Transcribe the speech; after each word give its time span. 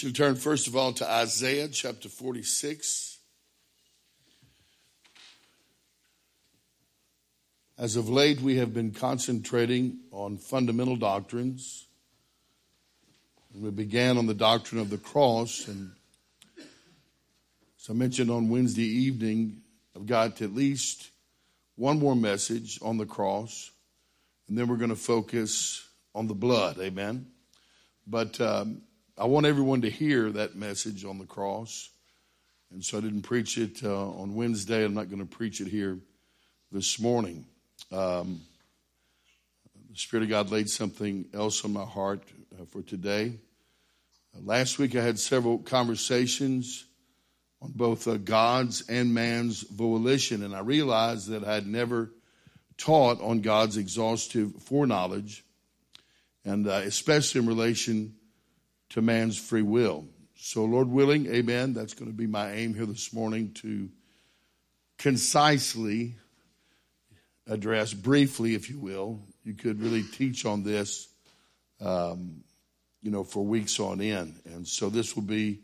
want 0.00 0.04
you 0.04 0.12
to 0.12 0.22
turn 0.22 0.34
first 0.34 0.66
of 0.66 0.74
all 0.74 0.94
to 0.94 1.06
Isaiah 1.06 1.68
chapter 1.68 2.08
46. 2.08 3.18
As 7.76 7.96
of 7.96 8.08
late, 8.08 8.40
we 8.40 8.56
have 8.56 8.72
been 8.72 8.92
concentrating 8.92 9.98
on 10.10 10.38
fundamental 10.38 10.96
doctrines. 10.96 11.84
We 13.54 13.70
began 13.70 14.16
on 14.16 14.26
the 14.26 14.32
doctrine 14.32 14.80
of 14.80 14.88
the 14.88 14.96
cross, 14.96 15.68
and 15.68 15.90
as 16.56 17.90
I 17.90 17.92
mentioned 17.92 18.30
on 18.30 18.48
Wednesday 18.48 18.88
evening, 19.04 19.60
I've 19.94 20.06
got 20.06 20.40
at 20.40 20.54
least 20.54 21.10
one 21.76 21.98
more 21.98 22.16
message 22.16 22.78
on 22.80 22.96
the 22.96 23.04
cross, 23.04 23.70
and 24.48 24.56
then 24.56 24.66
we're 24.66 24.76
going 24.76 24.88
to 24.88 24.96
focus 24.96 25.86
on 26.14 26.26
the 26.26 26.34
blood. 26.34 26.78
Amen. 26.80 27.26
But 28.06 28.40
um, 28.40 28.80
I 29.18 29.26
want 29.26 29.46
everyone 29.46 29.82
to 29.82 29.90
hear 29.90 30.30
that 30.30 30.56
message 30.56 31.04
on 31.04 31.18
the 31.18 31.26
cross. 31.26 31.90
And 32.72 32.84
so 32.84 32.98
I 32.98 33.00
didn't 33.00 33.22
preach 33.22 33.58
it 33.58 33.82
uh, 33.82 34.10
on 34.10 34.34
Wednesday. 34.34 34.84
I'm 34.84 34.94
not 34.94 35.10
going 35.10 35.20
to 35.20 35.26
preach 35.26 35.60
it 35.60 35.68
here 35.68 35.98
this 36.70 37.00
morning. 37.00 37.44
Um, 37.90 38.40
the 39.90 39.96
Spirit 39.96 40.24
of 40.24 40.30
God 40.30 40.50
laid 40.50 40.68
something 40.68 41.26
else 41.34 41.64
on 41.64 41.72
my 41.72 41.84
heart 41.84 42.22
uh, 42.58 42.64
for 42.66 42.82
today. 42.82 43.34
Uh, 44.34 44.40
last 44.44 44.78
week 44.78 44.94
I 44.94 45.02
had 45.02 45.18
several 45.18 45.58
conversations 45.58 46.84
on 47.60 47.72
both 47.74 48.06
uh, 48.06 48.16
God's 48.16 48.88
and 48.88 49.12
man's 49.12 49.62
volition, 49.62 50.44
and 50.44 50.54
I 50.54 50.60
realized 50.60 51.28
that 51.28 51.44
I 51.44 51.54
had 51.54 51.66
never 51.66 52.12
taught 52.78 53.20
on 53.20 53.40
God's 53.40 53.76
exhaustive 53.76 54.54
foreknowledge, 54.62 55.44
and 56.44 56.66
uh, 56.66 56.82
especially 56.84 57.40
in 57.40 57.46
relation 57.46 58.14
to 58.90 59.02
man's 59.02 59.38
free 59.38 59.62
will. 59.62 60.06
So, 60.36 60.64
Lord 60.64 60.88
willing, 60.88 61.26
amen. 61.26 61.74
That's 61.74 61.94
going 61.94 62.10
to 62.10 62.16
be 62.16 62.26
my 62.26 62.52
aim 62.52 62.74
here 62.74 62.86
this 62.86 63.12
morning 63.12 63.52
to 63.54 63.88
concisely 64.98 66.14
address, 67.46 67.92
briefly, 67.92 68.54
if 68.54 68.70
you 68.70 68.78
will. 68.78 69.20
You 69.44 69.54
could 69.54 69.80
really 69.80 70.02
teach 70.02 70.46
on 70.46 70.62
this, 70.62 71.08
um, 71.80 72.42
you 73.02 73.10
know, 73.10 73.24
for 73.24 73.44
weeks 73.44 73.80
on 73.80 74.00
end. 74.00 74.40
And 74.46 74.66
so 74.66 74.88
this 74.88 75.14
will 75.14 75.22
be 75.22 75.60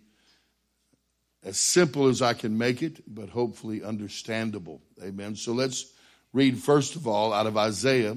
as 1.42 1.56
simple 1.56 2.08
as 2.08 2.22
I 2.22 2.34
can 2.34 2.58
make 2.58 2.82
it, 2.82 3.02
but 3.06 3.28
hopefully 3.28 3.82
understandable. 3.82 4.82
Amen. 5.02 5.36
So 5.36 5.52
let's 5.52 5.92
read, 6.32 6.58
first 6.58 6.96
of 6.96 7.06
all, 7.06 7.32
out 7.32 7.46
of 7.46 7.56
Isaiah 7.56 8.16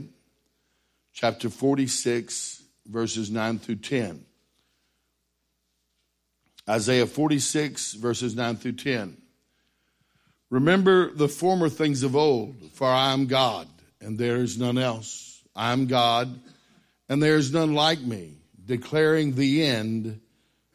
chapter 1.14 1.50
46, 1.50 2.64
verses 2.88 3.30
9 3.30 3.60
through 3.60 3.76
10. 3.76 4.26
Isaiah 6.70 7.08
46, 7.08 7.94
verses 7.94 8.36
9 8.36 8.58
through 8.58 8.74
10. 8.74 9.18
Remember 10.52 11.12
the 11.12 11.28
former 11.28 11.68
things 11.68 12.04
of 12.04 12.16
old, 12.16 12.56
for 12.74 12.88
I 12.88 13.12
am 13.12 13.26
God, 13.26 13.68
and 14.00 14.20
there 14.20 14.38
is 14.38 14.60
none 14.60 14.78
else. 14.78 15.42
I 15.56 15.74
am 15.74 15.88
God, 15.88 16.40
and 17.10 17.24
there 17.24 17.38
is 17.38 17.52
none 17.52 17.74
like 17.74 18.02
me, 18.02 18.38
declaring 18.64 19.34
the 19.34 19.66
end 19.66 20.22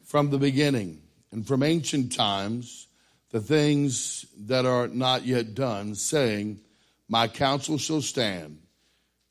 from 0.03 0.31
the 0.31 0.37
beginning, 0.37 1.01
and 1.31 1.47
from 1.47 1.63
ancient 1.63 2.11
times 2.11 2.87
the 3.31 3.39
things 3.39 4.25
that 4.37 4.65
are 4.65 4.89
not 4.89 5.25
yet 5.25 5.55
done, 5.55 5.95
saying, 5.95 6.59
My 7.07 7.29
counsel 7.29 7.77
shall 7.77 8.01
stand, 8.01 8.59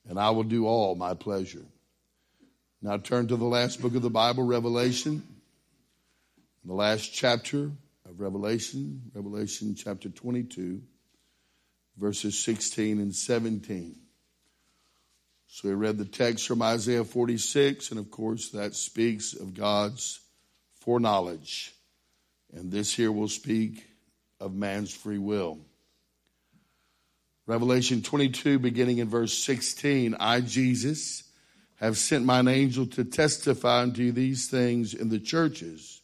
and 0.09 0.19
I 0.19 0.31
will 0.31 0.45
do 0.45 0.67
all 0.67 0.95
my 0.95 1.13
pleasure. 1.13 1.67
Now 2.81 2.97
turn 2.97 3.29
to 3.29 3.37
the 3.37 3.45
last 3.45 3.83
book 3.83 3.95
of 3.95 4.03
the 4.03 4.09
Bible, 4.09 4.45
Revelation 4.45 5.23
the 6.65 6.73
last 6.73 7.13
chapter 7.13 7.71
of 8.09 8.21
Revelation, 8.21 9.03
Revelation 9.15 9.75
chapter 9.75 10.09
22, 10.09 10.81
verses 11.99 12.39
16 12.43 13.01
and 13.01 13.15
17. 13.15 13.97
So 15.47 15.69
we 15.69 15.75
read 15.75 15.99
the 15.99 16.07
text 16.07 16.47
from 16.47 16.63
Isaiah 16.63 17.05
46, 17.05 17.91
and 17.91 18.01
of 18.01 18.11
course, 18.11 18.49
that 18.51 18.75
speaks 18.75 19.35
of 19.35 19.53
God's 19.53 20.21
foreknowledge. 20.81 21.75
And 22.53 22.73
this 22.73 22.95
here 22.95 23.13
will 23.13 23.29
speak 23.29 23.85
of 24.41 24.55
man's 24.55 24.93
free 24.93 25.19
will. 25.19 25.59
Revelation 27.47 28.01
22, 28.01 28.59
beginning 28.59 28.99
in 28.99 29.09
verse 29.09 29.37
16 29.37 30.17
I, 30.19 30.41
Jesus, 30.41 31.25
have 31.77 31.99
sent 31.99 32.25
mine 32.25 32.49
angel 32.49 32.87
to 32.87 33.05
testify 33.05 33.83
unto 33.83 34.03
you 34.03 34.13
these 34.13 34.49
things 34.49 34.95
in 34.95 35.11
the 35.11 35.19
churches. 35.19 36.01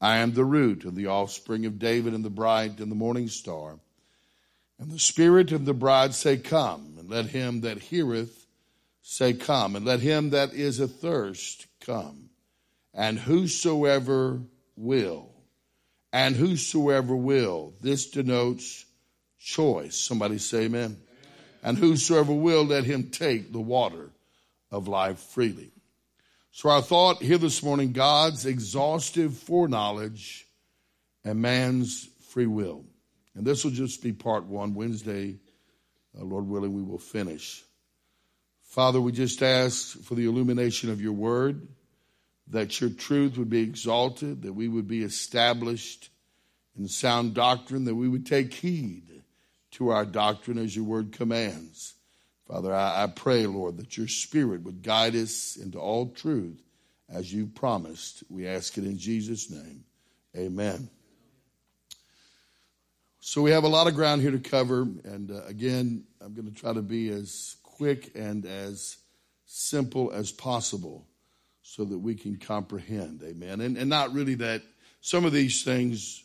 I 0.00 0.18
am 0.18 0.32
the 0.32 0.44
root 0.44 0.84
and 0.84 0.96
the 0.96 1.08
offspring 1.08 1.66
of 1.66 1.78
David 1.78 2.14
and 2.14 2.24
the 2.24 2.30
bright 2.30 2.80
and 2.80 2.90
the 2.90 2.96
morning 2.96 3.28
star. 3.28 3.78
And 4.78 4.90
the 4.90 4.98
Spirit 4.98 5.52
and 5.52 5.66
the 5.66 5.74
bride 5.74 6.14
say, 6.14 6.38
Come, 6.38 6.94
and 6.98 7.10
let 7.10 7.26
him 7.26 7.60
that 7.60 7.78
heareth 7.78 8.46
say, 9.02 9.34
Come, 9.34 9.76
and 9.76 9.84
let 9.84 10.00
him 10.00 10.30
that 10.30 10.54
is 10.54 10.80
athirst 10.80 11.66
come. 11.80 12.30
And 12.94 13.18
whosoever 13.18 14.40
will, 14.76 15.30
and 16.12 16.34
whosoever 16.34 17.14
will, 17.14 17.74
this 17.82 18.10
denotes 18.10 18.86
choice. 19.38 19.96
Somebody 19.96 20.38
say 20.38 20.64
amen. 20.64 20.84
amen. 20.84 20.96
And 21.62 21.78
whosoever 21.78 22.32
will, 22.32 22.64
let 22.64 22.84
him 22.84 23.10
take 23.10 23.52
the 23.52 23.60
water 23.60 24.10
of 24.70 24.88
life 24.88 25.18
freely. 25.18 25.70
So, 26.60 26.68
our 26.68 26.82
thought 26.82 27.22
here 27.22 27.38
this 27.38 27.62
morning 27.62 27.92
God's 27.92 28.44
exhaustive 28.44 29.34
foreknowledge 29.34 30.46
and 31.24 31.40
man's 31.40 32.06
free 32.28 32.44
will. 32.44 32.84
And 33.34 33.46
this 33.46 33.64
will 33.64 33.70
just 33.70 34.02
be 34.02 34.12
part 34.12 34.44
one. 34.44 34.74
Wednesday, 34.74 35.38
uh, 36.14 36.22
Lord 36.22 36.46
willing, 36.46 36.74
we 36.74 36.82
will 36.82 36.98
finish. 36.98 37.64
Father, 38.62 39.00
we 39.00 39.10
just 39.10 39.42
ask 39.42 39.98
for 40.02 40.14
the 40.14 40.26
illumination 40.26 40.90
of 40.90 41.00
your 41.00 41.14
word, 41.14 41.66
that 42.48 42.78
your 42.78 42.90
truth 42.90 43.38
would 43.38 43.48
be 43.48 43.62
exalted, 43.62 44.42
that 44.42 44.52
we 44.52 44.68
would 44.68 44.86
be 44.86 45.02
established 45.02 46.10
in 46.76 46.88
sound 46.88 47.32
doctrine, 47.32 47.86
that 47.86 47.94
we 47.94 48.06
would 48.06 48.26
take 48.26 48.52
heed 48.52 49.22
to 49.70 49.88
our 49.88 50.04
doctrine 50.04 50.58
as 50.58 50.76
your 50.76 50.84
word 50.84 51.12
commands. 51.12 51.94
Father, 52.50 52.74
I, 52.74 53.04
I 53.04 53.06
pray, 53.06 53.46
Lord, 53.46 53.76
that 53.76 53.96
your 53.96 54.08
Spirit 54.08 54.64
would 54.64 54.82
guide 54.82 55.14
us 55.14 55.56
into 55.56 55.78
all 55.78 56.08
truth 56.08 56.60
as 57.08 57.32
you 57.32 57.46
promised. 57.46 58.24
We 58.28 58.48
ask 58.48 58.76
it 58.76 58.84
in 58.84 58.98
Jesus' 58.98 59.50
name. 59.50 59.84
Amen. 60.36 60.90
So 63.20 63.40
we 63.42 63.52
have 63.52 63.62
a 63.62 63.68
lot 63.68 63.86
of 63.86 63.94
ground 63.94 64.22
here 64.22 64.32
to 64.32 64.40
cover, 64.40 64.82
and 64.82 65.30
uh, 65.30 65.44
again, 65.44 66.04
I'm 66.20 66.34
going 66.34 66.52
to 66.52 66.54
try 66.54 66.72
to 66.72 66.82
be 66.82 67.10
as 67.10 67.56
quick 67.62 68.12
and 68.16 68.44
as 68.44 68.96
simple 69.46 70.10
as 70.10 70.32
possible 70.32 71.06
so 71.62 71.84
that 71.84 71.98
we 71.98 72.16
can 72.16 72.36
comprehend. 72.36 73.22
Amen. 73.22 73.60
And, 73.60 73.76
and 73.76 73.88
not 73.88 74.12
really 74.12 74.34
that 74.36 74.62
some 75.00 75.24
of 75.24 75.32
these 75.32 75.62
things 75.62 76.24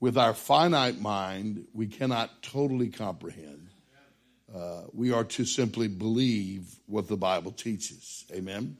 with 0.00 0.18
our 0.18 0.34
finite 0.34 1.00
mind 1.00 1.66
we 1.72 1.86
cannot 1.86 2.42
totally 2.42 2.88
comprehend. 2.88 3.69
Uh, 4.54 4.82
we 4.92 5.12
are 5.12 5.24
to 5.24 5.44
simply 5.44 5.86
believe 5.86 6.74
what 6.86 7.06
the 7.06 7.16
Bible 7.16 7.52
teaches. 7.52 8.24
Amen. 8.32 8.76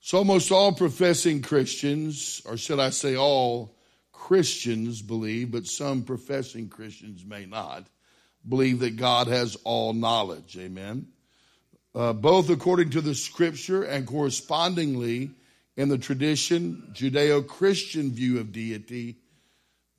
So, 0.00 0.18
almost 0.18 0.52
all 0.52 0.72
professing 0.72 1.42
Christians, 1.42 2.40
or 2.44 2.56
should 2.56 2.78
I 2.78 2.90
say 2.90 3.16
all 3.16 3.74
Christians, 4.12 5.02
believe, 5.02 5.50
but 5.50 5.66
some 5.66 6.02
professing 6.02 6.68
Christians 6.68 7.24
may 7.24 7.46
not, 7.46 7.86
believe 8.48 8.78
that 8.80 8.96
God 8.96 9.26
has 9.26 9.56
all 9.64 9.92
knowledge. 9.92 10.56
Amen. 10.56 11.08
Uh, 11.94 12.12
both 12.12 12.48
according 12.48 12.90
to 12.90 13.00
the 13.00 13.14
scripture 13.14 13.82
and 13.82 14.06
correspondingly 14.06 15.30
in 15.76 15.88
the 15.88 15.98
tradition, 15.98 16.90
Judeo 16.92 17.46
Christian 17.46 18.12
view 18.12 18.38
of 18.38 18.52
deity, 18.52 19.16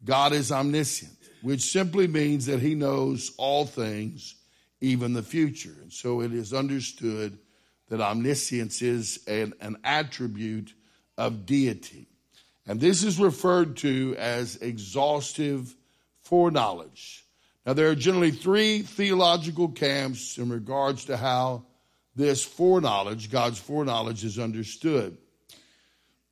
God 0.04 0.32
is 0.34 0.52
omniscient, 0.52 1.18
which 1.42 1.62
simply 1.62 2.08
means 2.08 2.46
that 2.46 2.62
he 2.62 2.76
knows 2.76 3.34
all 3.38 3.66
things 3.66 4.36
even 4.82 5.14
the 5.14 5.24
future. 5.24 5.76
And 5.82 5.92
so 5.92 6.22
it 6.22 6.34
is 6.34 6.54
understood 6.54 7.38
that 7.90 8.02
omniscience 8.02 8.82
is 8.82 9.20
an, 9.28 9.54
an 9.62 9.78
attribute 9.84 10.74
of 11.18 11.46
deity. 11.46 12.08
And 12.68 12.80
this 12.80 13.04
is 13.04 13.20
referred 13.20 13.78
to 13.78 14.16
as 14.18 14.56
exhaustive 14.58 15.76
foreknowledge. 16.24 17.24
Now, 17.66 17.74
there 17.74 17.90
are 17.90 17.96
generally 17.96 18.32
three 18.32 18.82
theological 18.82 19.70
camps 19.70 20.38
in 20.38 20.50
regards 20.50 21.06
to 21.06 21.18
how 21.18 21.66
this 22.16 22.44
foreknowledge, 22.44 23.32
God's 23.32 23.60
foreknowledge, 23.60 24.24
is 24.24 24.40
understood. 24.40 25.18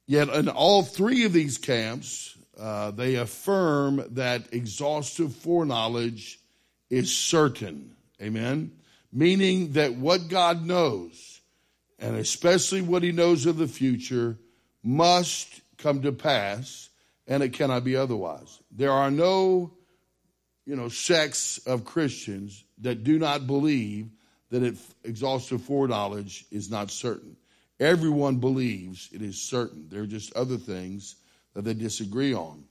Yet, 0.06 0.30
in 0.30 0.50
all 0.50 0.84
three 0.84 1.26
of 1.26 1.34
these 1.34 1.58
camps, 1.58 2.38
uh, 2.60 2.92
they 2.92 3.16
affirm 3.16 4.04
that 4.12 4.54
exhaustive 4.54 5.36
foreknowledge 5.36 6.40
is 6.90 7.16
certain. 7.16 7.96
Amen. 8.22 8.72
Meaning 9.12 9.74
that 9.74 9.96
what 9.96 10.28
God 10.28 10.66
knows, 10.66 11.42
and 12.00 12.16
especially 12.16 12.82
what 12.82 13.04
he 13.04 13.12
knows 13.12 13.46
of 13.46 13.58
the 13.58 13.68
future, 13.68 14.38
must 14.84 15.62
come 15.78 16.02
to 16.02 16.12
pass, 16.12 16.90
and 17.28 17.44
it 17.44 17.54
cannot 17.54 17.84
be 17.84 17.96
otherwise. 17.96 18.60
There 18.72 18.92
are 18.92 19.12
no, 19.12 19.74
you 20.66 20.76
know, 20.76 20.90
sects 20.90 21.60
of 21.60 21.86
Christians 21.86 22.64
that 22.80 23.04
do 23.04 23.20
not 23.20 23.48
believe 23.48 24.10
that 24.50 24.64
it, 24.64 24.76
exhaustive 25.04 25.62
foreknowledge 25.64 26.46
is 26.52 26.70
not 26.70 26.92
certain. 26.92 27.36
Everyone 27.80 28.38
believes 28.38 29.10
it 29.12 29.22
is 29.22 29.42
certain. 29.42 29.88
There 29.90 30.04
are 30.04 30.08
just 30.08 30.34
other 30.36 30.58
things 30.58 31.16
that 31.54 31.64
they 31.64 31.74
disagree 31.74 32.34
on. 32.34 32.64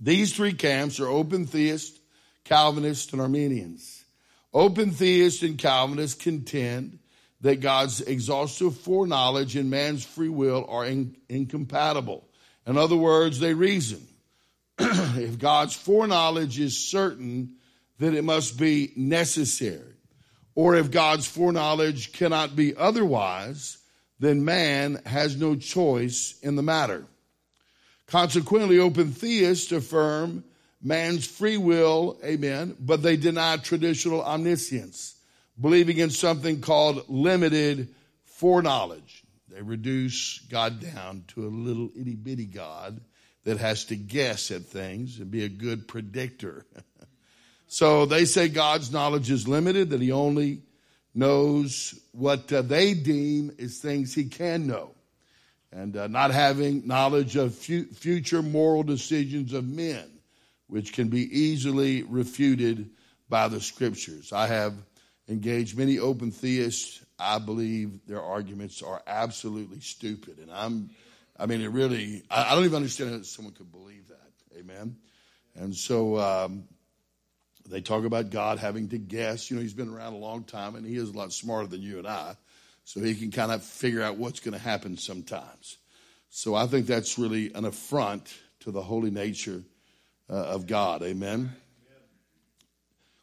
These 0.00 0.34
three 0.34 0.52
camps 0.52 0.98
are 1.00 1.06
open 1.06 1.46
theists, 1.46 1.98
Calvinists, 2.44 3.12
and 3.12 3.20
Arminians. 3.20 4.04
Open 4.52 4.90
theists 4.90 5.42
and 5.42 5.58
Calvinists 5.58 6.20
contend 6.20 6.98
that 7.40 7.60
God's 7.60 8.00
exhaustive 8.00 8.76
foreknowledge 8.78 9.56
and 9.56 9.70
man's 9.70 10.04
free 10.04 10.28
will 10.28 10.66
are 10.68 10.84
in, 10.84 11.16
incompatible. 11.28 12.28
In 12.66 12.76
other 12.76 12.96
words, 12.96 13.38
they 13.38 13.54
reason. 13.54 14.06
if 14.78 15.38
God's 15.38 15.74
foreknowledge 15.74 16.58
is 16.58 16.90
certain, 16.90 17.56
then 17.98 18.14
it 18.14 18.24
must 18.24 18.58
be 18.58 18.92
necessary. 18.96 19.94
Or 20.54 20.74
if 20.74 20.90
God's 20.90 21.26
foreknowledge 21.26 22.12
cannot 22.12 22.56
be 22.56 22.76
otherwise, 22.76 23.78
then 24.18 24.44
man 24.44 25.00
has 25.06 25.36
no 25.36 25.54
choice 25.54 26.38
in 26.42 26.56
the 26.56 26.62
matter. 26.62 27.06
Consequently, 28.06 28.78
open 28.78 29.12
theists 29.12 29.70
affirm 29.72 30.44
man's 30.82 31.26
free 31.26 31.56
will, 31.56 32.18
amen, 32.24 32.76
but 32.80 33.02
they 33.02 33.16
deny 33.16 33.56
traditional 33.56 34.22
omniscience 34.22 35.16
believing 35.60 35.98
in 35.98 36.10
something 36.10 36.60
called 36.60 37.04
limited 37.08 37.88
foreknowledge. 38.24 39.24
They 39.48 39.62
reduce 39.62 40.38
God 40.50 40.80
down 40.80 41.24
to 41.28 41.46
a 41.46 41.48
little 41.48 41.90
itty 41.94 42.14
bitty 42.14 42.46
God 42.46 43.00
that 43.44 43.58
has 43.58 43.84
to 43.86 43.96
guess 43.96 44.50
at 44.50 44.62
things 44.62 45.18
and 45.18 45.30
be 45.30 45.44
a 45.44 45.48
good 45.48 45.88
predictor. 45.88 46.64
so 47.66 48.06
they 48.06 48.24
say 48.24 48.48
God's 48.48 48.92
knowledge 48.92 49.30
is 49.30 49.48
limited, 49.48 49.90
that 49.90 50.00
he 50.00 50.12
only 50.12 50.62
knows 51.14 51.98
what 52.12 52.52
uh, 52.52 52.62
they 52.62 52.94
deem 52.94 53.52
is 53.58 53.78
things 53.78 54.14
he 54.14 54.24
can 54.24 54.66
know. 54.66 54.92
And 55.72 55.96
uh, 55.96 56.06
not 56.06 56.32
having 56.32 56.86
knowledge 56.86 57.36
of 57.36 57.54
fu- 57.54 57.86
future 57.86 58.42
moral 58.42 58.82
decisions 58.82 59.52
of 59.52 59.68
men, 59.68 60.08
which 60.70 60.92
can 60.92 61.08
be 61.08 61.22
easily 61.36 62.02
refuted 62.04 62.90
by 63.28 63.48
the 63.48 63.60
scriptures. 63.60 64.32
I 64.32 64.46
have 64.46 64.74
engaged 65.28 65.76
many 65.76 65.98
open 65.98 66.30
theists. 66.30 67.04
I 67.18 67.38
believe 67.38 68.06
their 68.06 68.22
arguments 68.22 68.82
are 68.82 69.02
absolutely 69.06 69.80
stupid. 69.80 70.38
And 70.38 70.50
I'm, 70.50 70.90
I 71.38 71.46
mean, 71.46 71.60
it 71.60 71.70
really, 71.70 72.22
I, 72.30 72.52
I 72.52 72.54
don't 72.54 72.64
even 72.64 72.76
understand 72.76 73.10
how 73.10 73.22
someone 73.22 73.54
could 73.54 73.70
believe 73.70 74.08
that. 74.08 74.58
Amen. 74.58 74.96
And 75.56 75.74
so, 75.74 76.18
um, 76.18 76.64
they 77.68 77.80
talk 77.80 78.04
about 78.04 78.30
God 78.30 78.58
having 78.58 78.88
to 78.88 78.98
guess. 78.98 79.50
You 79.50 79.56
know, 79.56 79.62
he's 79.62 79.74
been 79.74 79.88
around 79.88 80.14
a 80.14 80.18
long 80.18 80.42
time 80.44 80.74
and 80.74 80.84
he 80.84 80.96
is 80.96 81.10
a 81.10 81.12
lot 81.12 81.32
smarter 81.32 81.68
than 81.68 81.82
you 81.82 81.98
and 81.98 82.06
I. 82.06 82.36
So 82.84 83.00
he 83.00 83.14
can 83.14 83.30
kind 83.30 83.52
of 83.52 83.62
figure 83.62 84.02
out 84.02 84.16
what's 84.16 84.40
going 84.40 84.54
to 84.54 84.58
happen 84.58 84.96
sometimes. 84.96 85.78
So 86.30 86.54
I 86.54 86.66
think 86.66 86.86
that's 86.86 87.18
really 87.18 87.52
an 87.54 87.64
affront 87.64 88.32
to 88.60 88.72
the 88.72 88.82
holy 88.82 89.10
nature 89.10 89.62
uh, 90.30 90.34
of 90.34 90.66
God. 90.66 91.02
Amen. 91.02 91.52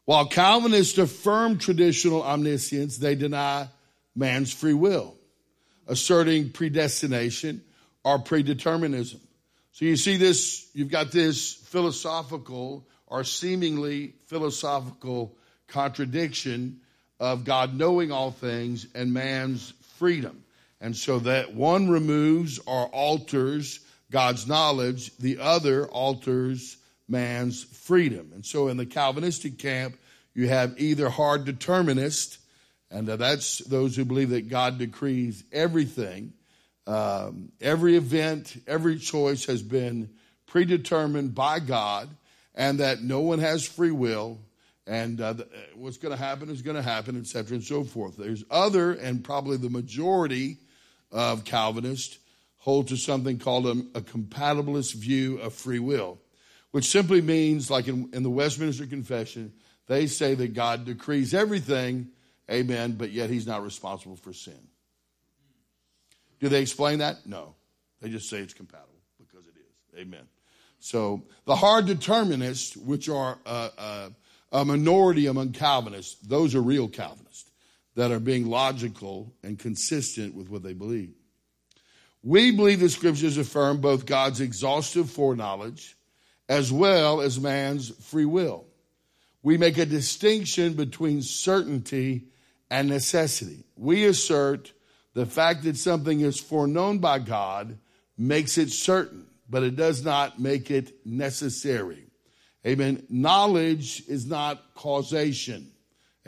While 0.06 0.27
Calvinists 0.27 0.98
affirm 0.98 1.57
traditional 1.57 2.24
omniscience, 2.24 2.98
they 2.98 3.15
deny 3.15 3.68
man's 4.15 4.54
free 4.54 4.74
will, 4.74 5.15
asserting 5.88 6.51
predestination 6.51 7.62
or 8.04 8.19
predeterminism. 8.19 9.19
So 9.74 9.86
you 9.86 9.95
see 9.95 10.18
this, 10.18 10.69
you've 10.74 10.92
got 10.92 11.12
this 11.12 11.54
philosophical 11.54 12.88
or 13.06 13.24
seemingly 13.24 14.13
philosophical 14.27 15.36
contradiction 15.68 16.80
of 17.19 17.44
God 17.44 17.75
knowing 17.75 18.12
all 18.12 18.31
things 18.31 18.88
and 18.95 19.13
man's 19.13 19.74
freedom. 19.98 20.44
And 20.80 20.95
so 20.95 21.19
that 21.19 21.54
one 21.54 21.89
removes 21.89 22.59
or 22.59 22.86
alters 22.88 23.80
God's 24.09 24.48
knowledge, 24.48 25.15
the 25.18 25.39
other 25.39 25.86
alters 25.88 26.77
man's 27.07 27.63
freedom. 27.63 28.31
And 28.33 28.45
so 28.45 28.68
in 28.68 28.77
the 28.77 28.86
Calvinistic 28.86 29.57
camp, 29.57 29.98
you 30.33 30.48
have 30.50 30.80
either 30.80 31.09
hard 31.09 31.45
determinist, 31.45 32.38
and 32.92 33.09
uh, 33.09 33.15
that's 33.15 33.59
those 33.59 33.95
who 33.95 34.06
believe 34.06 34.30
that 34.30 34.50
God 34.50 34.77
decrees 34.77 35.44
everything. 35.51 36.33
Um, 36.86 37.51
every 37.59 37.95
event, 37.98 38.56
every 38.68 38.98
choice 39.00 39.45
has 39.45 39.62
been 39.62 40.09
predetermined 40.45 41.33
by 41.33 41.59
God, 41.59 42.09
and 42.54 42.80
that 42.80 43.01
no 43.01 43.21
one 43.21 43.39
has 43.39 43.65
free 43.65 43.92
will, 43.92 44.39
and 44.86 45.19
uh, 45.19 45.33
what's 45.75 45.98
going 45.98 46.15
to 46.15 46.24
happen 46.24 46.50
is 46.50 46.62
going 46.62 46.77
to 46.77 46.81
happen, 46.81 47.19
etc., 47.19 47.56
and 47.56 47.63
so 47.63 47.83
forth. 47.83 48.15
There's 48.15 48.44
other, 48.50 48.94
and 48.94 49.24
probably 49.24 49.57
the 49.57 49.69
majority 49.69 50.57
of 51.12 51.45
Calvinists 51.45 52.19
hold 52.57 52.89
to 52.89 52.98
something 52.98 53.39
called 53.39 53.65
a, 53.65 53.71
a 53.95 54.01
compatibilist 54.01 54.94
view 54.94 55.39
of 55.39 55.54
free 55.54 55.80
will 55.80 56.19
which 56.71 56.85
simply 56.85 57.21
means, 57.21 57.71
like 57.71 57.87
in, 57.87 58.09
in 58.13 58.23
the 58.23 58.29
Westminster 58.29 58.85
Confession, 58.85 59.53
they 59.87 60.07
say 60.07 60.35
that 60.35 60.53
God 60.53 60.85
decrees 60.85 61.33
everything, 61.33 62.09
amen, 62.51 62.93
but 62.93 63.11
yet 63.11 63.29
he's 63.29 63.47
not 63.47 63.63
responsible 63.63 64.17
for 64.17 64.33
sin. 64.33 64.67
Do 66.39 66.49
they 66.49 66.61
explain 66.61 66.99
that? 66.99 67.25
No. 67.25 67.55
They 68.01 68.09
just 68.09 68.29
say 68.29 68.37
it's 68.37 68.53
compatible 68.53 68.99
because 69.17 69.47
it 69.47 69.55
is. 69.55 69.99
Amen. 69.99 70.27
So 70.79 71.23
the 71.45 71.55
hard 71.55 71.87
determinists, 71.87 72.77
which 72.77 73.09
are 73.09 73.39
uh, 73.45 73.69
uh, 73.77 74.09
a 74.51 74.65
minority 74.65 75.25
among 75.25 75.53
Calvinists, 75.53 76.15
those 76.21 76.53
are 76.53 76.61
real 76.61 76.87
Calvinists 76.87 77.49
that 77.95 78.11
are 78.11 78.19
being 78.19 78.45
logical 78.45 79.33
and 79.43 79.57
consistent 79.57 80.35
with 80.35 80.49
what 80.49 80.61
they 80.61 80.73
believe. 80.73 81.15
We 82.21 82.51
believe 82.51 82.79
the 82.79 82.89
scriptures 82.89 83.37
affirm 83.37 83.81
both 83.81 84.05
God's 84.05 84.41
exhaustive 84.41 85.09
foreknowledge 85.09 85.96
as 86.49 86.71
well 86.71 87.21
as 87.21 87.39
man's 87.39 87.89
free 88.05 88.25
will. 88.25 88.65
We 89.44 89.57
make 89.57 89.77
a 89.77 89.85
distinction 89.85 90.73
between 90.73 91.21
certainty 91.21 92.27
and 92.69 92.89
necessity. 92.89 93.63
We 93.75 94.05
assert 94.05 94.73
the 95.13 95.25
fact 95.25 95.63
that 95.63 95.77
something 95.77 96.21
is 96.21 96.39
foreknown 96.39 96.99
by 96.99 97.19
God 97.19 97.77
makes 98.18 98.57
it 98.57 98.71
certain, 98.71 99.25
but 99.49 99.63
it 99.63 99.75
does 99.75 100.04
not 100.04 100.39
make 100.39 100.69
it 100.69 101.06
necessary. 101.06 102.04
Amen. 102.66 103.06
Knowledge 103.09 104.04
is 104.07 104.25
not 104.25 104.73
causation. 104.75 105.71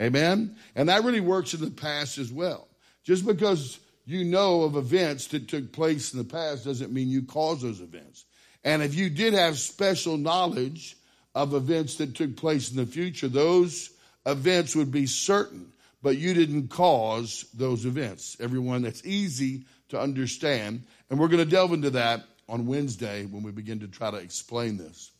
Amen. 0.00 0.56
And 0.74 0.88
that 0.88 1.04
really 1.04 1.20
works 1.20 1.52
in 1.52 1.60
the 1.60 1.70
past 1.70 2.16
as 2.16 2.32
well. 2.32 2.68
Just 3.04 3.26
because 3.26 3.78
you 4.06 4.24
know 4.24 4.62
of 4.62 4.76
events 4.76 5.26
that 5.28 5.48
took 5.48 5.72
place 5.72 6.12
in 6.12 6.18
the 6.18 6.24
past 6.24 6.64
doesn't 6.64 6.92
mean 6.92 7.08
you 7.08 7.22
cause 7.22 7.62
those 7.62 7.80
events. 7.80 8.24
And 8.64 8.82
if 8.82 8.94
you 8.94 9.10
did 9.10 9.34
have 9.34 9.58
special 9.58 10.16
knowledge 10.16 10.96
of 11.34 11.54
events 11.54 11.96
that 11.96 12.14
took 12.14 12.36
place 12.36 12.70
in 12.70 12.76
the 12.76 12.86
future, 12.86 13.28
those 13.28 13.90
events 14.26 14.76
would 14.76 14.90
be 14.90 15.06
certain, 15.06 15.72
but 16.02 16.18
you 16.18 16.34
didn't 16.34 16.68
cause 16.68 17.46
those 17.54 17.86
events. 17.86 18.36
Everyone, 18.40 18.82
that's 18.82 19.04
easy 19.06 19.64
to 19.88 20.00
understand. 20.00 20.82
And 21.08 21.18
we're 21.18 21.28
going 21.28 21.44
to 21.44 21.50
delve 21.50 21.72
into 21.72 21.90
that 21.90 22.24
on 22.48 22.66
Wednesday 22.66 23.24
when 23.26 23.42
we 23.42 23.52
begin 23.52 23.80
to 23.80 23.88
try 23.88 24.10
to 24.10 24.16
explain 24.18 24.76
this. 24.76 25.10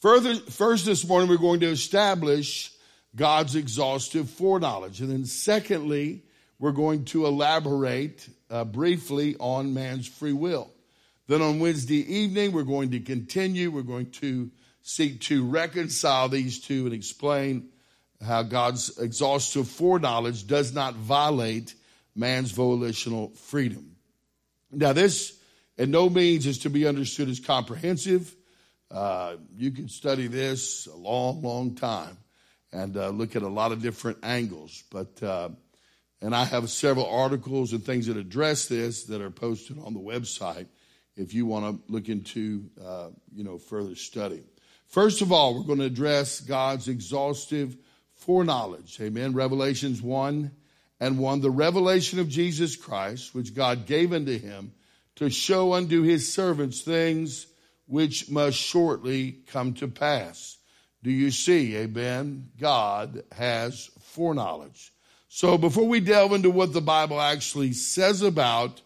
Further, 0.00 0.34
first 0.34 0.84
this 0.84 1.06
morning, 1.06 1.28
we're 1.28 1.36
going 1.36 1.60
to 1.60 1.70
establish 1.70 2.72
God's 3.14 3.54
exhaustive 3.54 4.28
foreknowledge. 4.28 5.00
And 5.00 5.10
then, 5.10 5.24
secondly, 5.24 6.22
we're 6.58 6.72
going 6.72 7.04
to 7.06 7.26
elaborate 7.26 8.28
uh, 8.50 8.64
briefly 8.64 9.36
on 9.38 9.74
man's 9.74 10.08
free 10.08 10.32
will. 10.32 10.71
Then 11.32 11.40
on 11.40 11.60
Wednesday 11.60 12.16
evening, 12.16 12.52
we're 12.52 12.62
going 12.62 12.90
to 12.90 13.00
continue. 13.00 13.70
We're 13.70 13.80
going 13.80 14.10
to 14.10 14.50
seek 14.82 15.22
to 15.22 15.46
reconcile 15.46 16.28
these 16.28 16.60
two 16.60 16.84
and 16.84 16.94
explain 16.94 17.70
how 18.22 18.42
God's 18.42 18.98
exhaustive 18.98 19.66
foreknowledge 19.66 20.46
does 20.46 20.74
not 20.74 20.92
violate 20.92 21.74
man's 22.14 22.50
volitional 22.50 23.30
freedom. 23.30 23.96
Now, 24.70 24.92
this 24.92 25.34
in 25.78 25.90
no 25.90 26.10
means 26.10 26.44
is 26.44 26.58
to 26.58 26.68
be 26.68 26.86
understood 26.86 27.30
as 27.30 27.40
comprehensive. 27.40 28.36
Uh, 28.90 29.36
you 29.56 29.70
can 29.70 29.88
study 29.88 30.26
this 30.26 30.86
a 30.86 30.94
long, 30.94 31.40
long 31.40 31.76
time 31.76 32.18
and 32.74 32.94
uh, 32.94 33.08
look 33.08 33.36
at 33.36 33.42
a 33.42 33.48
lot 33.48 33.72
of 33.72 33.80
different 33.80 34.18
angles. 34.22 34.84
But 34.90 35.22
uh, 35.22 35.48
and 36.20 36.34
I 36.36 36.44
have 36.44 36.68
several 36.68 37.06
articles 37.06 37.72
and 37.72 37.82
things 37.82 38.04
that 38.08 38.18
address 38.18 38.66
this 38.66 39.04
that 39.04 39.22
are 39.22 39.30
posted 39.30 39.78
on 39.78 39.94
the 39.94 40.00
website 40.00 40.66
if 41.16 41.34
you 41.34 41.46
want 41.46 41.86
to 41.86 41.92
look 41.92 42.08
into, 42.08 42.70
uh, 42.84 43.08
you 43.34 43.44
know, 43.44 43.58
further 43.58 43.94
study. 43.94 44.42
First 44.88 45.22
of 45.22 45.32
all, 45.32 45.54
we're 45.54 45.66
going 45.66 45.78
to 45.78 45.86
address 45.86 46.40
God's 46.40 46.88
exhaustive 46.88 47.76
foreknowledge. 48.14 49.00
Amen. 49.00 49.32
Revelations 49.32 50.02
1 50.02 50.50
and 51.00 51.18
1. 51.18 51.40
The 51.40 51.50
revelation 51.50 52.18
of 52.18 52.28
Jesus 52.28 52.76
Christ, 52.76 53.34
which 53.34 53.54
God 53.54 53.86
gave 53.86 54.12
unto 54.12 54.38
him 54.38 54.72
to 55.16 55.30
show 55.30 55.74
unto 55.74 56.02
his 56.02 56.32
servants 56.32 56.82
things 56.82 57.46
which 57.86 58.30
must 58.30 58.56
shortly 58.56 59.32
come 59.48 59.74
to 59.74 59.88
pass. 59.88 60.58
Do 61.02 61.10
you 61.10 61.30
see? 61.30 61.76
Amen. 61.76 62.50
God 62.58 63.24
has 63.32 63.90
foreknowledge. 64.00 64.92
So 65.28 65.58
before 65.58 65.88
we 65.88 66.00
delve 66.00 66.32
into 66.32 66.50
what 66.50 66.72
the 66.72 66.80
Bible 66.80 67.20
actually 67.20 67.72
says 67.72 68.22
about 68.22 68.80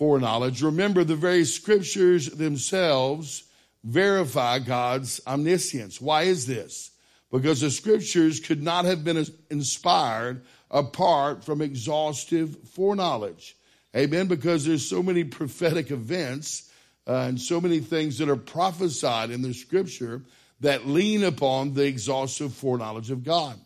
foreknowledge, 0.00 0.62
remember 0.62 1.04
the 1.04 1.14
very 1.14 1.44
scriptures 1.44 2.30
themselves 2.30 3.44
verify 3.84 4.58
God's 4.58 5.20
omniscience. 5.26 6.00
Why 6.00 6.22
is 6.22 6.46
this? 6.46 6.92
Because 7.30 7.60
the 7.60 7.70
scriptures 7.70 8.40
could 8.40 8.62
not 8.62 8.86
have 8.86 9.04
been 9.04 9.26
inspired 9.50 10.46
apart 10.70 11.44
from 11.44 11.60
exhaustive 11.60 12.56
foreknowledge. 12.70 13.58
Amen. 13.94 14.26
Because 14.26 14.64
there's 14.64 14.88
so 14.88 15.02
many 15.02 15.22
prophetic 15.22 15.90
events 15.90 16.70
uh, 17.06 17.26
and 17.28 17.38
so 17.38 17.60
many 17.60 17.80
things 17.80 18.16
that 18.18 18.30
are 18.30 18.36
prophesied 18.36 19.28
in 19.30 19.42
the 19.42 19.52
scripture 19.52 20.22
that 20.60 20.86
lean 20.86 21.24
upon 21.24 21.74
the 21.74 21.84
exhaustive 21.84 22.54
foreknowledge 22.54 23.10
of 23.10 23.22
God. 23.22 23.60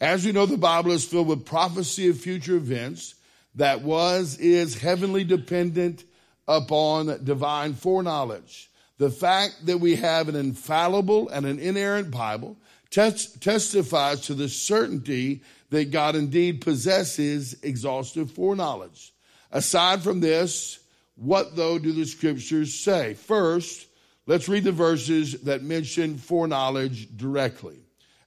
As 0.00 0.24
we 0.24 0.32
know, 0.32 0.46
the 0.46 0.56
Bible 0.56 0.92
is 0.92 1.04
filled 1.04 1.28
with 1.28 1.44
prophecy 1.44 2.08
of 2.08 2.16
future 2.16 2.56
events 2.56 3.14
that 3.56 3.82
was, 3.82 4.38
is 4.38 4.78
heavenly 4.78 5.24
dependent 5.24 6.04
upon 6.46 7.24
divine 7.24 7.74
foreknowledge. 7.74 8.70
The 8.98 9.10
fact 9.10 9.66
that 9.66 9.78
we 9.78 9.96
have 9.96 10.28
an 10.28 10.36
infallible 10.36 11.28
and 11.28 11.44
an 11.44 11.58
inerrant 11.58 12.10
Bible 12.10 12.56
tes- 12.90 13.32
testifies 13.32 14.22
to 14.22 14.34
the 14.34 14.48
certainty 14.48 15.42
that 15.70 15.90
God 15.90 16.16
indeed 16.16 16.60
possesses 16.60 17.56
exhaustive 17.62 18.30
foreknowledge. 18.30 19.12
Aside 19.50 20.02
from 20.02 20.20
this, 20.20 20.78
what 21.16 21.56
though 21.56 21.78
do 21.78 21.92
the 21.92 22.06
scriptures 22.06 22.74
say? 22.74 23.14
First, 23.14 23.86
let's 24.26 24.48
read 24.48 24.64
the 24.64 24.72
verses 24.72 25.42
that 25.42 25.62
mention 25.62 26.18
foreknowledge 26.18 27.16
directly. 27.16 27.78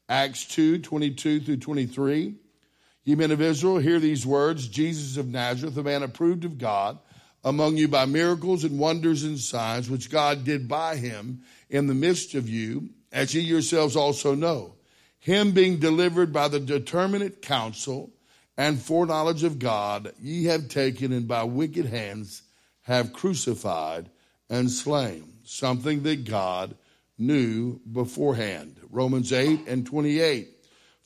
Acts 0.08 0.46
2 0.46 0.80
22 0.80 1.40
through 1.42 1.58
23. 1.58 2.36
Ye 3.10 3.16
men 3.16 3.32
of 3.32 3.42
Israel, 3.42 3.80
hear 3.80 4.00
these 4.00 4.24
words 4.24 4.68
Jesus 4.68 5.18
of 5.18 5.28
Nazareth, 5.28 5.76
a 5.78 5.82
man 5.82 6.04
approved 6.04 6.46
of 6.46 6.60
God 6.60 7.00
among 7.44 7.76
you 7.76 7.88
by 7.88 8.06
miracles 8.06 8.64
and 8.64 8.78
wonders 8.78 9.24
and 9.24 9.40
signs 9.40 9.90
which 9.90 10.12
God 10.12 10.44
did 10.44 10.68
by 10.68 10.96
him 10.96 11.42
in 11.72 11.88
the 11.88 11.96
midst 11.96 12.36
of 12.36 12.48
you, 12.48 12.90
as 13.12 13.34
ye 13.34 13.42
yourselves 13.42 13.96
also 13.96 14.36
know. 14.36 14.76
Him 15.18 15.54
being 15.54 15.80
delivered 15.80 16.32
by 16.32 16.50
the 16.50 16.60
determinate 16.60 17.42
counsel 17.42 18.12
and 18.56 18.80
foreknowledge 18.80 19.44
of 19.44 19.58
God, 19.58 20.14
ye 20.22 20.44
have 20.44 20.70
taken 20.70 21.12
and 21.12 21.28
by 21.28 21.46
wicked 21.46 21.88
hands 21.88 22.44
have 22.84 23.12
crucified 23.12 24.12
and 24.52 24.70
slain, 24.70 25.34
something 25.46 26.04
that 26.04 26.26
God 26.26 26.76
knew 27.18 27.80
beforehand. 27.92 28.80
Romans 28.92 29.34
8 29.34 29.68
and 29.68 29.84
28. 29.84 30.59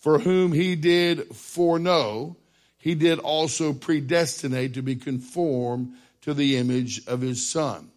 For 0.04 0.20
whom 0.20 0.52
he 0.52 0.76
did 0.76 1.34
foreknow, 1.34 2.36
he 2.78 2.94
did 2.94 3.20
also 3.20 3.72
predestinate 3.72 4.74
to 4.74 4.82
be 4.82 4.98
conformed 4.98 5.94
to 6.24 6.34
the 6.34 6.58
image 6.58 7.08
of 7.08 7.22
his 7.22 7.48
son. 7.48 7.90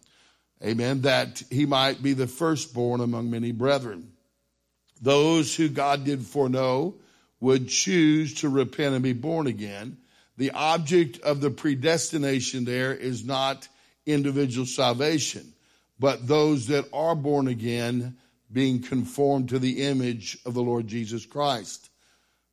Amen. 0.63 1.01
That 1.01 1.43
he 1.51 1.65
might 1.65 2.01
be 2.01 2.13
the 2.13 2.25
firstborn 2.25 3.01
among 3.01 3.29
many 3.29 3.51
brethren. 3.51 4.13
Those 5.01 5.53
who 5.53 5.67
God 5.67 6.05
did 6.05 6.21
foreknow 6.21 6.95
would 7.41 7.67
choose 7.67 8.35
to 8.35 8.47
repent 8.47 8.95
and 8.95 9.03
be 9.03 9.11
born 9.11 9.45
again. 9.45 9.97
The 10.37 10.51
object 10.51 11.19
of 11.19 11.41
the 11.41 11.51
predestination 11.51 12.63
there 12.63 12.93
is 12.93 13.25
not 13.25 13.67
individual 14.05 14.65
salvation, 14.65 15.51
but 15.99 16.25
those 16.25 16.67
that 16.67 16.85
are 16.93 17.15
born 17.15 17.49
again 17.49 18.15
being 18.49 18.81
conformed 18.81 19.49
to 19.49 19.59
the 19.59 19.83
image 19.83 20.37
of 20.45 20.53
the 20.53 20.63
Lord 20.63 20.87
Jesus 20.87 21.25
Christ. 21.25 21.89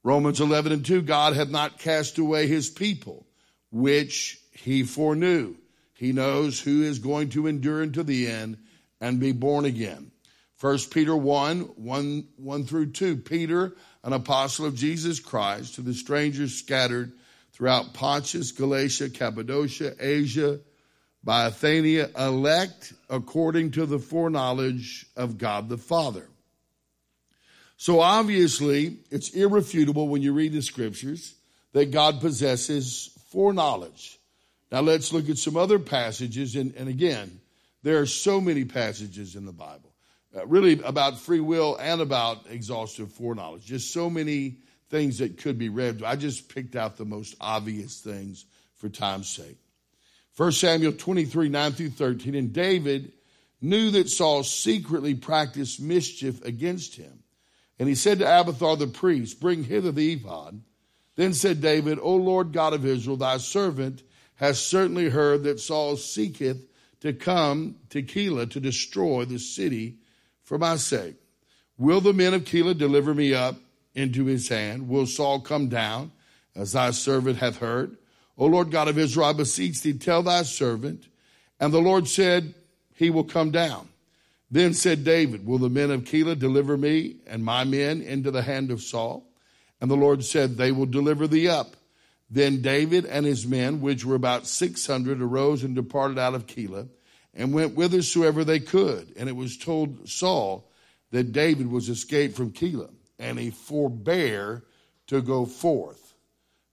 Romans 0.05 0.39
11 0.39 0.71
and 0.71 0.85
2, 0.85 1.03
God 1.03 1.35
hath 1.35 1.49
not 1.49 1.79
cast 1.79 2.19
away 2.19 2.47
his 2.47 2.69
people, 2.69 3.27
which 3.73 4.39
he 4.53 4.83
foreknew. 4.83 5.57
He 5.95 6.13
knows 6.13 6.61
who 6.61 6.83
is 6.83 6.99
going 6.99 7.31
to 7.31 7.47
endure 7.47 7.83
unto 7.83 8.03
the 8.03 8.29
end 8.29 8.59
and 9.01 9.19
be 9.19 9.33
born 9.33 9.65
again. 9.65 10.13
1 10.61 10.79
Peter 10.91 11.17
1, 11.17 11.61
1, 11.61 12.29
1 12.37 12.65
through 12.65 12.93
2. 12.93 13.17
Peter, 13.17 13.75
an 14.03 14.13
apostle 14.13 14.67
of 14.67 14.75
Jesus 14.75 15.21
Christ, 15.21 15.77
to 15.77 15.81
the 15.81 15.95
strangers 15.95 16.55
scattered 16.55 17.13
throughout 17.53 17.95
Pontus, 17.95 18.53
Galatia, 18.53 19.09
Cappadocia, 19.09 19.95
Asia, 19.99 20.61
by 21.23 21.49
Bithynia, 21.49 22.11
elect 22.19 22.93
according 23.09 23.71
to 23.71 23.87
the 23.87 23.99
foreknowledge 23.99 25.07
of 25.17 25.39
God 25.39 25.71
the 25.71 25.79
Father. 25.79 26.29
So 27.85 28.01
obviously, 28.01 28.97
it's 29.11 29.29
irrefutable 29.35 30.09
when 30.09 30.23
you 30.23 30.33
read 30.33 30.55
the 30.55 30.63
scriptures 30.63 31.35
that 31.75 31.91
God 31.91 32.19
possesses 32.19 33.11
foreknowledge. 33.29 34.19
Now 34.73 34.81
let's 34.81 35.13
look 35.13 35.29
at 35.29 35.37
some 35.37 35.59
other 35.59 35.79
passages. 35.79 36.57
And, 36.57 36.75
and 36.77 36.89
again, 36.89 37.41
there 37.83 38.01
are 38.01 38.07
so 38.07 38.41
many 38.41 38.65
passages 38.65 39.37
in 39.37 39.45
the 39.45 39.53
Bible, 39.53 39.93
uh, 40.35 40.47
really 40.47 40.81
about 40.83 41.19
free 41.19 41.41
will 41.41 41.77
and 41.77 42.01
about 42.01 42.47
exhaustive 42.49 43.13
foreknowledge. 43.13 43.67
Just 43.67 43.93
so 43.93 44.09
many 44.09 44.57
things 44.89 45.19
that 45.19 45.37
could 45.37 45.59
be 45.59 45.69
read. 45.69 46.03
I 46.03 46.17
just 46.17 46.49
picked 46.49 46.77
out 46.77 46.97
the 46.97 47.05
most 47.05 47.35
obvious 47.39 48.01
things 48.01 48.47
for 48.77 48.89
time's 48.89 49.29
sake. 49.29 49.59
1 50.39 50.53
Samuel 50.53 50.93
23, 50.93 51.51
9 51.51 51.73
through 51.73 51.91
13. 51.91 52.35
And 52.35 52.51
David 52.51 53.13
knew 53.61 53.91
that 53.91 54.09
Saul 54.09 54.43
secretly 54.43 55.15
practiced 55.15 55.83
mischief 55.83 56.43
against 56.47 56.97
him. 56.97 57.24
And 57.79 57.89
he 57.89 57.95
said 57.95 58.21
to 58.21 58.41
Abiathar 58.41 58.77
the 58.77 58.87
priest, 58.87 59.41
Bring 59.41 59.65
hither 59.65 59.93
the 59.93 60.13
ephod. 60.13 60.63
Then 61.17 61.33
said 61.33 61.61
David, 61.61 61.99
O 62.01 62.15
Lord 62.15 62.53
God 62.53 62.73
of 62.73 62.87
Israel, 62.87 63.17
thy 63.17 63.39
servant 63.39 64.03
has 64.37 64.65
certainly 64.65 65.11
heard 65.11 65.45
that 65.45 65.61
Saul 65.61 65.97
seeketh 65.97 66.67
to 67.01 67.13
come 67.13 67.77
to 67.91 68.03
Keilah 68.03 68.51
to 68.51 68.61
destroy 68.61 69.25
the 69.25 69.39
city 69.39 69.99
for 70.43 70.59
my 70.59 70.77
sake. 70.77 71.17
Will 71.77 72.01
the 72.01 72.13
men 72.13 72.35
of 72.35 72.45
Keilah 72.45 72.77
deliver 72.77 73.15
me 73.15 73.35
up 73.35 73.57
into 73.95 74.25
his 74.25 74.49
hand? 74.49 74.89
Will 74.89 75.07
Saul 75.07 75.41
come 75.41 75.69
down 75.69 76.13
as 76.55 76.73
thy 76.73 76.91
servant 76.91 77.39
hath 77.39 77.59
heard? 77.59 77.97
O 78.37 78.47
Lord 78.47 78.71
God 78.71 78.89
of 78.89 78.99
Israel, 78.99 79.27
I 79.27 79.33
beseech 79.33 79.83
thee, 79.83 79.93
tell 79.93 80.23
thy 80.23 80.43
servant. 80.43 81.07
And 81.61 81.73
the 81.73 81.81
Lord 81.81 82.09
said, 82.09 82.55
He 82.95 83.11
will 83.11 83.25
come 83.25 83.51
down. 83.51 83.89
Then 84.55 84.73
said 84.73 85.03
David, 85.03 85.45
Will 85.45 85.59
the 85.59 85.69
men 85.69 85.91
of 85.91 86.05
Keilah 86.05 86.39
deliver 86.39 86.77
me 86.77 87.17
and 87.27 87.45
my 87.45 87.65
men 87.65 88.01
into 88.01 88.31
the 88.31 88.43
hand 88.43 88.71
of 88.71 88.83
Saul? 88.83 89.29
And 89.81 89.91
the 89.91 89.97
Lord 89.97 90.23
said, 90.25 90.57
They 90.57 90.71
will 90.71 90.87
deliver 90.87 91.27
thee 91.27 91.49
up. 91.49 91.75
Then 92.31 92.63
David 92.63 93.05
and 93.05 93.27
his 93.27 93.49
men, 93.49 93.81
which 93.81 94.05
were 94.05 94.15
about 94.15 94.47
600, 94.47 95.21
arose 95.21 95.65
and 95.65 95.75
departed 95.75 96.21
out 96.21 96.37
of 96.37 96.47
Keilah 96.47 96.89
and 97.35 97.53
went 97.53 97.75
whithersoever 97.75 98.45
they 98.45 98.61
could. 98.61 99.13
And 99.17 99.29
it 99.29 99.35
was 99.35 99.57
told 99.57 100.09
Saul 100.09 100.71
that 101.11 101.33
David 101.33 101.69
was 101.69 101.89
escaped 101.89 102.37
from 102.37 102.53
Keilah, 102.53 102.95
and 103.19 103.41
he 103.41 103.51
forbore 103.51 104.63
to 105.09 105.21
go 105.21 105.47
forth. 105.47 106.15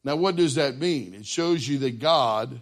Now, 0.04 0.18
what 0.18 0.36
does 0.36 0.54
that 0.54 0.78
mean? 0.78 1.16
It 1.16 1.26
shows 1.26 1.68
you 1.68 1.80
that 1.80 1.98
God 1.98 2.62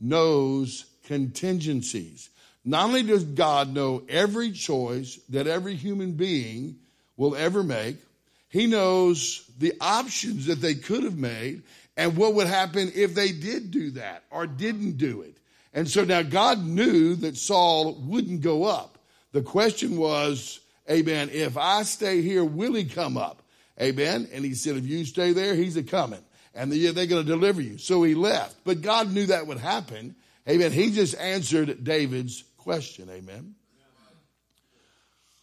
knows 0.00 0.86
contingencies. 1.04 2.30
Not 2.66 2.86
only 2.86 3.04
does 3.04 3.24
God 3.24 3.72
know 3.72 4.02
every 4.08 4.50
choice 4.50 5.18
that 5.30 5.46
every 5.46 5.76
human 5.76 6.12
being 6.12 6.76
will 7.16 7.36
ever 7.36 7.62
make, 7.62 7.96
He 8.48 8.66
knows 8.66 9.48
the 9.58 9.72
options 9.80 10.46
that 10.46 10.60
they 10.60 10.74
could 10.74 11.04
have 11.04 11.16
made 11.16 11.62
and 11.96 12.16
what 12.16 12.34
would 12.34 12.48
happen 12.48 12.92
if 12.94 13.14
they 13.14 13.30
did 13.32 13.70
do 13.70 13.92
that 13.92 14.24
or 14.30 14.46
didn't 14.46 14.98
do 14.98 15.22
it. 15.22 15.38
And 15.72 15.88
so 15.88 16.04
now 16.04 16.22
God 16.22 16.62
knew 16.62 17.14
that 17.16 17.36
Saul 17.36 17.94
wouldn't 17.94 18.42
go 18.42 18.64
up. 18.64 18.98
The 19.32 19.42
question 19.42 19.96
was, 19.96 20.60
Amen, 20.90 21.30
if 21.32 21.56
I 21.56 21.84
stay 21.84 22.20
here, 22.20 22.44
will 22.44 22.74
he 22.74 22.84
come 22.84 23.16
up? 23.16 23.42
Amen. 23.80 24.28
And 24.32 24.44
he 24.44 24.54
said, 24.54 24.76
if 24.76 24.86
you 24.86 25.04
stay 25.04 25.32
there, 25.32 25.54
he's 25.54 25.76
a 25.76 25.82
coming. 25.82 26.22
And 26.54 26.72
they're 26.72 26.92
going 26.92 27.24
to 27.24 27.24
deliver 27.24 27.60
you. 27.60 27.76
So 27.78 28.02
he 28.02 28.14
left. 28.14 28.56
But 28.64 28.80
God 28.80 29.12
knew 29.12 29.26
that 29.26 29.46
would 29.46 29.58
happen. 29.58 30.14
Amen. 30.48 30.72
He 30.72 30.90
just 30.90 31.16
answered 31.18 31.84
David's 31.84 32.42
question. 32.66 33.08
Amen. 33.08 33.54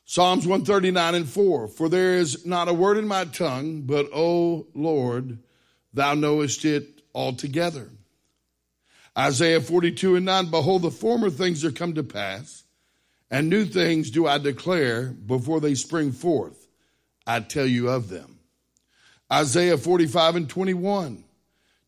Psalms 0.03 0.45
139 0.45 1.15
and 1.15 1.29
4. 1.29 1.69
For 1.69 1.87
there 1.87 2.15
is 2.15 2.45
not 2.45 2.67
a 2.67 2.73
word 2.73 2.97
in 2.97 3.07
my 3.07 3.23
tongue, 3.23 3.83
but, 3.83 4.09
O 4.13 4.67
Lord, 4.75 5.39
thou 5.93 6.15
knowest 6.15 6.65
it 6.65 7.01
altogether. 7.15 7.91
Isaiah 9.17 9.61
42 9.61 10.17
and 10.17 10.25
9, 10.25 10.51
behold, 10.51 10.81
the 10.81 10.91
former 10.91 11.29
things 11.29 11.63
are 11.63 11.71
come 11.71 11.93
to 11.93 12.03
pass, 12.03 12.65
and 13.31 13.49
new 13.49 13.63
things 13.63 14.11
do 14.11 14.27
I 14.27 14.37
declare 14.37 15.05
before 15.05 15.61
they 15.61 15.75
spring 15.75 16.11
forth. 16.11 16.67
I 17.25 17.39
tell 17.39 17.65
you 17.65 17.87
of 17.87 18.09
them. 18.09 18.39
Isaiah 19.31 19.77
45 19.77 20.35
and 20.35 20.49
21, 20.49 21.23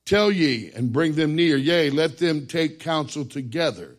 tell 0.05 0.31
ye 0.31 0.71
and 0.73 0.93
bring 0.93 1.15
them 1.15 1.35
near, 1.35 1.57
yea, 1.57 1.89
let 1.89 2.19
them 2.19 2.47
take 2.47 2.79
counsel 2.79 3.25
together. 3.25 3.97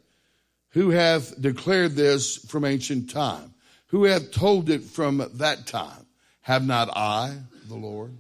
Who 0.77 0.91
hath 0.91 1.41
declared 1.41 1.93
this 1.93 2.37
from 2.37 2.67
ancient 2.67 3.09
time? 3.09 3.55
Who 3.87 4.05
hath 4.05 4.31
told 4.31 4.69
it 4.69 4.83
from 4.83 5.27
that 5.37 5.67
time? 5.67 6.05
Have 6.43 6.67
not 6.67 6.95
I, 6.95 7.35
the 7.67 7.77
Lord? 7.77 8.15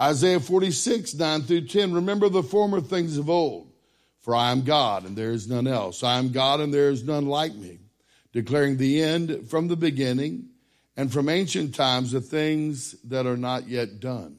Isaiah 0.00 0.38
46, 0.38 1.14
9 1.14 1.42
through 1.42 1.66
10. 1.66 1.94
Remember 1.94 2.28
the 2.28 2.44
former 2.44 2.80
things 2.80 3.18
of 3.18 3.28
old, 3.28 3.72
for 4.20 4.36
I 4.36 4.52
am 4.52 4.62
God 4.62 5.04
and 5.04 5.16
there 5.16 5.32
is 5.32 5.48
none 5.48 5.66
else. 5.66 6.04
I 6.04 6.20
am 6.20 6.30
God 6.30 6.60
and 6.60 6.72
there 6.72 6.90
is 6.90 7.02
none 7.02 7.26
like 7.26 7.56
me, 7.56 7.80
declaring 8.32 8.76
the 8.76 9.02
end 9.02 9.50
from 9.50 9.66
the 9.66 9.76
beginning 9.76 10.50
and 10.96 11.12
from 11.12 11.28
ancient 11.28 11.74
times 11.74 12.12
the 12.12 12.20
things 12.20 12.94
that 13.02 13.26
are 13.26 13.36
not 13.36 13.66
yet 13.66 13.98
done. 13.98 14.36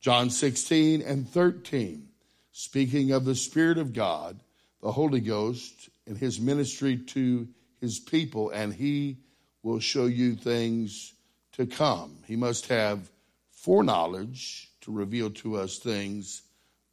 John 0.00 0.30
16 0.30 1.02
and 1.02 1.28
13, 1.28 2.08
speaking 2.50 3.12
of 3.12 3.24
the 3.24 3.36
Spirit 3.36 3.78
of 3.78 3.92
God, 3.92 4.40
the 4.82 4.90
Holy 4.90 5.20
Ghost, 5.20 5.88
in 6.06 6.16
his 6.16 6.40
ministry 6.40 6.96
to 6.96 7.48
his 7.80 7.98
people, 7.98 8.50
and 8.50 8.72
he 8.72 9.18
will 9.62 9.80
show 9.80 10.06
you 10.06 10.36
things 10.36 11.12
to 11.52 11.66
come. 11.66 12.18
He 12.26 12.36
must 12.36 12.68
have 12.68 13.10
foreknowledge 13.50 14.70
to 14.82 14.92
reveal 14.92 15.30
to 15.30 15.56
us 15.56 15.78
things 15.78 16.42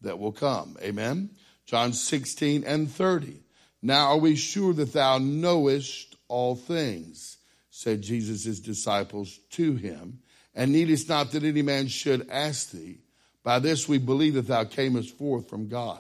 that 0.02 0.18
will 0.18 0.32
come. 0.32 0.78
Amen. 0.82 1.30
John 1.66 1.94
16 1.94 2.64
and 2.64 2.90
30. 2.90 3.42
Now 3.82 4.08
are 4.08 4.18
we 4.18 4.36
sure 4.36 4.74
that 4.74 4.94
thou 4.94 5.18
knowest 5.20 6.16
all 6.28 6.56
things? 6.56 7.38
Said 7.70 8.02
Jesus' 8.02 8.60
disciples 8.60 9.40
to 9.52 9.76
him. 9.76 10.20
And 10.56 10.72
needest 10.72 11.10
not 11.10 11.32
that 11.32 11.44
any 11.44 11.62
man 11.62 11.88
should 11.88 12.30
ask 12.30 12.72
thee. 12.72 13.00
By 13.44 13.60
this 13.60 13.88
we 13.88 13.98
believe 13.98 14.36
that 14.36 14.48
thou 14.48 14.64
camest 14.64 15.18
forth 15.18 15.50
from 15.50 15.68
God. 15.68 16.00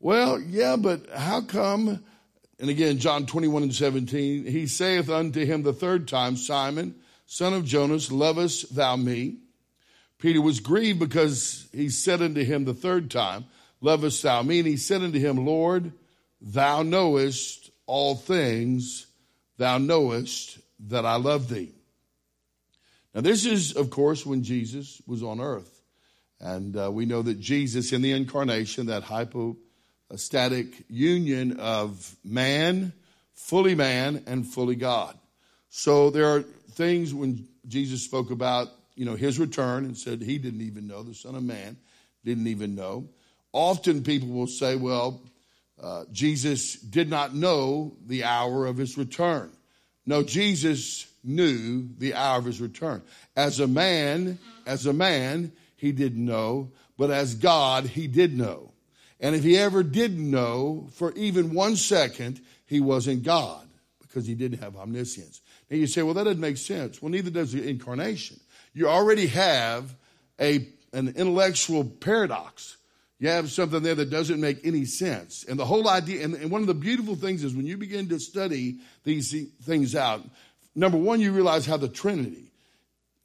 Well, 0.00 0.40
yeah, 0.40 0.76
but 0.76 1.08
how 1.10 1.40
come? 1.40 2.04
And 2.58 2.70
again, 2.70 2.98
John 2.98 3.26
21 3.26 3.64
and 3.64 3.74
17, 3.74 4.46
he 4.46 4.66
saith 4.66 5.10
unto 5.10 5.44
him 5.44 5.62
the 5.62 5.72
third 5.72 6.06
time, 6.06 6.36
Simon, 6.36 6.94
son 7.26 7.52
of 7.52 7.64
Jonas, 7.64 8.12
lovest 8.12 8.74
thou 8.74 8.96
me? 8.96 9.38
Peter 10.18 10.40
was 10.40 10.60
grieved 10.60 11.00
because 11.00 11.68
he 11.72 11.88
said 11.88 12.22
unto 12.22 12.44
him 12.44 12.64
the 12.64 12.74
third 12.74 13.10
time, 13.10 13.44
Lovest 13.80 14.22
thou 14.22 14.42
me? 14.42 14.60
And 14.60 14.68
he 14.68 14.78
said 14.78 15.02
unto 15.02 15.18
him, 15.18 15.44
Lord, 15.44 15.92
thou 16.40 16.82
knowest 16.82 17.70
all 17.86 18.14
things, 18.14 19.06
thou 19.58 19.76
knowest 19.76 20.58
that 20.88 21.04
I 21.04 21.16
love 21.16 21.50
thee. 21.50 21.72
Now, 23.14 23.20
this 23.20 23.44
is, 23.44 23.76
of 23.76 23.90
course, 23.90 24.24
when 24.24 24.42
Jesus 24.42 25.02
was 25.06 25.22
on 25.22 25.38
earth. 25.38 25.82
And 26.40 26.76
uh, 26.76 26.90
we 26.90 27.04
know 27.04 27.22
that 27.22 27.38
Jesus 27.38 27.92
in 27.92 28.00
the 28.00 28.12
incarnation, 28.12 28.86
that 28.86 29.04
hypostatic 30.08 30.84
union 30.88 31.58
of 31.58 32.16
man, 32.24 32.92
fully 33.34 33.74
man, 33.74 34.22
and 34.26 34.46
fully 34.46 34.76
God. 34.76 35.18
So 35.70 36.10
there 36.10 36.26
are 36.26 36.42
things 36.42 37.12
when 37.14 37.48
Jesus 37.66 38.02
spoke 38.02 38.30
about 38.30 38.68
you 38.94 39.04
know, 39.04 39.16
his 39.16 39.38
return 39.38 39.84
and 39.84 39.96
said 39.96 40.22
he 40.22 40.38
didn't 40.38 40.60
even 40.60 40.86
know, 40.86 41.02
the 41.02 41.14
Son 41.14 41.34
of 41.34 41.42
Man 41.42 41.76
didn't 42.24 42.46
even 42.46 42.74
know. 42.74 43.08
Often 43.52 44.04
people 44.04 44.28
will 44.28 44.46
say, 44.46 44.76
well, 44.76 45.20
uh, 45.82 46.04
Jesus 46.12 46.76
did 46.76 47.10
not 47.10 47.34
know 47.34 47.96
the 48.06 48.24
hour 48.24 48.66
of 48.66 48.76
his 48.76 48.96
return. 48.96 49.50
No, 50.06 50.22
Jesus 50.22 51.06
knew 51.24 51.88
the 51.98 52.14
hour 52.14 52.38
of 52.38 52.44
his 52.44 52.60
return. 52.60 53.02
As 53.36 53.58
a 53.58 53.66
man, 53.66 54.38
as 54.66 54.86
a 54.86 54.92
man, 54.92 55.52
he 55.76 55.92
didn't 55.92 56.24
know, 56.24 56.70
but 56.96 57.10
as 57.10 57.34
God, 57.34 57.86
he 57.86 58.06
did 58.06 58.36
know. 58.36 58.73
And 59.24 59.34
if 59.34 59.42
he 59.42 59.56
ever 59.56 59.82
did 59.82 60.16
know 60.16 60.88
for 60.92 61.12
even 61.14 61.52
one 61.52 61.74
second, 61.76 62.40
he 62.66 62.78
wasn't 62.80 63.24
God 63.24 63.66
because 64.00 64.26
he 64.26 64.34
didn't 64.34 64.58
have 64.60 64.76
omniscience. 64.76 65.40
Now 65.70 65.78
you 65.78 65.86
say, 65.86 66.02
well, 66.02 66.14
that 66.14 66.24
doesn't 66.24 66.40
make 66.40 66.58
sense. 66.58 67.00
Well, 67.00 67.10
neither 67.10 67.30
does 67.30 67.52
the 67.52 67.68
incarnation 67.68 68.38
you 68.74 68.88
already 68.88 69.28
have 69.28 69.94
a, 70.40 70.68
an 70.92 71.14
intellectual 71.16 71.84
paradox. 71.84 72.76
You 73.20 73.28
have 73.28 73.50
something 73.50 73.82
there 73.82 73.94
that 73.94 74.10
doesn't 74.10 74.40
make 74.40 74.66
any 74.66 74.84
sense. 74.84 75.44
And 75.48 75.58
the 75.58 75.64
whole 75.64 75.88
idea, 75.88 76.24
and, 76.24 76.34
and 76.34 76.50
one 76.50 76.60
of 76.60 76.66
the 76.66 76.74
beautiful 76.74 77.14
things 77.14 77.44
is 77.44 77.54
when 77.54 77.66
you 77.66 77.78
begin 77.78 78.08
to 78.08 78.18
study 78.18 78.80
these 79.04 79.34
things 79.62 79.94
out, 79.94 80.22
number 80.74 80.98
one, 80.98 81.20
you 81.20 81.32
realize 81.32 81.64
how 81.64 81.76
the 81.76 81.88
Trinity, 81.88 82.50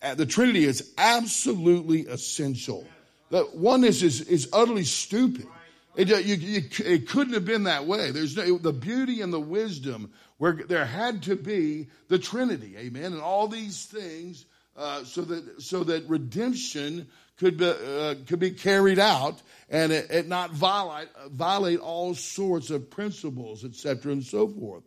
uh, 0.01 0.13
the 0.13 0.27
Trinity 0.27 0.63
is 0.65 0.93
absolutely 0.97 2.01
essential. 2.01 2.87
The 3.31 3.49
oneness 3.53 4.03
is, 4.03 4.21
is 4.21 4.47
utterly 4.53 4.85
stupid. 4.85 5.47
It, 5.95 6.09
you, 6.09 6.35
you, 6.35 6.61
it 6.85 7.09
couldn't 7.09 7.33
have 7.33 7.45
been 7.45 7.63
that 7.63 7.85
way. 7.85 8.11
There's 8.11 8.37
no, 8.37 8.57
the 8.57 8.71
beauty 8.71 9.21
and 9.21 9.33
the 9.33 9.39
wisdom 9.39 10.11
where 10.37 10.53
there 10.53 10.85
had 10.85 11.23
to 11.23 11.35
be 11.35 11.87
the 12.07 12.19
Trinity, 12.19 12.75
amen. 12.77 13.13
And 13.13 13.21
all 13.21 13.47
these 13.47 13.85
things 13.85 14.45
uh, 14.79 15.03
so 15.03 15.21
that 15.23 15.61
so 15.61 15.83
that 15.83 16.07
redemption 16.07 17.07
could 17.37 17.57
be 17.57 17.65
uh, 17.65 18.15
could 18.27 18.39
be 18.39 18.51
carried 18.51 18.97
out 18.97 19.41
and 19.69 19.91
it, 19.91 20.09
it 20.09 20.27
not 20.27 20.51
violate 20.51 21.09
violate 21.31 21.79
all 21.79 22.15
sorts 22.15 22.69
of 22.69 22.89
principles, 22.89 23.65
etc., 23.65 24.13
and 24.13 24.23
so 24.23 24.47
forth. 24.47 24.83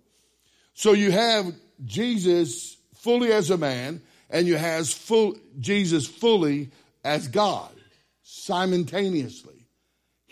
So 0.72 0.92
you 0.92 1.10
have 1.10 1.52
Jesus 1.84 2.78
fully 2.94 3.32
as 3.32 3.50
a 3.50 3.58
man, 3.58 4.00
and 4.30 4.46
you 4.46 4.56
have 4.56 4.88
full 4.88 5.36
Jesus 5.60 6.06
fully 6.06 6.70
as 7.04 7.28
God 7.28 7.70
simultaneously. 8.22 9.51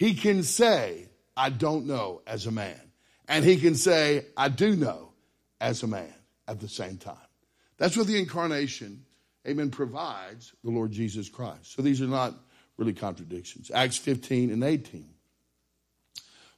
He 0.01 0.15
can 0.15 0.43
say, 0.45 1.11
"I 1.37 1.51
don't 1.51 1.85
know" 1.85 2.23
as 2.27 2.47
a 2.47 2.51
man, 2.51 2.81
and 3.29 3.45
he 3.45 3.59
can 3.59 3.75
say, 3.75 4.25
"I 4.35 4.49
do 4.49 4.75
know" 4.75 5.13
as 5.61 5.83
a 5.83 5.87
man 5.87 6.15
at 6.49 6.59
the 6.59 6.71
same 6.71 6.97
time. 6.97 7.29
That's 7.77 7.99
what 7.99 8.07
the 8.07 8.19
incarnation 8.19 9.05
amen, 9.47 9.71
provides 9.71 10.55
the 10.65 10.71
Lord 10.71 10.91
Jesus 10.93 11.29
Christ. 11.29 11.73
So 11.75 11.83
these 11.83 12.01
are 12.01 12.07
not 12.07 12.35
really 12.79 12.95
contradictions. 12.95 13.71
Acts 13.75 13.99
15 13.99 14.51
and 14.51 14.65
18. 14.65 15.07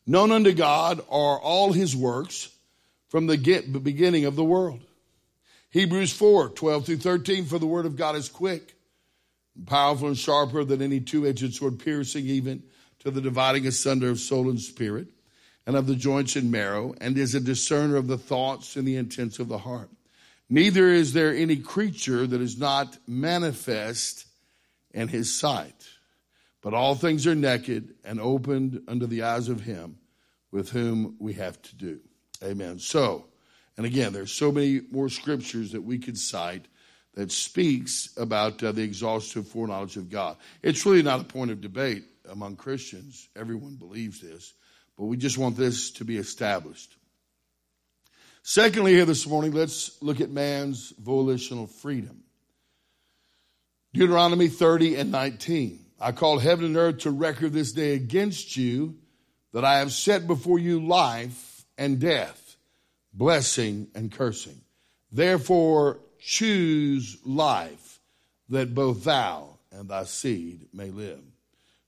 Known 0.06 0.30
unto 0.30 0.52
God 0.52 1.00
are 1.10 1.40
all 1.40 1.72
his 1.72 1.96
works 1.96 2.48
from 3.08 3.26
the 3.26 3.36
beginning 3.82 4.24
of 4.24 4.36
the 4.36 4.44
world. 4.44 4.84
Hebrews 5.70 6.12
4, 6.12 6.50
12 6.50 6.86
through 6.86 6.96
13, 6.98 7.46
for 7.46 7.58
the 7.58 7.66
word 7.66 7.86
of 7.86 7.96
God 7.96 8.14
is 8.14 8.28
quick, 8.28 8.76
powerful 9.66 10.08
and 10.08 10.18
sharper 10.18 10.64
than 10.64 10.80
any 10.80 11.00
two-edged 11.00 11.54
sword, 11.54 11.80
piercing 11.80 12.26
even 12.26 12.62
to 13.02 13.10
the 13.10 13.20
dividing 13.20 13.66
asunder 13.66 14.10
of 14.10 14.20
soul 14.20 14.50
and 14.50 14.60
spirit, 14.60 15.08
and 15.66 15.76
of 15.76 15.86
the 15.86 15.94
joints 15.94 16.36
and 16.36 16.50
marrow, 16.50 16.94
and 17.00 17.16
is 17.16 17.34
a 17.34 17.40
discerner 17.40 17.96
of 17.96 18.08
the 18.08 18.18
thoughts 18.18 18.76
and 18.76 18.86
the 18.86 18.96
intents 18.96 19.38
of 19.38 19.48
the 19.48 19.58
heart. 19.58 19.90
Neither 20.50 20.88
is 20.88 21.12
there 21.12 21.34
any 21.34 21.56
creature 21.56 22.26
that 22.26 22.40
is 22.40 22.58
not 22.58 22.98
manifest 23.06 24.26
in 24.92 25.08
his 25.08 25.34
sight. 25.34 25.88
But 26.60 26.74
all 26.74 26.94
things 26.94 27.26
are 27.26 27.34
naked 27.34 27.94
and 28.04 28.20
opened 28.20 28.82
under 28.86 29.06
the 29.06 29.22
eyes 29.22 29.48
of 29.48 29.62
him 29.62 29.98
with 30.50 30.70
whom 30.70 31.16
we 31.18 31.32
have 31.34 31.60
to 31.62 31.74
do. 31.74 32.00
Amen. 32.42 32.78
So, 32.78 33.26
and 33.76 33.86
again, 33.86 34.12
there's 34.12 34.32
so 34.32 34.52
many 34.52 34.82
more 34.90 35.08
scriptures 35.08 35.72
that 35.72 35.82
we 35.82 35.98
could 35.98 36.18
cite 36.18 36.66
that 37.14 37.32
speaks 37.32 38.10
about 38.16 38.62
uh, 38.62 38.72
the 38.72 38.82
exhaustive 38.82 39.48
foreknowledge 39.48 39.96
of 39.96 40.08
God. 40.08 40.36
It's 40.62 40.86
really 40.86 41.02
not 41.02 41.20
a 41.20 41.24
point 41.24 41.50
of 41.50 41.60
debate 41.60 42.04
among 42.30 42.56
Christians. 42.56 43.28
Everyone 43.36 43.76
believes 43.76 44.20
this, 44.20 44.54
but 44.96 45.06
we 45.06 45.16
just 45.16 45.38
want 45.38 45.56
this 45.56 45.90
to 45.92 46.04
be 46.04 46.16
established. 46.16 46.96
Secondly, 48.42 48.92
here 48.92 49.04
this 49.04 49.26
morning, 49.26 49.52
let's 49.52 50.02
look 50.02 50.20
at 50.20 50.30
man's 50.30 50.92
volitional 50.98 51.66
freedom. 51.66 52.24
Deuteronomy 53.92 54.48
30 54.48 54.96
and 54.96 55.12
19. 55.12 55.84
I 56.00 56.12
call 56.12 56.38
heaven 56.38 56.64
and 56.64 56.76
earth 56.76 56.98
to 56.98 57.10
record 57.10 57.52
this 57.52 57.72
day 57.72 57.94
against 57.94 58.56
you 58.56 58.96
that 59.52 59.64
I 59.64 59.78
have 59.78 59.92
set 59.92 60.26
before 60.26 60.58
you 60.58 60.84
life 60.84 61.64
and 61.78 62.00
death, 62.00 62.56
blessing 63.12 63.88
and 63.94 64.10
cursing. 64.10 64.60
Therefore, 65.12 66.00
choose 66.18 67.18
life 67.24 68.00
that 68.48 68.74
both 68.74 69.04
thou 69.04 69.58
and 69.70 69.88
thy 69.88 70.04
seed 70.04 70.66
may 70.72 70.90
live. 70.90 71.22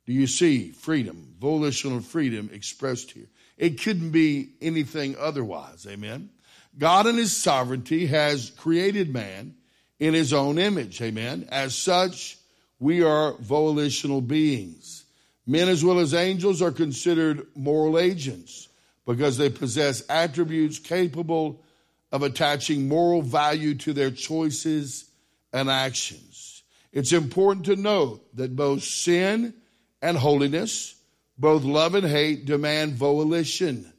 Do 0.07 0.13
you 0.13 0.27
see 0.27 0.71
freedom, 0.71 1.35
volitional 1.41 2.01
freedom 2.01 2.51
expressed 2.53 3.13
here? 3.13 3.29
It 3.57 3.81
couldn't 3.81 4.11
be 4.11 4.51
anything 4.61 5.17
otherwise. 5.19 5.87
Amen. 5.89 6.31
God 6.77 7.07
in 7.07 7.17
his 7.17 7.37
sovereignty 7.37 8.07
has 8.07 8.51
created 8.51 9.13
man 9.13 9.55
in 9.99 10.13
his 10.13 10.33
own 10.33 10.59
image. 10.59 11.01
Amen. 11.01 11.49
As 11.51 11.75
such, 11.75 12.37
we 12.79 13.03
are 13.03 13.35
volitional 13.39 14.21
beings. 14.21 15.05
Men 15.47 15.69
as 15.69 15.85
well 15.85 15.99
as 15.99 16.15
angels 16.15 16.63
are 16.63 16.73
considered 16.73 17.47
moral 17.55 17.99
agents 17.99 18.69
because 19.07 19.37
they 19.37 19.51
possess 19.51 20.03
attributes 20.09 20.79
capable 20.79 21.63
of 22.11 22.23
attaching 22.23 22.89
moral 22.89 23.23
value 23.23 23.75
to 23.75 23.93
their 23.93 24.11
choices 24.11 25.05
and 25.53 25.71
actions. 25.71 26.63
It's 26.93 27.13
important 27.13 27.67
to 27.67 27.77
note 27.77 28.25
that 28.37 28.57
both 28.57 28.83
sin 28.83 29.55
and 30.05 30.19
holiness, 30.19 30.95
both 31.39 31.65
love 31.65 31.95
and 31.95 32.07
hate, 32.07 32.45
demand 32.45 32.93
volition. 32.93 33.91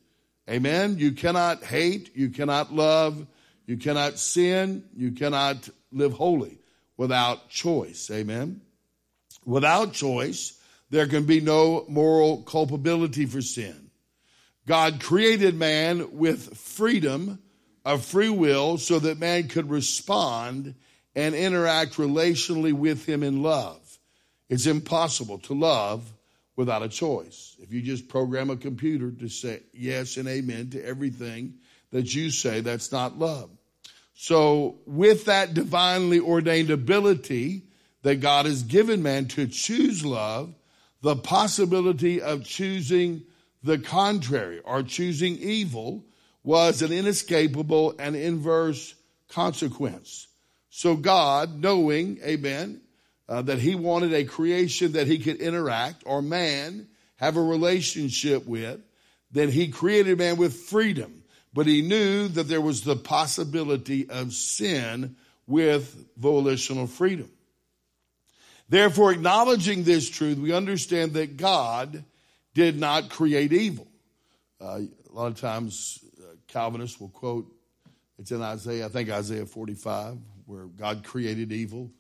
Amen. 0.48 1.00
You 1.00 1.14
cannot 1.14 1.64
hate, 1.64 2.16
you 2.16 2.30
cannot 2.30 2.72
love, 2.72 3.26
you 3.66 3.78
cannot 3.78 4.20
sin, 4.20 4.84
you 4.96 5.14
cannot 5.14 5.68
live 5.92 6.14
holy 6.14 6.60
without 6.96 7.50
choice. 7.50 8.12
Amen. 8.12 8.62
Without 9.46 9.94
choice, 9.94 10.60
there 10.92 11.08
can 11.08 11.26
be 11.26 11.42
no 11.42 11.86
moral 11.88 12.44
culpability 12.44 13.26
for 13.26 13.42
sin. 13.42 13.90
God 14.68 15.02
created 15.02 15.56
man 15.56 16.20
with 16.20 16.56
freedom 16.56 17.40
of 17.84 18.06
free 18.06 18.30
will 18.30 18.78
so 18.78 19.00
that 19.00 19.18
man 19.18 19.48
could 19.48 19.72
respond 19.72 20.76
and 21.16 21.34
interact 21.34 21.96
relationally 21.96 22.74
with 22.74 23.08
him 23.08 23.24
in 23.24 23.42
love. 23.42 23.85
It's 24.50 24.68
impossible 24.68 25.40
to 25.40 25.54
love 25.54 26.12
without 26.56 26.84
a 26.84 26.90
choice. 26.90 27.56
If 27.60 27.74
you 27.74 27.82
just 27.82 28.08
program 28.08 28.50
a 28.50 28.56
computer 28.56 29.12
to 29.12 29.28
say 29.28 29.62
yes 29.74 30.18
and 30.18 30.28
amen 30.28 30.70
to 30.72 30.86
everything 30.86 31.56
that 31.92 32.14
you 32.14 32.30
say, 32.30 32.62
that's 32.62 32.92
not 32.92 33.20
love. 33.20 33.50
So, 34.14 34.78
with 34.86 35.26
that 35.26 35.54
divinely 35.54 36.20
ordained 36.20 36.70
ability 36.70 37.64
that 38.04 38.22
God 38.22 38.46
has 38.46 38.64
given 38.64 39.04
man 39.04 39.28
to 39.30 39.48
choose 39.48 40.06
love, 40.06 40.56
the 41.02 41.18
possibility 41.18 42.22
of 42.22 42.46
choosing 42.46 43.24
the 43.62 43.78
contrary 43.78 44.62
or 44.64 44.84
choosing 44.84 45.38
evil 45.38 46.06
was 46.44 46.82
an 46.82 46.94
inescapable 46.94 47.96
and 48.00 48.16
inverse 48.16 48.96
consequence. 49.28 50.28
So, 50.70 50.96
God, 50.96 51.60
knowing, 51.60 52.20
amen, 52.24 52.82
uh, 53.28 53.42
that 53.44 53.60
he 53.60 53.76
wanted 53.76 54.14
a 54.14 54.24
creation 54.24 54.94
that 54.94 55.08
he 55.08 55.20
could 55.20 55.38
interact 55.38 56.04
or 56.06 56.22
man 56.22 56.88
have 57.18 57.38
a 57.38 57.42
relationship 57.42 58.46
with, 58.46 58.82
then 59.32 59.50
he 59.50 59.70
created 59.70 60.18
man 60.18 60.38
with 60.38 60.54
freedom. 60.54 61.24
But 61.54 61.68
he 61.68 61.82
knew 61.82 62.28
that 62.28 62.50
there 62.50 62.62
was 62.62 62.84
the 62.84 62.98
possibility 62.98 64.10
of 64.10 64.34
sin 64.34 65.16
with 65.48 66.06
volitional 66.18 66.88
freedom. 66.88 67.30
Therefore, 68.68 69.12
acknowledging 69.12 69.84
this 69.84 70.10
truth, 70.10 70.38
we 70.38 70.52
understand 70.52 71.14
that 71.14 71.38
God 71.38 72.04
did 72.54 72.80
not 72.80 73.10
create 73.10 73.54
evil. 73.54 73.88
Uh, 74.60 74.82
a 75.10 75.14
lot 75.14 75.28
of 75.28 75.40
times, 75.40 76.00
uh, 76.20 76.36
Calvinists 76.48 77.00
will 77.00 77.10
quote, 77.10 77.46
it's 78.18 78.32
in 78.32 78.42
Isaiah, 78.42 78.86
I 78.86 78.90
think 78.90 79.10
Isaiah 79.10 79.46
45, 79.46 80.18
where 80.46 80.66
God 80.66 81.04
created 81.04 81.52
evil. 81.52 81.92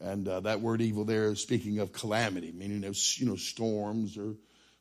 And 0.00 0.28
uh, 0.28 0.40
that 0.40 0.60
word 0.60 0.82
evil 0.82 1.04
there 1.04 1.26
is 1.26 1.40
speaking 1.40 1.78
of 1.78 1.92
calamity, 1.92 2.52
meaning 2.52 2.84
of, 2.84 2.96
you 3.16 3.26
know, 3.26 3.36
storms 3.36 4.18
or 4.18 4.34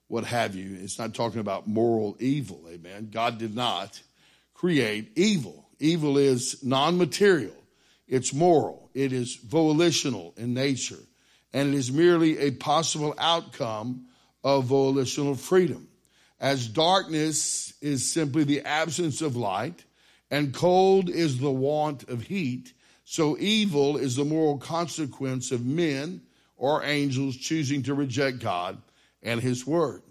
what 0.07 0.25
have 0.25 0.55
you. 0.55 0.77
It's 0.81 0.99
not 0.99 1.13
talking 1.13 1.39
about 1.39 1.67
moral 1.67 2.15
evil, 2.19 2.65
amen. 2.69 3.09
God 3.11 3.37
did 3.37 3.55
not 3.55 4.01
create 4.53 5.11
evil. 5.15 5.67
Evil 5.79 6.17
is 6.17 6.63
non 6.63 6.97
material, 6.97 7.55
it's 8.07 8.33
moral, 8.33 8.89
it 8.93 9.11
is 9.11 9.35
volitional 9.35 10.33
in 10.37 10.53
nature, 10.53 10.99
and 11.53 11.73
it 11.73 11.77
is 11.77 11.91
merely 11.91 12.37
a 12.39 12.51
possible 12.51 13.13
outcome 13.17 14.05
of 14.43 14.65
volitional 14.65 15.35
freedom. 15.35 15.87
As 16.39 16.67
darkness 16.67 17.73
is 17.81 18.11
simply 18.11 18.43
the 18.43 18.61
absence 18.61 19.21
of 19.21 19.35
light, 19.35 19.83
and 20.31 20.53
cold 20.53 21.09
is 21.09 21.39
the 21.39 21.51
want 21.51 22.07
of 22.07 22.21
heat, 22.21 22.73
so 23.05 23.37
evil 23.37 23.97
is 23.97 24.15
the 24.15 24.25
moral 24.25 24.57
consequence 24.57 25.51
of 25.51 25.63
men 25.63 26.21
or 26.57 26.83
angels 26.83 27.37
choosing 27.37 27.83
to 27.83 27.93
reject 27.93 28.39
God 28.39 28.81
and 29.21 29.39
his 29.39 29.65
word. 29.65 30.01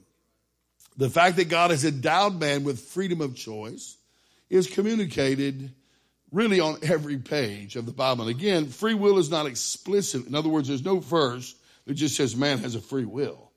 The 0.97 1.11
fact 1.11 1.37
that 1.37 1.49
God 1.49 1.73
has 1.73 1.85
endowed 1.85 2.39
man 2.39 2.63
with 2.63 2.81
freedom 2.81 3.21
of 3.21 3.35
choice 3.35 3.97
is 4.49 4.69
communicated 4.69 5.73
really 6.31 6.61
on 6.61 6.79
every 6.83 7.19
page 7.19 7.75
of 7.75 7.85
the 7.85 7.93
Bible. 7.93 8.29
And 8.29 8.31
again, 8.31 8.67
free 8.67 8.95
will 8.95 9.19
is 9.19 9.31
not 9.31 9.47
explicit. 9.47 10.27
In 10.29 10.37
other 10.37 10.49
words, 10.49 10.69
there's 10.69 10.85
no 10.85 11.01
verse 11.01 11.57
that 11.87 11.95
just 11.95 12.15
says 12.15 12.37
man 12.37 12.59
has 12.59 12.77
a 12.77 12.81
free 12.81 13.05
will, 13.05 13.51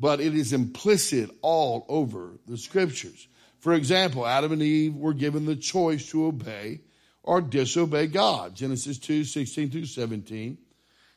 but 0.00 0.20
it 0.20 0.34
is 0.34 0.52
implicit 0.52 1.30
all 1.42 1.86
over 1.88 2.32
the 2.48 2.58
scriptures. 2.58 3.28
For 3.60 3.72
example, 3.72 4.26
Adam 4.26 4.50
and 4.50 4.62
Eve 4.62 4.96
were 4.96 5.14
given 5.14 5.46
the 5.46 5.54
choice 5.54 6.08
to 6.10 6.26
obey 6.26 6.80
or 7.22 7.40
disobey 7.40 8.06
God. 8.06 8.54
Genesis 8.54 8.98
2, 8.98 9.24
16 9.24 9.70
through 9.70 9.86
17. 9.86 10.58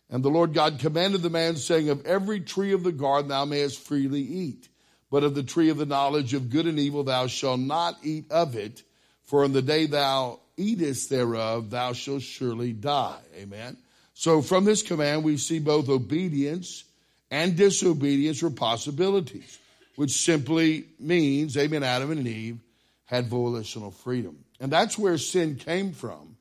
And 0.09 0.23
the 0.23 0.29
Lord 0.29 0.53
God 0.53 0.79
commanded 0.79 1.21
the 1.21 1.29
man, 1.29 1.55
saying, 1.55 1.89
Of 1.89 2.05
every 2.05 2.39
tree 2.39 2.73
of 2.73 2.83
the 2.83 2.91
garden 2.91 3.29
thou 3.29 3.45
mayest 3.45 3.79
freely 3.79 4.21
eat, 4.21 4.69
but 5.09 5.23
of 5.23 5.33
the 5.33 5.43
tree 5.43 5.69
of 5.69 5.77
the 5.77 5.85
knowledge 5.85 6.33
of 6.33 6.49
good 6.49 6.67
and 6.67 6.79
evil 6.79 7.03
thou 7.03 7.27
shalt 7.27 7.59
not 7.59 7.97
eat 8.03 8.31
of 8.31 8.55
it, 8.55 8.83
for 9.23 9.43
in 9.45 9.53
the 9.53 9.61
day 9.61 9.85
thou 9.85 10.39
eatest 10.57 11.09
thereof 11.09 11.69
thou 11.69 11.93
shalt 11.93 12.21
surely 12.21 12.73
die. 12.73 13.19
Amen. 13.37 13.77
So 14.13 14.41
from 14.41 14.65
this 14.65 14.83
command 14.83 15.23
we 15.23 15.37
see 15.37 15.59
both 15.59 15.89
obedience 15.89 16.83
and 17.31 17.55
disobedience 17.55 18.43
were 18.43 18.51
possibilities, 18.51 19.57
which 19.95 20.11
simply 20.11 20.85
means, 20.99 21.57
amen, 21.57 21.83
Adam 21.83 22.11
and 22.11 22.27
Eve 22.27 22.59
had 23.05 23.27
volitional 23.27 23.89
freedom. 23.89 24.42
And 24.63 24.71
that's 24.71 24.97
where 24.97 25.17
sin 25.17 25.57
came 25.57 25.91
from. 25.91 26.37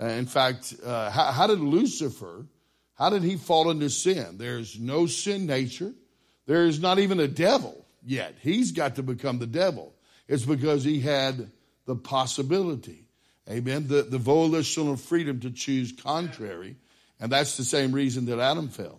Uh, 0.00 0.06
in 0.06 0.24
fact, 0.24 0.74
uh, 0.82 1.10
how, 1.10 1.32
how 1.32 1.46
did 1.46 1.60
Lucifer, 1.60 2.46
how 2.94 3.10
did 3.10 3.22
he 3.22 3.36
fall 3.36 3.70
into 3.70 3.90
sin? 3.90 4.38
There's 4.38 4.80
no 4.80 5.04
sin 5.04 5.44
nature. 5.44 5.92
There's 6.46 6.80
not 6.80 6.98
even 6.98 7.20
a 7.20 7.28
devil 7.28 7.84
yet. 8.02 8.36
He's 8.40 8.72
got 8.72 8.96
to 8.96 9.02
become 9.02 9.38
the 9.38 9.46
devil. 9.46 9.92
It's 10.28 10.46
because 10.46 10.82
he 10.82 11.00
had 11.00 11.50
the 11.84 11.94
possibility, 11.94 13.04
amen, 13.46 13.86
the, 13.86 14.00
the 14.00 14.16
volitional 14.16 14.96
freedom 14.96 15.40
to 15.40 15.50
choose 15.50 15.92
contrary. 15.92 16.76
And 17.20 17.30
that's 17.30 17.58
the 17.58 17.64
same 17.64 17.92
reason 17.92 18.24
that 18.26 18.40
Adam 18.40 18.70
fell. 18.70 18.98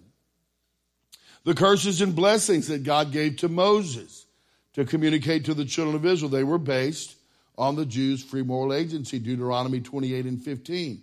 The 1.43 1.55
curses 1.55 2.01
and 2.01 2.15
blessings 2.15 2.67
that 2.67 2.83
God 2.83 3.11
gave 3.11 3.37
to 3.37 3.49
Moses 3.49 4.27
to 4.73 4.85
communicate 4.85 5.45
to 5.45 5.55
the 5.55 5.65
children 5.65 5.95
of 5.95 6.05
Israel, 6.05 6.29
they 6.29 6.43
were 6.43 6.59
based 6.59 7.15
on 7.59 7.75
the 7.75 7.85
Jews' 7.85 8.23
free 8.23 8.41
moral 8.41 8.73
agency, 8.73 9.19
Deuteronomy 9.19 9.81
28 9.81 10.25
and 10.25 10.41
15. 10.41 11.01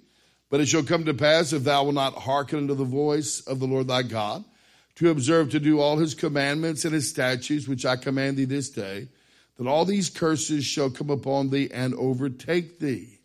But 0.49 0.61
it 0.61 0.67
shall 0.67 0.83
come 0.83 1.05
to 1.05 1.15
pass 1.15 1.53
if 1.53 1.65
thou 1.65 1.85
wilt 1.85 1.95
not 1.95 2.15
hearken 2.15 2.61
unto 2.61 2.75
the 2.75 2.85
voice 2.85 3.41
of 3.41 3.61
the 3.61 3.67
Lord 3.67 3.89
thy 3.89 4.03
God, 4.03 4.43
to 4.97 5.11
observe 5.11 5.51
to 5.51 5.61
do 5.61 5.81
all 5.81 5.99
his 5.99 6.15
commandments 6.15 6.87
and 6.87 6.95
his 6.95 7.11
statutes, 7.11 7.69
which 7.69 7.85
I 7.85 7.97
command 7.97 8.39
thee 8.39 8.47
this 8.47 8.71
day, 8.71 9.09
that 9.59 9.67
all 9.67 9.85
these 9.85 10.09
curses 10.09 10.65
shall 10.65 10.89
come 10.89 11.11
upon 11.11 11.51
thee 11.51 11.69
and 11.73 11.95
overtake 11.95 12.79
thee. 12.79 13.19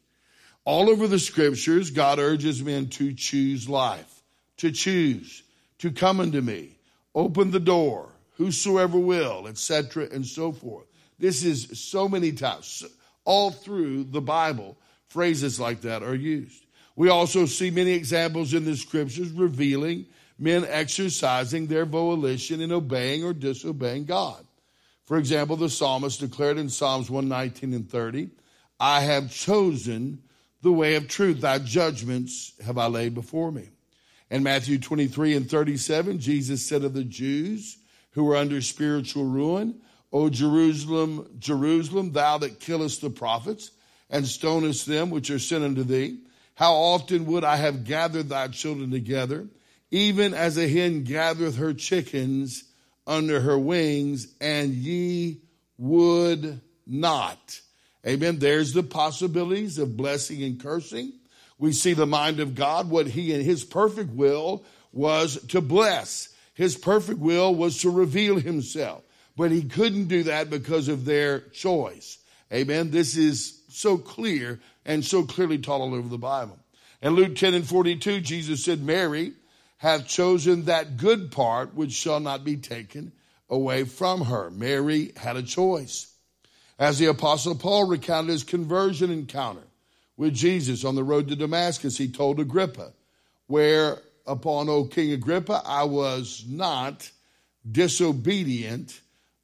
All 0.66 0.90
over 0.90 1.08
the 1.08 1.20
scriptures, 1.20 1.90
God 1.90 2.20
urges 2.20 2.62
men 2.62 2.90
to 2.90 3.14
choose 3.14 3.70
life, 3.70 4.22
to 4.58 4.72
choose, 4.72 5.44
to 5.80 5.92
come 5.92 6.20
unto 6.20 6.42
me, 6.42 6.76
open 7.16 7.52
the 7.52 7.60
door, 7.60 8.10
whosoever 8.34 9.00
will, 9.00 9.48
etc., 9.48 10.08
and 10.12 10.26
so 10.26 10.52
forth. 10.52 10.86
This 11.18 11.44
is 11.44 11.80
so 11.80 12.10
many 12.10 12.32
times 12.34 12.84
all 13.26 13.52
through 13.52 14.06
the 14.06 14.22
Bible, 14.22 14.78
phrases 15.08 15.60
like 15.60 15.82
that 15.82 16.04
are 16.04 16.16
used. 16.16 16.66
We 16.96 17.10
also 17.10 17.46
see 17.46 17.72
many 17.72 17.92
examples 17.92 18.54
in 18.54 18.66
the 18.66 18.76
scriptures 18.76 19.32
revealing 19.32 20.06
men 20.38 20.66
exercising 20.68 21.68
their 21.68 21.86
volition 21.86 22.62
in 22.62 22.72
obeying 22.72 23.24
or 23.24 23.34
disobeying 23.34 24.06
God. 24.06 24.46
For 25.06 25.18
example, 25.18 25.56
the 25.56 25.70
psalmist 25.70 26.20
declared 26.20 26.58
in 26.58 26.70
Psalms 26.70 27.10
119 27.10 27.74
and 27.74 27.90
30, 27.90 28.30
I 28.80 29.02
have 29.02 29.32
chosen 29.32 30.24
the 30.62 30.72
way 30.72 30.96
of 30.96 31.08
truth. 31.08 31.42
Thy 31.42 31.60
judgments 31.60 32.54
have 32.64 32.78
I 32.78 32.88
laid 32.88 33.14
before 33.14 33.52
me. 33.52 33.70
In 34.30 34.44
Matthew 34.44 34.80
23 34.80 35.36
and 35.36 35.50
37, 35.50 36.20
Jesus 36.20 36.66
said 36.66 36.84
of 36.84 36.94
the 36.94 37.04
Jews 37.04 37.78
who 38.12 38.24
were 38.24 38.38
under 38.38 38.62
spiritual 38.62 39.26
ruin, 39.26 39.82
O 40.14 40.30
Jerusalem, 40.30 41.36
Jerusalem, 41.40 42.12
thou 42.12 42.38
that 42.40 42.60
killest 42.60 43.02
the 43.02 43.10
prophets 43.10 43.72
and 44.10 44.28
stonest 44.28 44.86
them 44.86 45.10
which 45.10 45.30
are 45.30 45.40
sent 45.40 45.64
unto 45.64 45.84
thee, 45.84 46.20
how 46.56 46.74
often 46.74 47.26
would 47.28 47.44
I 47.44 47.56
have 47.56 47.86
gathered 47.86 48.30
thy 48.30 48.50
children 48.50 48.92
together, 48.92 49.48
even 49.90 50.34
as 50.34 50.58
a 50.58 50.68
hen 50.68 51.04
gathereth 51.04 51.58
her 51.58 51.74
chickens 51.74 52.66
under 53.08 53.42
her 53.42 53.58
wings, 53.58 54.28
and 54.40 54.74
ye 54.74 55.42
would 55.78 56.62
not. 56.86 57.62
Amen. 58.06 58.40
There's 58.40 58.74
the 58.74 58.84
possibilities 58.84 59.78
of 59.78 59.98
blessing 59.98 60.44
and 60.44 60.60
cursing. 60.60 61.14
We 61.58 61.72
see 61.72 61.94
the 61.94 62.06
mind 62.06 62.40
of 62.40 62.56
God, 62.56 62.90
what 62.90 63.08
he 63.08 63.34
in 63.34 63.42
his 63.42 63.64
perfect 63.64 64.12
will 64.12 64.66
was 64.92 65.42
to 65.48 65.62
bless. 65.62 66.30
His 66.54 66.76
perfect 66.76 67.20
will 67.20 67.56
was 67.56 67.80
to 67.82 67.90
reveal 67.90 68.38
himself 68.38 69.04
but 69.42 69.50
he 69.50 69.64
couldn't 69.64 70.06
do 70.06 70.22
that 70.22 70.52
because 70.52 70.88
of 70.88 71.04
their 71.04 71.40
choice. 71.40 72.20
Amen. 72.54 72.92
This 72.92 73.18
is 73.18 73.64
so 73.70 73.98
clear 73.98 74.60
and 74.86 75.04
so 75.04 75.24
clearly 75.24 75.58
taught 75.58 75.82
all 75.82 75.96
over 75.96 76.08
the 76.08 76.20
Bible. 76.20 76.60
In 77.02 77.16
Luke 77.16 77.36
10 77.36 77.56
and 77.56 77.68
42, 77.68 78.22
Jesus 78.22 78.64
said, 78.64 78.84
Mary 78.84 79.34
hath 79.78 80.08
chosen 80.08 80.66
that 80.66 80.96
good 80.96 81.32
part 81.32 81.74
which 81.74 81.92
shall 81.92 82.20
not 82.20 82.46
be 82.46 82.56
taken 82.56 83.14
away 83.50 83.84
from 83.84 84.26
her. 84.26 84.52
Mary 84.52 85.12
had 85.18 85.38
a 85.38 85.42
choice. 85.42 86.14
As 86.78 87.00
the 87.00 87.08
Apostle 87.08 87.56
Paul 87.56 87.88
recounted 87.88 88.30
his 88.30 88.44
conversion 88.44 89.10
encounter 89.10 89.66
with 90.18 90.36
Jesus 90.36 90.86
on 90.86 90.94
the 90.94 91.04
road 91.04 91.30
to 91.30 91.36
Damascus, 91.36 91.98
he 91.98 92.10
told 92.10 92.40
Agrippa, 92.40 92.94
Where 93.48 93.98
upon, 94.28 94.70
O 94.70 94.84
King 94.84 95.14
Agrippa, 95.14 95.64
I 95.66 95.86
was 95.86 96.46
not 96.48 97.10
disobedient 97.68 99.02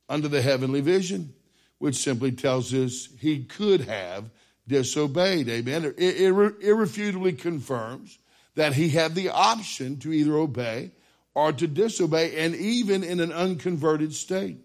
under 0.10 0.28
the 0.28 0.42
heavenly 0.42 0.82
vision, 0.82 1.34
which 1.80 1.96
simply 1.96 2.32
tells 2.32 2.74
us 2.74 3.10
he 3.20 3.44
could 3.44 3.82
have 3.82 4.30
disobeyed. 4.68 5.50
Amen. 5.50 5.94
It, 5.98 6.22
irrefutably 6.62 7.34
confirms 7.34 8.20
that 8.56 8.74
he 8.74 8.90
had 8.90 9.16
the 9.16 9.30
option 9.30 10.00
to 10.00 10.12
either 10.12 10.36
obey 10.36 10.92
or 11.36 11.54
to 11.54 11.68
disobey, 11.68 12.36
and 12.44 12.56
even 12.56 13.04
in 13.04 13.20
an 13.20 13.32
unconverted 13.32 14.12
state. 14.14 14.58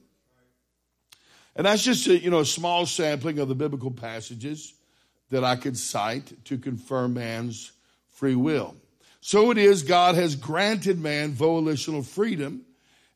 And 1.55 1.67
that's 1.67 1.85
just 1.85 2.07
a 2.07 2.19
you 2.19 2.31
know 2.31 2.41
a 2.41 2.47
small 2.47 2.87
sampling 2.87 3.39
of 3.39 3.49
the 3.49 3.55
biblical 3.55 3.91
passages 3.91 4.73
that 5.29 5.45
I 5.45 5.57
could 5.57 5.77
cite 5.77 6.45
to 6.47 6.57
confirm 6.57 7.15
man's 7.15 7.73
free 8.09 8.35
will. 8.35 8.75
So 9.21 9.51
it 9.51 9.59
is, 9.59 9.83
God 9.83 10.15
has 10.15 10.35
granted 10.35 10.99
man 10.99 11.33
volitional 11.33 12.03
freedom, 12.03 12.63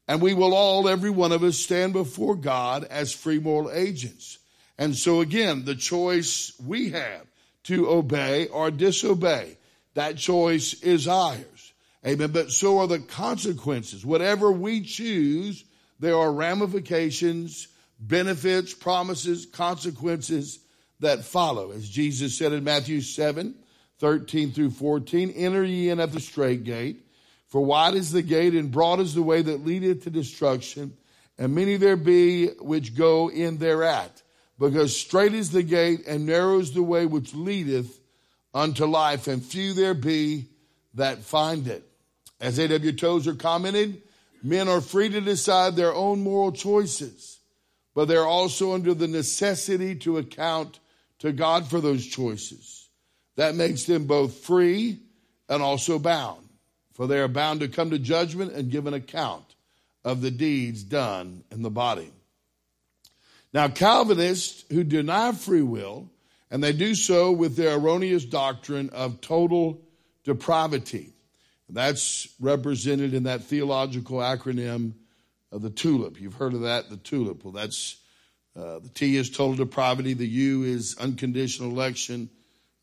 and 0.09 0.23
we 0.23 0.35
will 0.35 0.55
all, 0.55 0.89
every 0.89 1.11
one 1.11 1.33
of 1.33 1.43
us, 1.43 1.59
stand 1.59 1.93
before 1.93 2.37
God 2.37 2.85
as 2.85 3.13
free 3.13 3.39
moral 3.39 3.71
agents. 3.73 4.39
And 4.79 4.95
so 4.95 5.21
again, 5.21 5.65
the 5.65 5.75
choice 5.75 6.53
we 6.65 6.91
have 6.91 7.27
to 7.65 7.89
obey 7.89 8.47
or 8.49 8.71
disobey, 8.71 9.57
that 9.95 10.17
choice 10.17 10.75
is 10.83 11.09
ours. 11.09 11.73
Amen. 12.07 12.31
But 12.31 12.53
so 12.53 12.79
are 12.79 12.87
the 12.87 13.01
consequences. 13.01 14.07
Whatever 14.07 14.53
we 14.53 14.83
choose, 14.83 15.65
there 15.99 16.17
are 16.17 16.33
ramifications, 16.33 17.69
benefits, 17.99 18.75
promises, 18.75 19.47
consequences 19.47 20.61
that 21.01 21.25
follow. 21.25 21.73
As 21.73 21.89
Jesus 21.89 22.39
said 22.39 22.53
in 22.53 22.63
Matthew 22.63 23.01
7, 23.01 23.55
13 23.99 24.53
through 24.53 24.71
14, 24.71 25.31
enter 25.31 25.65
ye 25.65 25.89
in 25.89 25.99
at 25.99 26.13
the 26.13 26.21
straight 26.21 26.65
gate, 26.65 27.06
for 27.49 27.65
wide 27.65 27.95
is 27.95 28.13
the 28.13 28.23
gate 28.23 28.55
and 28.55 28.73
broad 28.73 29.01
is 29.01 29.15
the 29.15 29.23
way 29.23 29.43
that 29.43 29.65
leadeth 29.65 30.05
to 30.05 30.11
destruction, 30.11 30.97
and 31.39 31.55
many 31.55 31.77
there 31.77 31.97
be 31.97 32.49
which 32.61 32.97
go 32.97 33.31
in 33.31 33.59
thereat. 33.59 34.23
Because 34.59 34.99
straight 34.99 35.35
is 35.35 35.51
the 35.51 35.63
gate 35.63 36.07
and 36.07 36.25
narrow 36.25 36.59
is 36.59 36.73
the 36.73 36.83
way 36.83 37.05
which 37.05 37.35
leadeth 37.35 38.01
unto 38.55 38.87
life, 38.87 39.27
and 39.27 39.45
few 39.45 39.75
there 39.75 39.95
be 39.95 40.47
that 40.95 41.19
find 41.19 41.69
it. 41.69 41.85
As 42.41 42.59
A.W. 42.59 42.93
Tozer 42.93 43.35
commented, 43.35 44.01
men 44.43 44.69
are 44.69 44.81
free 44.81 45.09
to 45.11 45.21
decide 45.21 45.77
their 45.77 45.95
own 45.95 46.23
moral 46.23 46.53
choices, 46.53 47.39
but 47.95 48.09
they're 48.09 48.27
also 48.27 48.73
under 48.73 48.95
the 48.95 49.09
necessity 49.09 49.95
to 49.97 50.19
account 50.19 50.81
to 51.19 51.33
God 51.33 51.67
for 51.67 51.81
those 51.81 52.07
choices. 52.07 52.89
That 53.37 53.55
makes 53.55 53.85
them 53.85 54.07
both 54.07 54.39
free 54.39 55.01
and 55.49 55.63
also 55.63 55.99
bound, 55.99 56.46
for 56.97 57.07
they 57.07 57.19
are 57.19 57.29
bound 57.29 57.61
to 57.61 57.69
come 57.69 57.91
to 57.91 57.99
judgment 57.99 58.55
and 58.55 58.71
give 58.71 58.87
an 58.87 58.95
account 58.95 59.55
of 60.03 60.23
the 60.23 60.31
deeds 60.31 60.83
done 60.83 61.45
in 61.51 61.61
the 61.61 61.71
body. 61.71 62.11
Now, 63.53 63.69
Calvinists 63.69 64.65
who 64.73 64.83
deny 64.83 65.33
free 65.33 65.61
will, 65.61 66.09
and 66.51 66.65
they 66.65 66.73
do 66.73 66.95
so 66.95 67.33
with 67.33 67.55
their 67.55 67.77
erroneous 67.77 68.25
doctrine 68.25 68.89
of 68.91 69.21
total 69.21 69.83
depravity. 70.25 71.13
That's 71.69 72.29
represented 72.41 73.13
in 73.13 73.25
that 73.25 73.45
theological 73.45 74.19
acronym 74.19 74.95
of 75.53 75.61
the 75.61 75.71
TULIP. 75.71 76.19
You've 76.19 76.35
heard 76.35 76.55
of 76.55 76.63
that, 76.63 76.89
the 76.89 76.97
TULIP. 76.97 77.45
Well, 77.45 77.53
that's 77.53 77.99
uh, 78.57 78.79
the 78.79 78.89
T 78.95 79.17
is 79.17 79.29
total 79.29 79.57
depravity, 79.57 80.15
the 80.15 80.27
U 80.27 80.63
is 80.63 80.97
unconditional 80.99 81.71
election, 81.71 82.31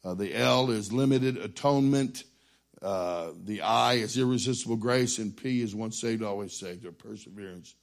uh, 0.05 0.13
the 0.13 0.35
L 0.35 0.69
is 0.69 0.93
limited 0.93 1.37
atonement, 1.37 2.25
uh, 2.83 3.31
the 3.45 3.61
I 3.61 3.93
is 3.93 4.17
irresistible 4.17 4.75
grace, 4.75 5.17
and 5.17 5.35
P 5.35 5.61
is 5.61 5.73
once 5.73 5.99
saved, 5.99 6.21
always 6.21 6.53
saved, 6.53 6.85
or 6.85 6.91
perseverance 6.91 7.75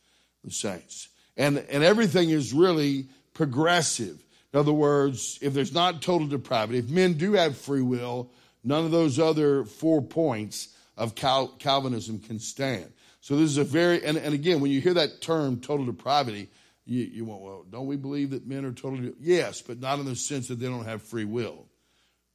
the 0.45 0.51
saints. 0.51 1.09
And, 1.37 1.59
and 1.71 1.83
everything 1.83 2.31
is 2.31 2.53
really 2.53 3.07
progressive. 3.35 4.23
In 4.53 4.61
other 4.61 4.73
words, 4.73 5.39
if 5.41 5.55
there's 5.55 5.73
not 5.73 6.03
total 6.03 6.27
depravity, 6.27 6.79
if 6.79 6.89
men 6.89 7.15
do 7.15 7.33
have 7.35 7.57
free 7.57 7.83
will, 7.83 8.31
none 8.63 8.85
of 8.85 8.91
those 8.91 9.19
other 9.19 9.65
four 9.65 10.03
points 10.03 10.69
of 10.97 11.15
Cal- 11.15 11.55
Calvinism 11.59 12.19
can 12.19 12.39
stand. 12.39 12.93
So 13.21 13.37
this 13.37 13.51
is 13.51 13.59
a 13.59 13.65
very, 13.65 14.05
and, 14.05 14.19
and 14.19 14.35
again, 14.35 14.61
when 14.61 14.71
you 14.71 14.81
hear 14.81 14.95
that 14.95 15.21
term 15.21 15.61
total 15.61 15.87
depravity, 15.87 16.49
you, 16.85 17.05
you 17.05 17.25
want, 17.25 17.43
well, 17.43 17.65
don't 17.71 17.87
we 17.87 17.97
believe 17.97 18.31
that 18.31 18.47
men 18.47 18.65
are 18.65 18.73
totally, 18.73 19.13
yes, 19.21 19.63
but 19.63 19.79
not 19.79 19.99
in 19.99 20.07
the 20.07 20.17
sense 20.17 20.49
that 20.49 20.57
they 20.57 20.67
don't 20.67 20.87
have 20.87 21.03
free 21.03 21.25
will. 21.25 21.67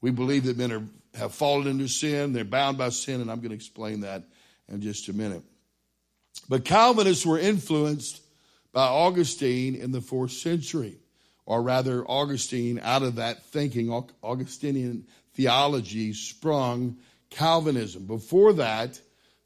We 0.01 0.11
believe 0.11 0.45
that 0.45 0.57
men 0.57 0.71
are, 0.71 0.83
have 1.15 1.33
fallen 1.33 1.67
into 1.67 1.87
sin, 1.87 2.33
they're 2.33 2.43
bound 2.43 2.77
by 2.77 2.89
sin, 2.89 3.21
and 3.21 3.31
I'm 3.31 3.39
going 3.39 3.49
to 3.49 3.55
explain 3.55 4.01
that 4.01 4.23
in 4.69 4.81
just 4.81 5.07
a 5.09 5.13
minute. 5.13 5.43
But 6.49 6.65
Calvinists 6.65 7.25
were 7.25 7.39
influenced 7.39 8.21
by 8.73 8.87
Augustine 8.87 9.75
in 9.75 9.91
the 9.91 10.01
fourth 10.01 10.31
century, 10.31 10.97
or 11.45 11.61
rather, 11.61 12.03
Augustine, 12.05 12.79
out 12.83 13.03
of 13.03 13.15
that 13.15 13.43
thinking, 13.45 13.89
Augustinian 14.23 15.05
theology 15.33 16.13
sprung 16.13 16.97
Calvinism. 17.29 18.05
Before 18.05 18.53
that, 18.53 18.99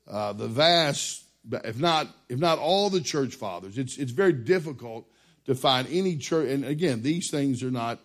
uh, 0.08 0.34
the 0.34 0.48
vast 0.48 1.24
if 1.52 1.80
not 1.80 2.08
if 2.28 2.40
not 2.40 2.60
all 2.60 2.90
the 2.90 3.02
church 3.02 3.36
fathers. 3.36 3.78
It's 3.78 3.98
it's 3.98 4.12
very 4.12 4.34
difficult 4.34 5.10
to 5.46 5.56
find 5.56 5.88
any 5.90 6.18
church. 6.18 6.50
And 6.50 6.66
again, 6.66 7.02
these 7.02 7.32
things 7.32 7.64
are 7.64 7.72
not 7.72 8.00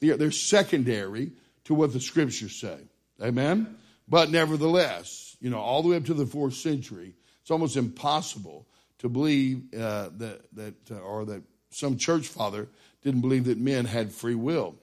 they're, 0.00 0.16
they're 0.16 0.30
secondary 0.30 1.32
to 1.64 1.74
what 1.74 1.92
the 1.92 2.00
scriptures 2.00 2.56
say. 2.56 2.78
Amen. 3.22 3.76
But 4.08 4.30
nevertheless, 4.30 5.36
you 5.40 5.50
know, 5.50 5.58
all 5.58 5.82
the 5.82 5.88
way 5.88 5.96
up 5.96 6.04
to 6.06 6.14
the 6.14 6.26
fourth 6.26 6.54
century, 6.54 7.14
it's 7.42 7.50
almost 7.50 7.76
impossible 7.76 8.66
to 8.98 9.08
believe 9.08 9.72
uh, 9.74 10.10
that 10.18 10.40
that 10.54 10.74
uh, 10.90 10.98
or 10.98 11.24
that 11.26 11.42
some 11.70 11.96
church 11.96 12.28
father 12.28 12.68
didn't 13.02 13.20
believe 13.20 13.44
that 13.44 13.58
men 13.58 13.84
had 13.84 14.12
free 14.12 14.34
will. 14.34 14.76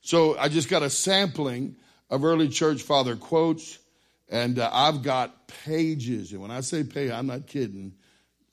So 0.00 0.36
I 0.38 0.48
just 0.48 0.68
got 0.68 0.82
a 0.82 0.90
sampling 0.90 1.76
of 2.10 2.24
early 2.24 2.48
church 2.48 2.82
father 2.82 3.16
quotes 3.16 3.78
and 4.28 4.58
uh, 4.58 4.70
I've 4.72 5.02
got 5.02 5.48
pages, 5.48 6.32
and 6.32 6.40
when 6.40 6.50
I 6.50 6.60
say 6.60 6.82
page, 6.82 7.10
I'm 7.10 7.26
not 7.26 7.46
kidding. 7.46 7.94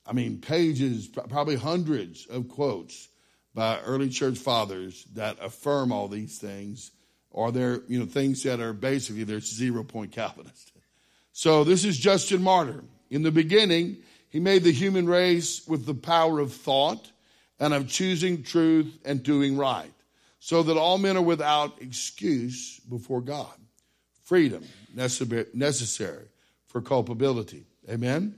I 0.06 0.12
mean, 0.12 0.40
pages, 0.40 1.08
probably 1.08 1.56
hundreds 1.56 2.26
of 2.26 2.48
quotes 2.48 3.08
by 3.54 3.80
early 3.80 4.08
church 4.08 4.38
fathers 4.38 5.04
that 5.14 5.38
affirm 5.40 5.92
all 5.92 6.08
these 6.08 6.38
things, 6.38 6.90
or 7.32 7.50
they're, 7.50 7.80
you 7.88 7.98
know, 7.98 8.06
things 8.06 8.42
that 8.44 8.60
are 8.60 8.72
basically 8.72 9.24
they're 9.24 9.40
zero 9.40 9.82
point 9.82 10.12
Calvinist. 10.12 10.72
So 11.32 11.64
this 11.64 11.84
is 11.84 11.98
Justin 11.98 12.42
Martyr. 12.42 12.84
In 13.10 13.22
the 13.22 13.30
beginning, 13.30 13.98
he 14.28 14.38
made 14.40 14.62
the 14.62 14.72
human 14.72 15.06
race 15.06 15.66
with 15.66 15.84
the 15.86 15.94
power 15.94 16.38
of 16.38 16.52
thought 16.52 17.10
and 17.58 17.74
of 17.74 17.88
choosing 17.88 18.42
truth 18.42 18.98
and 19.04 19.22
doing 19.22 19.56
right, 19.56 19.92
so 20.40 20.62
that 20.62 20.76
all 20.76 20.98
men 20.98 21.16
are 21.16 21.22
without 21.22 21.80
excuse 21.80 22.80
before 22.80 23.20
God. 23.20 23.52
Freedom, 24.24 24.64
necessary 24.94 26.26
for 26.66 26.80
culpability. 26.80 27.64
Amen? 27.88 28.36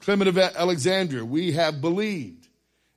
Clement 0.00 0.28
of 0.28 0.38
Alexandria, 0.38 1.24
we 1.24 1.52
have 1.52 1.80
believed 1.80 2.48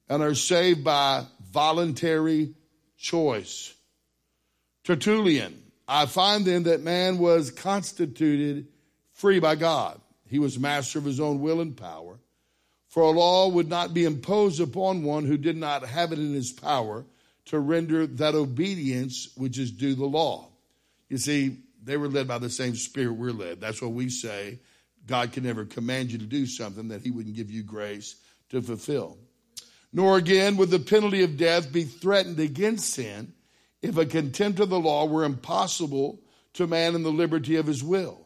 and 0.10 0.24
are 0.24 0.34
saved 0.34 0.84
by 0.84 1.26
voluntary 1.52 2.54
choice. 2.98 3.75
Tertullian, 4.86 5.64
I 5.88 6.06
find 6.06 6.46
then 6.46 6.64
that 6.64 6.82
man 6.82 7.18
was 7.18 7.50
constituted 7.50 8.68
free 9.14 9.40
by 9.40 9.56
God. 9.56 10.00
He 10.30 10.40
was 10.40 10.60
master 10.60 11.00
of 11.00 11.06
his 11.06 11.20
own 11.20 11.42
will 11.42 11.60
and 11.60 11.76
power. 11.76 12.20
For 12.88 13.04
a 13.04 13.10
law 13.10 13.50
would 13.50 13.68
not 13.68 13.94
be 13.94 14.06
imposed 14.06 14.62
upon 14.62 15.04
one 15.04 15.26
who 15.26 15.38
did 15.38 15.58
not 15.58 15.86
have 15.86 16.12
it 16.12 16.20
in 16.20 16.34
his 16.34 16.52
power 16.52 17.04
to 17.46 17.60
render 17.60 18.06
that 18.08 18.36
obedience 18.36 19.30
which 19.36 19.58
is 19.58 19.72
due 19.72 19.96
the 19.96 20.06
law. 20.06 20.50
You 21.10 21.18
see, 21.18 21.58
they 21.84 21.98
were 21.98 22.08
led 22.08 22.28
by 22.28 22.38
the 22.38 22.50
same 22.50 22.76
spirit 22.76 23.14
we're 23.14 23.32
led. 23.32 23.60
That's 23.60 23.82
what 23.82 23.92
we 23.92 24.10
say. 24.10 24.60
God 25.08 25.32
can 25.34 25.44
never 25.44 25.66
command 25.66 26.12
you 26.12 26.20
to 26.20 26.26
do 26.26 26.46
something 26.46 26.88
that 26.90 27.02
he 27.02 27.12
wouldn't 27.12 27.36
give 27.36 27.52
you 27.52 27.64
grace 27.64 28.16
to 28.50 28.62
fulfill. 28.62 29.18
Nor 29.92 30.18
again 30.18 30.58
would 30.58 30.70
the 30.70 30.80
penalty 30.80 31.24
of 31.24 31.38
death 31.38 31.72
be 31.72 31.84
threatened 31.84 32.40
against 32.40 32.94
sin 32.94 33.34
if 33.86 33.98
a 33.98 34.06
contempt 34.06 34.60
of 34.60 34.70
the 34.70 34.80
law 34.80 35.06
were 35.06 35.24
impossible 35.24 36.20
to 36.54 36.66
man 36.66 36.96
in 36.96 37.04
the 37.04 37.12
liberty 37.12 37.56
of 37.56 37.68
his 37.68 37.84
will. 37.84 38.26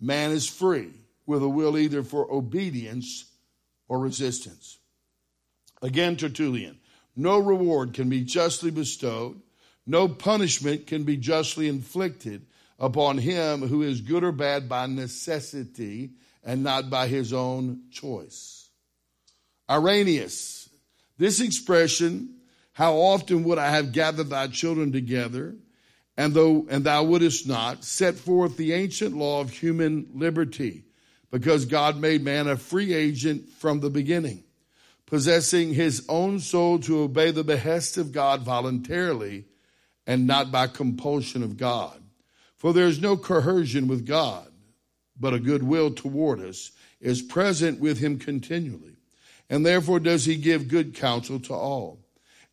Man 0.00 0.32
is 0.32 0.48
free 0.48 0.90
with 1.24 1.42
a 1.42 1.48
will 1.48 1.78
either 1.78 2.02
for 2.02 2.30
obedience 2.32 3.30
or 3.88 3.98
resistance. 4.00 4.78
Again, 5.82 6.16
Tertullian, 6.16 6.78
no 7.14 7.38
reward 7.38 7.94
can 7.94 8.08
be 8.08 8.24
justly 8.24 8.70
bestowed, 8.70 9.40
no 9.86 10.08
punishment 10.08 10.86
can 10.86 11.04
be 11.04 11.16
justly 11.16 11.68
inflicted 11.68 12.46
upon 12.78 13.18
him 13.18 13.60
who 13.60 13.82
is 13.82 14.00
good 14.00 14.24
or 14.24 14.32
bad 14.32 14.68
by 14.68 14.86
necessity 14.86 16.10
and 16.42 16.62
not 16.62 16.90
by 16.90 17.06
his 17.06 17.32
own 17.32 17.82
choice. 17.90 18.68
Irenaeus, 19.70 20.68
this 21.18 21.40
expression 21.40 22.37
how 22.78 22.94
often 22.94 23.42
would 23.42 23.58
I 23.58 23.70
have 23.70 23.90
gathered 23.90 24.30
thy 24.30 24.46
children 24.46 24.92
together, 24.92 25.56
and 26.16 26.32
though 26.32 26.64
and 26.70 26.84
thou 26.84 27.02
wouldest 27.02 27.44
not, 27.44 27.82
set 27.82 28.14
forth 28.14 28.56
the 28.56 28.72
ancient 28.72 29.16
law 29.16 29.40
of 29.40 29.50
human 29.50 30.06
liberty, 30.14 30.84
because 31.32 31.64
God 31.64 31.96
made 31.96 32.22
man 32.22 32.46
a 32.46 32.56
free 32.56 32.94
agent 32.94 33.48
from 33.48 33.80
the 33.80 33.90
beginning, 33.90 34.44
possessing 35.06 35.74
his 35.74 36.06
own 36.08 36.38
soul 36.38 36.78
to 36.78 37.00
obey 37.00 37.32
the 37.32 37.42
behest 37.42 37.96
of 37.96 38.12
God 38.12 38.42
voluntarily, 38.42 39.46
and 40.06 40.28
not 40.28 40.52
by 40.52 40.68
compulsion 40.68 41.42
of 41.42 41.56
God. 41.56 42.00
For 42.58 42.72
there 42.72 42.86
is 42.86 43.00
no 43.00 43.16
coercion 43.16 43.88
with 43.88 44.06
God, 44.06 44.52
but 45.18 45.34
a 45.34 45.40
good 45.40 45.64
will 45.64 45.90
toward 45.90 46.38
us 46.38 46.70
is 47.00 47.22
present 47.22 47.80
with 47.80 47.98
him 47.98 48.20
continually. 48.20 48.98
And 49.50 49.66
therefore 49.66 49.98
does 49.98 50.26
he 50.26 50.36
give 50.36 50.68
good 50.68 50.94
counsel 50.94 51.40
to 51.40 51.54
all. 51.54 52.04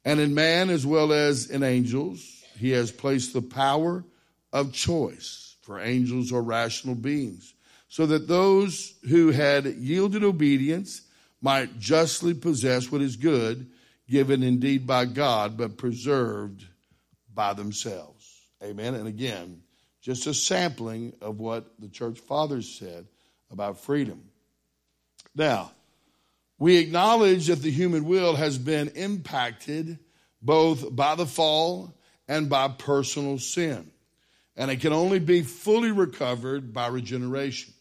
And 0.06 0.20
in 0.20 0.36
man 0.36 0.70
as 0.70 0.86
well 0.86 1.12
as 1.12 1.50
in 1.50 1.64
angels, 1.64 2.24
he 2.58 2.70
has 2.72 2.92
placed 2.92 3.34
the 3.34 3.42
power 3.42 4.06
of 4.54 4.72
choice, 4.72 5.58
for 5.64 5.80
angels 5.80 6.32
are 6.32 6.42
rational 6.42 6.96
beings, 6.96 7.54
so 7.90 8.06
that 8.06 8.28
those 8.28 8.94
who 9.10 9.32
had 9.32 9.66
yielded 9.66 10.24
obedience 10.24 11.02
might 11.42 11.80
justly 11.80 12.34
possess 12.34 12.92
what 12.92 13.02
is 13.02 13.16
good, 13.16 13.70
given 14.08 14.44
indeed 14.44 14.86
by 14.86 15.06
God, 15.06 15.58
but 15.58 15.78
preserved 15.78 16.66
by 17.34 17.54
themselves. 17.54 18.26
Amen. 18.64 18.94
And 18.94 19.08
again, 19.08 19.62
just 20.02 20.28
a 20.28 20.34
sampling 20.34 21.14
of 21.20 21.40
what 21.40 21.66
the 21.80 21.90
church 21.90 22.20
fathers 22.20 22.70
said 22.78 23.08
about 23.52 23.80
freedom. 23.80 24.24
Now, 25.36 25.72
we 26.58 26.78
acknowledge 26.78 27.48
that 27.48 27.62
the 27.62 27.72
human 27.72 28.06
will 28.06 28.36
has 28.36 28.58
been 28.58 28.90
impacted 28.90 30.00
both 30.42 30.96
by 30.96 31.16
the 31.16 31.26
fall 31.26 31.94
and 32.28 32.50
by 32.50 32.68
personal 32.68 33.38
sin. 33.38 33.92
And 34.56 34.72
it 34.72 34.80
can 34.80 34.94
only 34.94 35.20
be 35.20 35.42
fully 35.42 35.92
recovered 35.92 36.74
by 36.74 36.88
regeneration. 36.88 37.74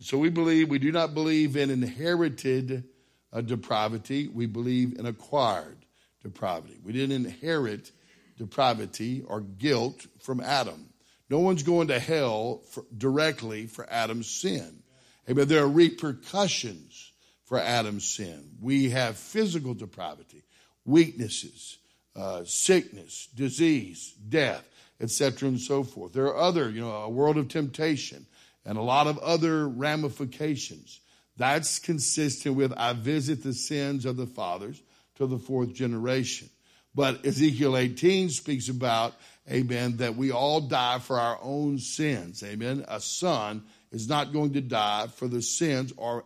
So 0.00 0.18
we 0.18 0.28
believe, 0.28 0.68
we 0.68 0.78
do 0.78 0.92
not 0.92 1.14
believe 1.14 1.56
in 1.56 1.70
inherited 1.70 2.84
uh, 3.32 3.40
depravity. 3.40 4.28
We 4.28 4.46
believe 4.46 4.98
in 4.98 5.06
acquired 5.06 5.78
depravity. 6.22 6.78
We 6.84 6.92
didn't 6.92 7.24
inherit 7.24 7.90
depravity 8.36 9.22
or 9.26 9.40
guilt 9.40 10.06
from 10.20 10.40
Adam. 10.40 10.90
No 11.30 11.40
one's 11.40 11.62
going 11.62 11.88
to 11.88 11.98
hell 11.98 12.62
for, 12.70 12.84
directly 12.96 13.66
for 13.66 13.88
Adam's 13.90 14.28
sin. 14.28 14.82
Amen. 15.28 15.48
There 15.48 15.64
are 15.64 15.68
repercussions 15.68 17.07
for 17.48 17.58
Adam's 17.58 18.04
sin. 18.04 18.50
We 18.60 18.90
have 18.90 19.16
physical 19.16 19.72
depravity, 19.72 20.42
weaknesses, 20.84 21.78
uh, 22.14 22.44
sickness, 22.44 23.28
disease, 23.34 24.12
death, 24.28 24.68
etc., 25.00 25.48
and 25.48 25.60
so 25.60 25.82
forth. 25.82 26.12
There 26.12 26.26
are 26.26 26.36
other, 26.36 26.68
you 26.68 26.82
know, 26.82 26.90
a 26.90 27.08
world 27.08 27.38
of 27.38 27.48
temptation 27.48 28.26
and 28.66 28.76
a 28.76 28.82
lot 28.82 29.06
of 29.06 29.16
other 29.18 29.66
ramifications. 29.66 31.00
That's 31.38 31.78
consistent 31.78 32.54
with 32.54 32.74
I 32.76 32.92
visit 32.92 33.42
the 33.42 33.54
sins 33.54 34.04
of 34.04 34.18
the 34.18 34.26
fathers 34.26 34.82
to 35.14 35.26
the 35.26 35.38
fourth 35.38 35.72
generation. 35.72 36.50
But 36.94 37.24
Ezekiel 37.24 37.78
18 37.78 38.28
speaks 38.28 38.68
about 38.68 39.14
amen, 39.50 39.96
that 39.98 40.16
we 40.16 40.30
all 40.30 40.60
die 40.60 40.98
for 40.98 41.18
our 41.18 41.38
own 41.40 41.78
sins, 41.78 42.42
amen. 42.42 42.84
A 42.88 43.00
son 43.00 43.62
is 43.90 44.06
not 44.06 44.34
going 44.34 44.52
to 44.52 44.60
die 44.60 45.06
for 45.06 45.28
the 45.28 45.40
sins, 45.40 45.94
or 45.96 46.24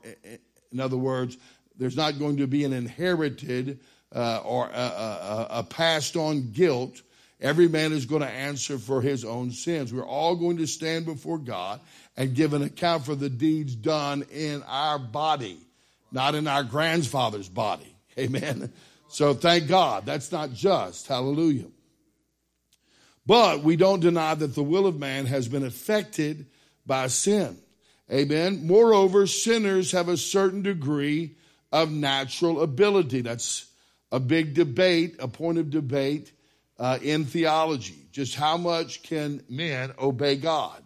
in 0.73 0.81
other 0.81 0.97
words, 0.97 1.37
there's 1.79 1.97
not 1.97 2.19
going 2.19 2.39
to 2.39 2.47
be 2.47 2.65
an 2.65 2.73
inherited 2.73 3.81
uh, 4.15 4.41
or 4.45 4.67
a, 4.67 4.71
a, 4.71 5.47
a 5.51 5.63
passed 5.65 6.17
on 6.17 6.53
guilt. 6.53 7.03
Every 7.41 7.69
man 7.69 7.93
is 7.93 8.07
going 8.07 8.23
to 8.23 8.29
answer 8.29 8.79
for 8.79 9.01
his 9.01 9.25
own 9.25 9.51
sins. 9.51 9.93
We're 9.93 10.07
all 10.07 10.37
going 10.37 10.59
to 10.59 10.67
stand 10.67 11.07
before 11.07 11.39
God 11.39 11.81
and 12.17 12.35
give 12.35 12.53
an 12.53 12.63
account 12.63 13.05
for 13.05 13.15
the 13.15 13.31
deeds 13.31 13.75
done 13.75 14.25
in 14.31 14.63
our 14.65 14.99
body, 14.99 15.59
not 16.13 16.35
in 16.35 16.47
our 16.47 16.63
grandfather's 16.63 17.49
body. 17.49 17.97
Amen. 18.19 18.73
So 19.09 19.35
thank 19.35 19.67
God. 19.67 20.07
That's 20.07 20.31
not 20.31 20.53
just. 20.53 21.09
Hallelujah. 21.09 21.67
But 23.27 23.63
we 23.63 23.77
don't 23.77 24.01
deny 24.01 24.35
that 24.35 24.55
the 24.55 24.63
will 24.63 24.87
of 24.87 24.99
man 24.99 25.27
has 25.27 25.49
been 25.49 25.65
affected 25.65 26.47
by 26.87 27.07
sin. 27.07 27.59
Amen. 28.13 28.67
Moreover, 28.67 29.27
sinners 29.27 29.93
have 29.93 30.09
a 30.09 30.19
certain 30.19 30.63
degree 30.63 31.37
of 31.71 31.91
natural 31.91 32.61
ability. 32.61 33.23
That's 33.23 33.67
a 34.11 34.21
big 34.21 34.53
debate, 34.53 35.17
a 35.19 35.29
point 35.29 35.57
of 35.57 35.71
debate 35.71 36.31
uh, 36.79 36.99
in 37.01 37.25
theology. 37.25 38.07
Just 38.13 38.35
how 38.35 38.59
much 38.59 39.03
can 39.03 39.43
men 39.49 39.93
obey 39.99 40.37
God? 40.37 40.83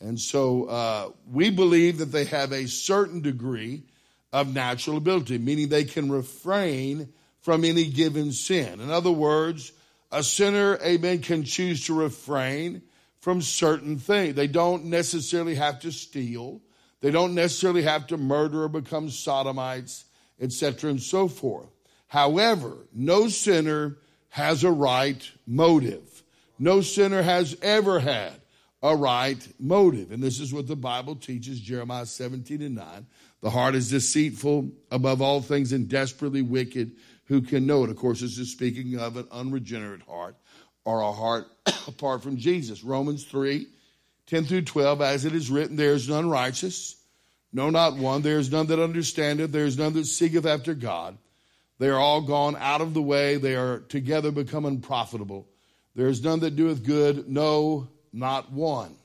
And 0.00 0.20
so 0.20 0.64
uh, 0.64 1.10
we 1.30 1.50
believe 1.50 1.98
that 1.98 2.06
they 2.06 2.24
have 2.24 2.52
a 2.52 2.66
certain 2.66 3.20
degree 3.20 3.84
of 4.32 4.52
natural 4.52 4.96
ability, 4.96 5.38
meaning 5.38 5.68
they 5.68 5.84
can 5.84 6.10
refrain 6.10 7.12
from 7.40 7.64
any 7.64 7.86
given 7.86 8.32
sin. 8.32 8.80
In 8.80 8.90
other 8.90 9.12
words, 9.12 9.72
a 10.10 10.24
sinner, 10.24 10.78
amen, 10.84 11.20
can 11.20 11.44
choose 11.44 11.86
to 11.86 11.94
refrain 11.94 12.82
from 13.26 13.42
certain 13.42 13.98
things. 13.98 14.36
They 14.36 14.46
don't 14.46 14.84
necessarily 14.84 15.56
have 15.56 15.80
to 15.80 15.90
steal. 15.90 16.60
They 17.00 17.10
don't 17.10 17.34
necessarily 17.34 17.82
have 17.82 18.06
to 18.06 18.16
murder 18.16 18.62
or 18.62 18.68
become 18.68 19.10
sodomites, 19.10 20.04
etc., 20.40 20.90
and 20.90 21.02
so 21.02 21.26
forth. 21.26 21.66
However, 22.06 22.86
no 22.94 23.26
sinner 23.26 23.96
has 24.28 24.62
a 24.62 24.70
right 24.70 25.28
motive. 25.44 26.22
No 26.60 26.80
sinner 26.82 27.20
has 27.22 27.56
ever 27.62 27.98
had 27.98 28.34
a 28.80 28.94
right 28.94 29.44
motive. 29.58 30.12
And 30.12 30.22
this 30.22 30.38
is 30.38 30.54
what 30.54 30.68
the 30.68 30.76
Bible 30.76 31.16
teaches, 31.16 31.60
Jeremiah 31.60 32.06
17 32.06 32.62
and 32.62 32.76
9. 32.76 33.06
The 33.40 33.50
heart 33.50 33.74
is 33.74 33.90
deceitful 33.90 34.70
above 34.92 35.20
all 35.20 35.40
things 35.40 35.72
and 35.72 35.88
desperately 35.88 36.42
wicked 36.42 36.92
who 37.24 37.42
can 37.42 37.66
know 37.66 37.82
it. 37.82 37.90
Of 37.90 37.96
course, 37.96 38.20
this 38.20 38.38
is 38.38 38.52
speaking 38.52 39.00
of 39.00 39.16
an 39.16 39.26
unregenerate 39.32 40.02
heart 40.02 40.36
or 40.86 41.00
a 41.00 41.12
heart 41.12 41.48
apart 41.86 42.22
from 42.22 42.38
Jesus. 42.38 42.82
Romans 42.82 43.24
3 43.24 43.66
10 44.28 44.44
through 44.44 44.62
12, 44.62 45.02
as 45.02 45.24
it 45.24 45.36
is 45.36 45.50
written, 45.50 45.76
there 45.76 45.92
is 45.92 46.08
none 46.08 46.28
righteous, 46.28 46.96
no, 47.52 47.70
not 47.70 47.96
one. 47.96 48.22
There 48.22 48.40
is 48.40 48.50
none 48.50 48.66
that 48.66 48.82
understandeth, 48.82 49.52
there 49.52 49.66
is 49.66 49.78
none 49.78 49.92
that 49.92 50.06
seeketh 50.06 50.44
after 50.44 50.74
God. 50.74 51.16
They 51.78 51.88
are 51.88 51.98
all 51.98 52.22
gone 52.22 52.56
out 52.58 52.80
of 52.80 52.92
the 52.92 53.02
way, 53.02 53.36
they 53.36 53.54
are 53.54 53.80
together 53.80 54.32
become 54.32 54.64
unprofitable. 54.64 55.46
There 55.94 56.08
is 56.08 56.24
none 56.24 56.40
that 56.40 56.56
doeth 56.56 56.82
good, 56.82 57.28
no, 57.28 57.86
not 58.12 58.50
one. 58.50 58.96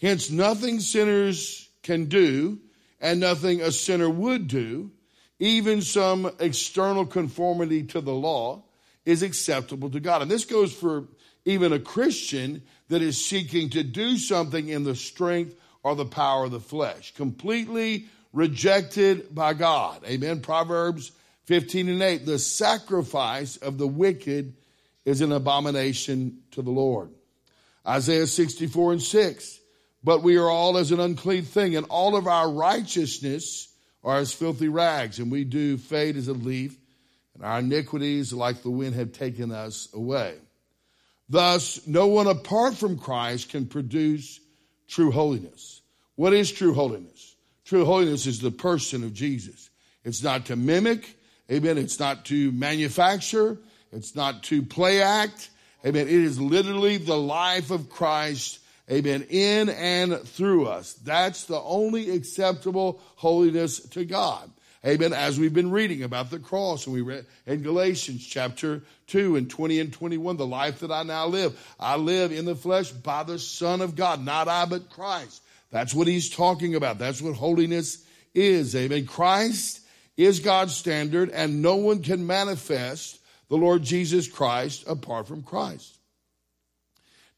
Hence, 0.00 0.28
nothing 0.28 0.80
sinners 0.80 1.68
can 1.84 2.06
do, 2.06 2.58
and 3.00 3.20
nothing 3.20 3.60
a 3.60 3.70
sinner 3.70 4.10
would 4.10 4.48
do, 4.48 4.90
even 5.38 5.82
some 5.82 6.32
external 6.40 7.06
conformity 7.06 7.84
to 7.84 8.00
the 8.00 8.12
law 8.12 8.64
is 9.04 9.22
acceptable 9.22 9.90
to 9.90 10.00
God. 10.00 10.22
And 10.22 10.30
this 10.30 10.44
goes 10.44 10.72
for 10.72 11.04
even 11.44 11.72
a 11.72 11.78
Christian 11.78 12.62
that 12.88 13.02
is 13.02 13.24
seeking 13.24 13.70
to 13.70 13.82
do 13.82 14.16
something 14.16 14.68
in 14.68 14.84
the 14.84 14.94
strength 14.94 15.56
or 15.82 15.96
the 15.96 16.04
power 16.04 16.44
of 16.44 16.52
the 16.52 16.60
flesh, 16.60 17.12
completely 17.14 18.06
rejected 18.32 19.34
by 19.34 19.54
God. 19.54 20.02
Amen. 20.06 20.40
Proverbs 20.40 21.12
15 21.46 21.88
and 21.88 22.02
8 22.02 22.26
the 22.26 22.38
sacrifice 22.38 23.56
of 23.56 23.78
the 23.78 23.86
wicked 23.86 24.54
is 25.04 25.20
an 25.20 25.32
abomination 25.32 26.38
to 26.52 26.62
the 26.62 26.70
Lord. 26.70 27.10
Isaiah 27.84 28.28
64 28.28 28.92
and 28.92 29.02
6 29.02 29.58
but 30.04 30.22
we 30.22 30.36
are 30.36 30.48
all 30.48 30.78
as 30.78 30.90
an 30.90 31.00
unclean 31.00 31.44
thing, 31.44 31.76
and 31.76 31.86
all 31.86 32.16
of 32.16 32.26
our 32.26 32.50
righteousness 32.50 33.68
are 34.02 34.18
as 34.18 34.32
filthy 34.32 34.68
rags, 34.68 35.18
and 35.18 35.30
we 35.30 35.44
do 35.44 35.76
fade 35.78 36.16
as 36.16 36.28
a 36.28 36.32
leaf, 36.32 36.76
and 37.34 37.44
our 37.44 37.60
iniquities, 37.60 38.32
like 38.32 38.62
the 38.62 38.70
wind, 38.70 38.94
have 38.94 39.12
taken 39.12 39.52
us 39.52 39.88
away. 39.94 40.36
Thus, 41.28 41.86
no 41.86 42.06
one 42.08 42.26
apart 42.26 42.74
from 42.74 42.98
Christ 42.98 43.48
can 43.48 43.66
produce 43.66 44.40
true 44.88 45.10
holiness. 45.10 45.80
What 46.16 46.34
is 46.34 46.52
true 46.52 46.74
holiness? 46.74 47.36
True 47.64 47.84
holiness 47.84 48.26
is 48.26 48.40
the 48.40 48.50
person 48.50 49.02
of 49.04 49.14
Jesus. 49.14 49.70
It's 50.04 50.22
not 50.22 50.46
to 50.46 50.56
mimic, 50.56 51.16
amen. 51.50 51.78
It's 51.78 51.98
not 51.98 52.26
to 52.26 52.52
manufacture, 52.52 53.56
it's 53.92 54.14
not 54.14 54.42
to 54.44 54.62
play 54.62 55.00
act, 55.00 55.50
amen. 55.86 56.08
It 56.08 56.14
is 56.14 56.40
literally 56.40 56.98
the 56.98 57.16
life 57.16 57.70
of 57.70 57.88
Christ 57.88 58.58
Amen. 58.90 59.26
In 59.30 59.70
and 59.70 60.20
through 60.20 60.66
us. 60.66 60.92
That's 60.92 61.44
the 61.44 61.60
only 61.60 62.10
acceptable 62.10 63.00
holiness 63.16 63.80
to 63.90 64.04
God. 64.04 64.50
Amen. 64.84 65.12
As 65.12 65.38
we've 65.38 65.54
been 65.54 65.70
reading 65.70 66.02
about 66.02 66.30
the 66.30 66.40
cross, 66.40 66.86
and 66.86 66.94
we 66.94 67.02
read 67.02 67.24
in 67.46 67.62
Galatians 67.62 68.26
chapter 68.26 68.82
2 69.06 69.36
and 69.36 69.48
20 69.48 69.78
and 69.78 69.92
21, 69.92 70.36
the 70.36 70.46
life 70.46 70.80
that 70.80 70.90
I 70.90 71.04
now 71.04 71.26
live, 71.26 71.56
I 71.78 71.96
live 71.96 72.32
in 72.32 72.46
the 72.46 72.56
flesh 72.56 72.90
by 72.90 73.22
the 73.22 73.38
Son 73.38 73.80
of 73.80 73.94
God, 73.94 74.24
not 74.24 74.48
I, 74.48 74.64
but 74.64 74.90
Christ. 74.90 75.40
That's 75.70 75.94
what 75.94 76.08
he's 76.08 76.30
talking 76.30 76.74
about. 76.74 76.98
That's 76.98 77.22
what 77.22 77.36
holiness 77.36 78.04
is. 78.34 78.74
Amen. 78.74 79.06
Christ 79.06 79.82
is 80.16 80.40
God's 80.40 80.74
standard, 80.74 81.30
and 81.30 81.62
no 81.62 81.76
one 81.76 82.02
can 82.02 82.26
manifest 82.26 83.20
the 83.48 83.56
Lord 83.56 83.84
Jesus 83.84 84.26
Christ 84.26 84.84
apart 84.88 85.28
from 85.28 85.44
Christ. 85.44 85.96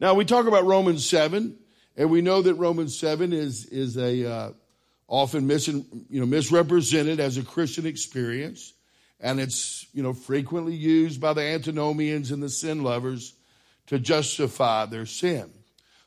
Now 0.01 0.15
we 0.15 0.25
talk 0.25 0.47
about 0.47 0.65
Romans 0.65 1.05
7, 1.07 1.59
and 1.99 2.11
we 2.11 2.23
know 2.23 2.41
that 2.41 2.55
Romans 2.55 2.99
7 2.99 3.35
is, 3.35 3.67
is 3.67 3.99
a 3.99 4.31
uh, 4.31 4.51
often 5.15 5.47
mis- 5.47 5.69
you 5.69 5.85
know, 6.11 6.27
misrepresented 6.27 7.21
as 7.21 7.39
a 7.39 7.45
Christian 7.45 7.87
experience, 7.87 8.73
and 9.21 9.39
it's 9.39 9.87
you 9.93 10.03
know, 10.03 10.13
frequently 10.13 10.75
used 10.75 11.21
by 11.21 11.33
the 11.33 11.43
antinomians 11.43 12.33
and 12.33 12.43
the 12.43 12.49
sin 12.49 12.83
lovers 12.83 13.35
to 13.87 14.01
justify 14.01 14.87
their 14.87 15.07
sin. 15.07 15.53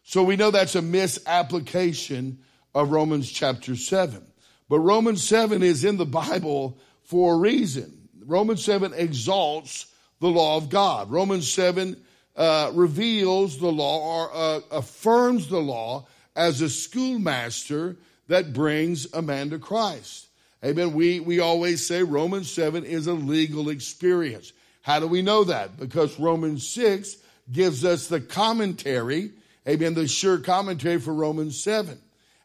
So 0.03 0.23
we 0.23 0.35
know 0.35 0.51
that's 0.51 0.75
a 0.75 0.81
misapplication 0.81 2.39
of 2.75 2.91
Romans 2.91 3.31
chapter 3.31 3.77
7. 3.77 4.25
But 4.67 4.79
Romans 4.79 5.23
7 5.23 5.63
is 5.63 5.85
in 5.85 5.95
the 5.95 6.05
Bible 6.05 6.77
for 7.03 7.35
a 7.35 7.37
reason. 7.37 8.09
Romans 8.25 8.63
7 8.65 8.93
exalts 8.93 9.85
the 10.19 10.27
law 10.27 10.57
of 10.57 10.69
God. 10.69 11.09
Romans 11.09 11.49
7 11.49 11.95
uh, 12.35 12.71
reveals 12.73 13.57
the 13.57 13.71
law 13.71 13.99
or 13.99 14.35
uh, 14.35 14.59
affirms 14.71 15.47
the 15.47 15.61
law 15.61 16.07
as 16.35 16.59
a 16.59 16.69
schoolmaster 16.69 17.95
that 18.27 18.53
brings 18.53 19.11
a 19.13 19.21
man 19.21 19.49
to 19.51 19.59
Christ. 19.59 20.27
Amen. 20.63 20.93
We, 20.93 21.19
we 21.19 21.39
always 21.39 21.85
say 21.85 22.03
Romans 22.03 22.51
7 22.51 22.83
is 22.83 23.07
a 23.07 23.13
legal 23.13 23.69
experience. 23.69 24.53
How 24.81 24.99
do 24.99 25.07
we 25.07 25.21
know 25.21 25.43
that? 25.45 25.77
Because 25.77 26.19
Romans 26.19 26.67
6 26.69 27.17
gives 27.51 27.85
us 27.85 28.07
the 28.07 28.21
commentary, 28.21 29.31
amen, 29.67 29.93
the 29.93 30.07
sure 30.07 30.39
commentary 30.39 30.99
for 30.99 31.13
Romans 31.13 31.61
7. 31.61 31.99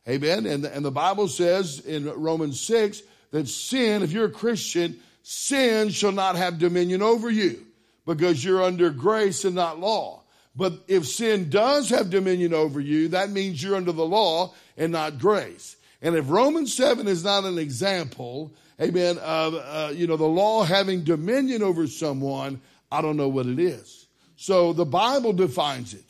Amen. 0.09 0.47
And, 0.47 0.65
and 0.65 0.85
the 0.85 0.91
Bible 0.91 1.29
says 1.29 1.81
in 1.81 2.09
Romans 2.11 2.61
6 2.61 3.03
that 3.31 3.49
sin, 3.49 4.03
if 4.03 4.13
you're 4.13 4.27
a 4.27 4.31
Christian, 4.31 4.99
sin 5.23 5.91
shall 5.91 6.13
not 6.13 6.37
have 6.37 6.59
dominion 6.59 7.03
over 7.03 7.31
you 7.31 7.65
because 8.07 8.45
you're 8.45 8.63
under 8.63 8.91
grace 8.91 9.45
and 9.45 9.55
not 9.55 9.79
law. 9.79 10.22
But 10.55 10.75
if 10.87 11.07
sin 11.07 11.49
does 11.49 11.89
have 11.91 12.11
dominion 12.11 12.53
over 12.53 12.81
you, 12.81 13.09
that 13.09 13.31
means 13.31 13.63
you're 13.63 13.77
under 13.77 13.93
the 13.93 14.05
law 14.05 14.55
and 14.77 14.93
not 14.93 15.19
grace. 15.19 15.77
And 16.03 16.15
if 16.15 16.29
Romans 16.29 16.75
7 16.75 17.07
is 17.07 17.25
not 17.25 17.45
an 17.45 17.59
example, 17.59 18.53
amen, 18.81 19.19
of, 19.19 19.55
uh, 19.55 19.93
you 19.95 20.07
know, 20.07 20.17
the 20.17 20.25
law 20.25 20.65
having 20.65 21.05
dominion 21.05 21.63
over 21.63 21.87
someone, 21.87 22.61
I 22.91 23.01
don't 23.01 23.17
know 23.17 23.29
what 23.29 23.47
it 23.47 23.59
is. 23.59 24.07
So 24.37 24.73
the 24.73 24.85
Bible 24.85 25.33
defines 25.33 25.95
it, 25.95 26.05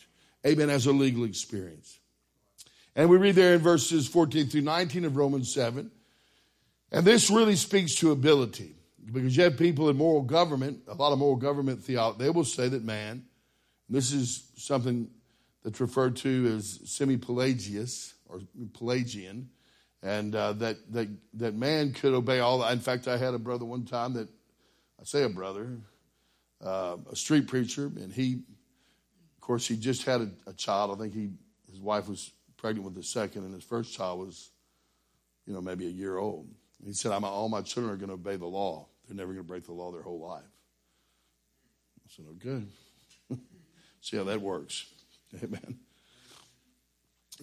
amen, 0.46 0.70
as 0.70 0.86
a 0.86 0.92
legal 0.92 1.24
experience. 1.24 1.98
And 2.96 3.08
we 3.08 3.16
read 3.16 3.36
there 3.36 3.54
in 3.54 3.60
verses 3.60 4.08
14 4.08 4.48
through 4.48 4.62
19 4.62 5.04
of 5.04 5.16
Romans 5.16 5.52
7. 5.52 5.90
And 6.90 7.06
this 7.06 7.30
really 7.30 7.56
speaks 7.56 7.94
to 7.96 8.10
ability 8.10 8.74
because 9.12 9.36
you 9.36 9.44
have 9.44 9.56
people 9.56 9.88
in 9.88 9.96
moral 9.96 10.22
government, 10.22 10.80
a 10.88 10.94
lot 10.94 11.12
of 11.12 11.18
moral 11.18 11.36
government 11.36 11.82
theology, 11.82 12.24
they 12.24 12.30
will 12.30 12.44
say 12.44 12.68
that 12.68 12.84
man, 12.84 13.24
this 13.88 14.12
is 14.12 14.50
something 14.56 15.10
that's 15.62 15.80
referred 15.80 16.16
to 16.16 16.54
as 16.56 16.80
semi-Pelagius 16.84 18.14
or 18.28 18.40
Pelagian, 18.72 19.50
and 20.02 20.34
uh, 20.34 20.52
that, 20.54 20.76
that, 20.92 21.08
that 21.34 21.54
man 21.54 21.92
could 21.92 22.14
obey 22.14 22.40
all 22.40 22.58
that. 22.58 22.72
In 22.72 22.80
fact, 22.80 23.06
I 23.06 23.16
had 23.16 23.34
a 23.34 23.38
brother 23.38 23.64
one 23.64 23.84
time 23.84 24.14
that, 24.14 24.28
I 25.00 25.04
say 25.04 25.22
a 25.22 25.28
brother, 25.28 25.78
uh, 26.64 26.96
a 27.10 27.16
street 27.16 27.46
preacher, 27.48 27.86
and 27.86 28.12
he, 28.12 28.42
of 29.36 29.40
course, 29.40 29.66
he 29.66 29.76
just 29.76 30.04
had 30.04 30.20
a, 30.20 30.30
a 30.46 30.52
child. 30.52 30.96
I 30.96 31.00
think 31.00 31.14
he, 31.14 31.30
his 31.70 31.80
wife 31.80 32.08
was 32.08 32.30
pregnant 32.56 32.84
with 32.84 32.94
the 32.94 33.02
second, 33.02 33.44
and 33.44 33.54
his 33.54 33.64
first 33.64 33.92
child 33.92 34.20
was, 34.20 34.50
you 35.46 35.52
know, 35.52 35.60
maybe 35.60 35.86
a 35.86 35.90
year 35.90 36.16
old. 36.16 36.46
And 36.78 36.88
he 36.88 36.94
said, 36.94 37.12
all 37.12 37.48
my 37.48 37.62
children 37.62 37.92
are 37.92 37.96
going 37.96 38.08
to 38.08 38.14
obey 38.14 38.36
the 38.36 38.46
law. 38.46 38.86
They're 39.06 39.16
never 39.16 39.32
going 39.32 39.44
to 39.44 39.48
break 39.48 39.66
the 39.66 39.72
law 39.72 39.90
their 39.92 40.02
whole 40.02 40.20
life. 40.20 40.42
I 42.04 42.08
said, 42.08 42.24
okay. 42.36 42.64
See 44.02 44.16
how 44.16 44.24
that 44.24 44.40
works. 44.40 44.84
Amen. 45.42 45.78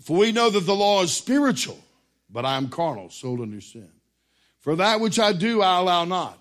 For 0.03 0.17
we 0.17 0.31
know 0.31 0.49
that 0.49 0.65
the 0.65 0.75
law 0.75 1.01
is 1.01 1.11
spiritual, 1.11 1.79
but 2.29 2.45
I 2.45 2.57
am 2.57 2.69
carnal, 2.69 3.09
sold 3.09 3.41
under 3.41 3.61
sin. 3.61 3.89
For 4.59 4.75
that 4.75 4.99
which 4.99 5.19
I 5.19 5.33
do, 5.33 5.61
I 5.61 5.79
allow 5.79 6.05
not. 6.05 6.37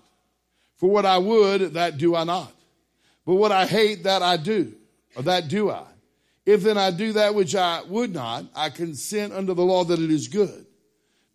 For 0.75 0.89
what 0.89 1.05
I 1.05 1.17
would, 1.17 1.73
that 1.73 1.97
do 1.97 2.15
I 2.15 2.25
not. 2.25 2.51
But 3.25 3.35
what 3.35 3.51
I 3.51 3.65
hate, 3.65 4.03
that 4.03 4.21
I 4.21 4.37
do, 4.37 4.73
or 5.15 5.23
that 5.23 5.47
do 5.47 5.71
I. 5.71 5.83
If 6.45 6.63
then 6.63 6.77
I 6.77 6.91
do 6.91 7.13
that 7.13 7.35
which 7.35 7.55
I 7.55 7.81
would 7.83 8.13
not, 8.13 8.45
I 8.55 8.69
consent 8.69 9.33
under 9.33 9.53
the 9.53 9.63
law 9.63 9.83
that 9.85 9.99
it 9.99 10.11
is 10.11 10.27
good. 10.27 10.65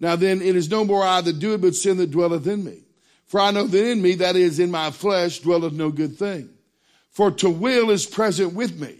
Now 0.00 0.16
then, 0.16 0.42
it 0.42 0.56
is 0.56 0.70
no 0.70 0.84
more 0.84 1.04
I 1.04 1.20
that 1.20 1.38
do 1.38 1.54
it, 1.54 1.60
but 1.60 1.74
sin 1.74 1.96
that 1.98 2.10
dwelleth 2.10 2.46
in 2.46 2.64
me. 2.64 2.82
For 3.26 3.40
I 3.40 3.50
know 3.50 3.66
that 3.66 3.90
in 3.90 4.02
me, 4.02 4.16
that 4.16 4.36
is 4.36 4.58
in 4.58 4.70
my 4.70 4.90
flesh, 4.90 5.38
dwelleth 5.38 5.72
no 5.72 5.90
good 5.90 6.18
thing. 6.18 6.50
For 7.14 7.30
to 7.30 7.48
will 7.48 7.90
is 7.90 8.06
present 8.06 8.54
with 8.54 8.78
me, 8.78 8.96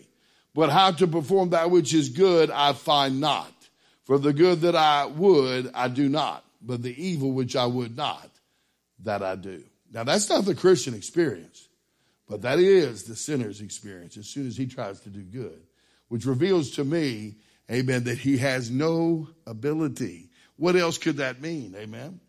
but 0.55 0.71
how 0.71 0.93
to 0.93 1.07
perform 1.07 1.51
that 1.51 1.71
which 1.71 1.93
is 1.93 2.09
good 2.09 2.51
I 2.51 2.73
find 2.73 3.21
not. 3.21 3.53
For 4.05 4.19
the 4.19 4.33
good 4.33 4.63
that 4.63 4.77
I 4.77 5.07
would, 5.07 5.71
I 5.75 5.89
do 5.89 6.09
not, 6.09 6.45
but 6.63 6.83
the 6.83 7.03
evil 7.03 7.33
which 7.33 7.57
I 7.57 7.67
would 7.67 7.97
not, 7.97 8.31
that 9.01 9.23
I 9.23 9.37
do. 9.37 9.63
Now 9.93 10.05
that's 10.05 10.29
not 10.29 10.47
the 10.47 10.55
Christian 10.55 10.95
experience, 10.95 11.69
but 12.29 12.43
that 12.43 12.59
is 12.59 13.05
the 13.05 13.17
sinner's 13.17 13.61
experience 13.61 14.17
as 14.17 14.27
soon 14.27 14.47
as 14.47 14.57
he 14.57 14.67
tries 14.67 15.01
to 15.01 15.11
do 15.11 15.21
good 15.21 15.63
which 16.09 16.27
reveals 16.27 16.71
to 16.71 16.85
me, 16.85 17.35
amen, 17.71 18.05
that 18.05 18.19
he 18.19 18.39
has 18.39 18.71
no 18.71 19.29
ability. 19.47 20.31
What 20.57 20.77
else 20.77 20.99
could 20.99 21.17
that 21.17 21.41
mean? 21.41 21.75
Amen. 21.77 22.21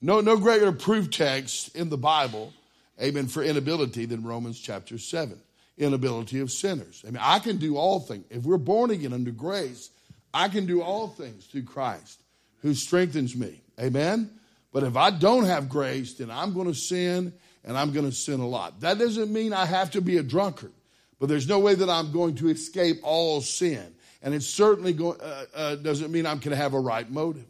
No, 0.00 0.20
no 0.20 0.36
greater 0.36 0.72
proof 0.72 1.10
text 1.10 1.74
in 1.74 1.88
the 1.88 1.96
Bible, 1.96 2.52
amen, 3.00 3.26
for 3.28 3.42
inability 3.42 4.06
than 4.06 4.22
Romans 4.22 4.58
chapter 4.58 4.98
7. 4.98 5.38
Inability 5.76 6.40
of 6.40 6.52
sinners. 6.52 7.04
I 7.06 7.10
mean, 7.10 7.22
I 7.22 7.40
can 7.40 7.56
do 7.56 7.76
all 7.76 8.00
things. 8.00 8.24
If 8.30 8.44
we're 8.44 8.58
born 8.58 8.90
again 8.90 9.12
under 9.12 9.32
grace, 9.32 9.90
I 10.32 10.48
can 10.48 10.66
do 10.66 10.82
all 10.82 11.08
things 11.08 11.46
through 11.46 11.64
Christ 11.64 12.20
who 12.62 12.74
strengthens 12.74 13.36
me. 13.36 13.60
Amen. 13.80 14.30
But 14.72 14.82
if 14.82 14.96
I 14.96 15.10
don't 15.10 15.44
have 15.44 15.68
grace, 15.68 16.14
then 16.14 16.30
I'm 16.30 16.54
going 16.54 16.66
to 16.66 16.74
sin 16.74 17.32
and 17.64 17.76
I'm 17.76 17.92
going 17.92 18.06
to 18.06 18.14
sin 18.14 18.40
a 18.40 18.46
lot. 18.46 18.80
That 18.80 18.98
doesn't 18.98 19.32
mean 19.32 19.52
I 19.52 19.66
have 19.66 19.92
to 19.92 20.00
be 20.00 20.16
a 20.18 20.22
drunkard. 20.22 20.72
But 21.18 21.28
there's 21.28 21.48
no 21.48 21.58
way 21.58 21.74
that 21.74 21.88
I'm 21.88 22.12
going 22.12 22.36
to 22.36 22.48
escape 22.48 23.00
all 23.02 23.40
sin. 23.40 23.94
And 24.22 24.34
it 24.34 24.42
certainly 24.42 24.92
go, 24.92 25.12
uh, 25.12 25.44
uh, 25.54 25.74
doesn't 25.76 26.10
mean 26.10 26.26
I'm 26.26 26.38
going 26.38 26.50
to 26.50 26.56
have 26.56 26.74
a 26.74 26.80
right 26.80 27.08
motive. 27.08 27.46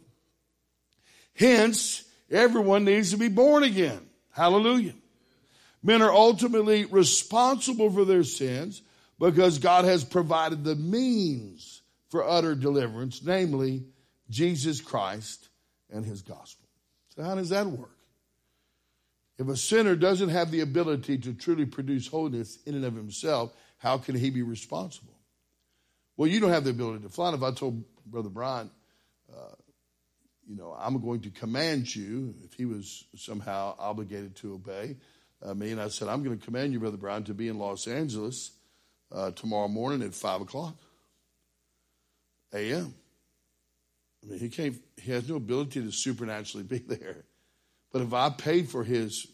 Hence, 1.33 2.03
everyone 2.29 2.85
needs 2.85 3.11
to 3.11 3.17
be 3.17 3.27
born 3.27 3.63
again. 3.63 3.99
Hallelujah. 4.31 4.93
Men 5.85 6.01
are 6.01 6.11
ultimately 6.11 6.85
responsible 6.85 7.91
for 7.91 8.05
their 8.05 8.23
sins 8.23 8.81
because 9.19 9.59
God 9.59 9.85
has 9.85 10.03
provided 10.03 10.63
the 10.63 10.75
means 10.75 11.83
for 12.09 12.27
utter 12.27 12.55
deliverance, 12.55 13.21
namely 13.23 13.83
Jesus 14.27 14.81
Christ 14.81 15.47
and 15.91 16.03
his 16.03 16.23
gospel. 16.23 16.67
So, 17.15 17.21
how 17.21 17.35
does 17.35 17.49
that 17.49 17.67
work? 17.67 17.95
If 19.37 19.47
a 19.47 19.55
sinner 19.55 19.95
doesn't 19.95 20.29
have 20.29 20.49
the 20.49 20.61
ability 20.61 21.19
to 21.19 21.33
truly 21.33 21.67
produce 21.67 22.07
holiness 22.07 22.57
in 22.65 22.73
and 22.73 22.83
of 22.83 22.95
himself, 22.95 23.53
how 23.77 23.99
can 23.99 24.15
he 24.15 24.31
be 24.31 24.41
responsible? 24.41 25.13
Well, 26.17 26.27
you 26.27 26.39
don't 26.39 26.49
have 26.49 26.63
the 26.63 26.71
ability 26.71 27.03
to 27.03 27.09
fly. 27.09 27.31
if 27.31 27.43
I 27.43 27.51
told 27.51 27.83
Brother 28.07 28.29
Brian, 28.29 28.71
uh, 29.31 29.53
you 30.47 30.55
know, 30.55 30.75
I'm 30.79 30.99
going 30.99 31.21
to 31.21 31.29
command 31.29 31.95
you, 31.95 32.33
if 32.43 32.53
he 32.53 32.65
was 32.65 33.05
somehow 33.15 33.75
obligated 33.77 34.35
to 34.37 34.55
obey 34.55 34.95
uh, 35.45 35.53
me, 35.53 35.71
and 35.71 35.81
I 35.81 35.89
said, 35.89 36.07
I'm 36.07 36.23
going 36.23 36.37
to 36.37 36.43
command 36.43 36.73
you, 36.73 36.79
Brother 36.79 36.97
Brian, 36.97 37.23
to 37.25 37.33
be 37.33 37.47
in 37.47 37.59
Los 37.59 37.87
Angeles 37.87 38.51
uh, 39.11 39.31
tomorrow 39.31 39.67
morning 39.67 40.01
at 40.01 40.13
5 40.13 40.41
o'clock 40.41 40.75
a.m. 42.53 42.93
I 44.23 44.29
mean, 44.29 44.39
he 44.39 44.49
can't, 44.49 44.75
he 44.97 45.11
has 45.11 45.29
no 45.29 45.35
ability 45.35 45.81
to 45.81 45.91
supernaturally 45.91 46.65
be 46.65 46.77
there. 46.95 47.25
But 47.91 48.01
if 48.01 48.13
I 48.13 48.29
paid 48.29 48.69
for 48.69 48.83
his 48.83 49.27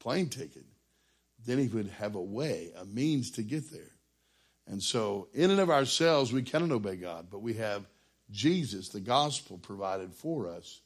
plane 0.00 0.28
ticket, 0.28 0.64
then 1.46 1.58
he 1.58 1.68
would 1.68 1.88
have 1.88 2.14
a 2.14 2.22
way, 2.22 2.72
a 2.78 2.84
means 2.84 3.30
to 3.32 3.42
get 3.42 3.70
there. 3.72 3.92
And 4.66 4.82
so, 4.82 5.28
in 5.32 5.50
and 5.50 5.60
of 5.60 5.70
ourselves, 5.70 6.32
we 6.32 6.42
cannot 6.42 6.72
obey 6.72 6.96
God, 6.96 7.28
but 7.30 7.40
we 7.40 7.54
have 7.54 7.86
Jesus, 8.30 8.90
the 8.90 9.00
gospel, 9.00 9.56
provided 9.56 10.12
for 10.12 10.46
us 10.46 10.80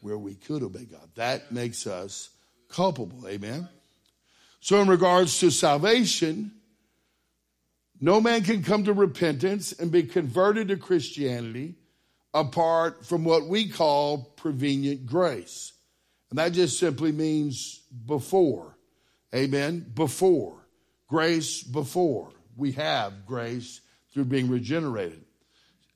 where 0.00 0.18
we 0.18 0.34
could 0.34 0.64
obey 0.64 0.84
God. 0.84 1.08
That 1.14 1.52
makes 1.52 1.86
us 1.86 2.30
culpable. 2.68 3.28
Amen. 3.28 3.68
So, 4.60 4.80
in 4.80 4.88
regards 4.88 5.38
to 5.40 5.50
salvation, 5.50 6.52
no 8.00 8.20
man 8.20 8.42
can 8.42 8.62
come 8.62 8.84
to 8.84 8.92
repentance 8.92 9.72
and 9.72 9.90
be 9.90 10.02
converted 10.04 10.68
to 10.68 10.76
Christianity 10.76 11.76
apart 12.34 13.04
from 13.06 13.24
what 13.24 13.46
we 13.46 13.68
call 13.68 14.32
prevenient 14.36 15.06
grace. 15.06 15.72
And 16.30 16.38
that 16.38 16.52
just 16.52 16.78
simply 16.78 17.12
means 17.12 17.80
before. 18.06 18.76
Amen. 19.34 19.90
Before. 19.94 20.66
Grace 21.08 21.62
before. 21.62 22.30
We 22.56 22.72
have 22.72 23.26
grace 23.26 23.80
through 24.12 24.26
being 24.26 24.48
regenerated. 24.48 25.24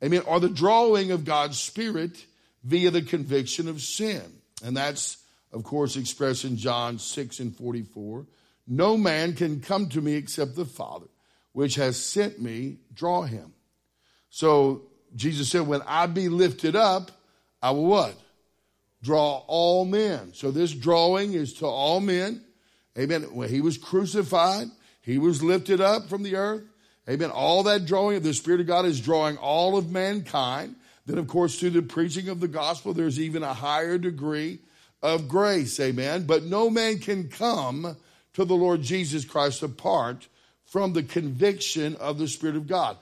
Amen. 0.03 0.23
Or 0.27 0.41
the 0.41 0.49
drawing 0.49 1.13
of 1.13 1.25
God's 1.25 1.59
Spirit 1.59 2.25
via 2.65 2.91
the 2.91 3.03
conviction 3.03 3.69
of 3.69 3.81
sin. 3.81 4.23
And 4.65 4.77
that's, 4.77 5.19
of 5.53 5.65
course, 5.65 5.97
expressed 5.97 6.45
in 6.45 6.57
John 6.57 6.99
6 6.99 7.41
and 7.41 7.55
44. 7.55 8.27
No 8.67 8.97
man 8.97 9.35
can 9.35 9.61
come 9.61 9.89
to 9.91 10.01
me 10.01 10.15
except 10.15 10.55
the 10.55 10.65
Father, 10.65 11.07
which 11.53 11.75
has 11.77 12.03
sent 12.03 12.41
me, 12.41 12.79
draw 12.95 13.23
him. 13.23 13.53
So 14.31 14.83
Jesus 15.15 15.51
said, 15.51 15.67
When 15.67 15.83
I 15.87 16.07
be 16.07 16.29
lifted 16.29 16.77
up, 16.77 17.11
I 17.61 17.71
will 17.71 17.87
what? 17.87 18.17
Draw 19.03 19.45
all 19.47 19.85
men. 19.85 20.33
So 20.35 20.51
this 20.51 20.73
drawing 20.73 21.35
is 21.35 21.55
to 21.55 21.67
all 21.67 22.01
men. 22.01 22.43
Amen. 22.99 23.23
When 23.35 23.49
he 23.49 23.61
was 23.61 23.79
crucified, 23.79 24.69
he 25.01 25.19
was 25.19 25.43
lifted 25.43 25.81
up 25.81 26.09
from 26.09 26.23
the 26.23 26.37
earth. 26.37 26.63
Amen. 27.09 27.31
All 27.31 27.65
that 27.65 27.85
drawing 27.85 28.17
of 28.17 28.23
the 28.23 28.35
Spirit 28.35 28.61
of 28.61 28.67
God 28.69 28.87
is 28.87 29.01
drawing 29.01 29.37
all 29.39 29.77
of 29.77 29.91
mankind. 29.91 30.77
Then, 31.05 31.19
of 31.19 31.27
course, 31.27 31.59
through 31.59 31.71
the 31.71 31.83
preaching 31.83 32.29
of 32.29 32.39
the 32.39 32.49
gospel, 32.49 32.95
there's 32.95 33.19
even 33.19 33.43
a 33.43 33.55
higher 33.55 33.99
degree 33.99 34.61
of 35.03 35.29
grace. 35.29 35.81
Amen. 35.81 36.27
But 36.27 36.45
no 36.45 36.71
man 36.71 37.01
can 37.01 37.29
come 37.29 37.97
to 38.35 38.45
the 38.45 38.55
Lord 38.55 38.83
Jesus 38.83 39.25
Christ 39.25 39.63
apart 39.63 40.29
from 40.65 40.93
the 40.93 41.03
conviction 41.03 41.97
of 41.97 42.19
the 42.19 42.29
Spirit 42.29 42.57
of 42.57 42.67
God. 42.67 42.97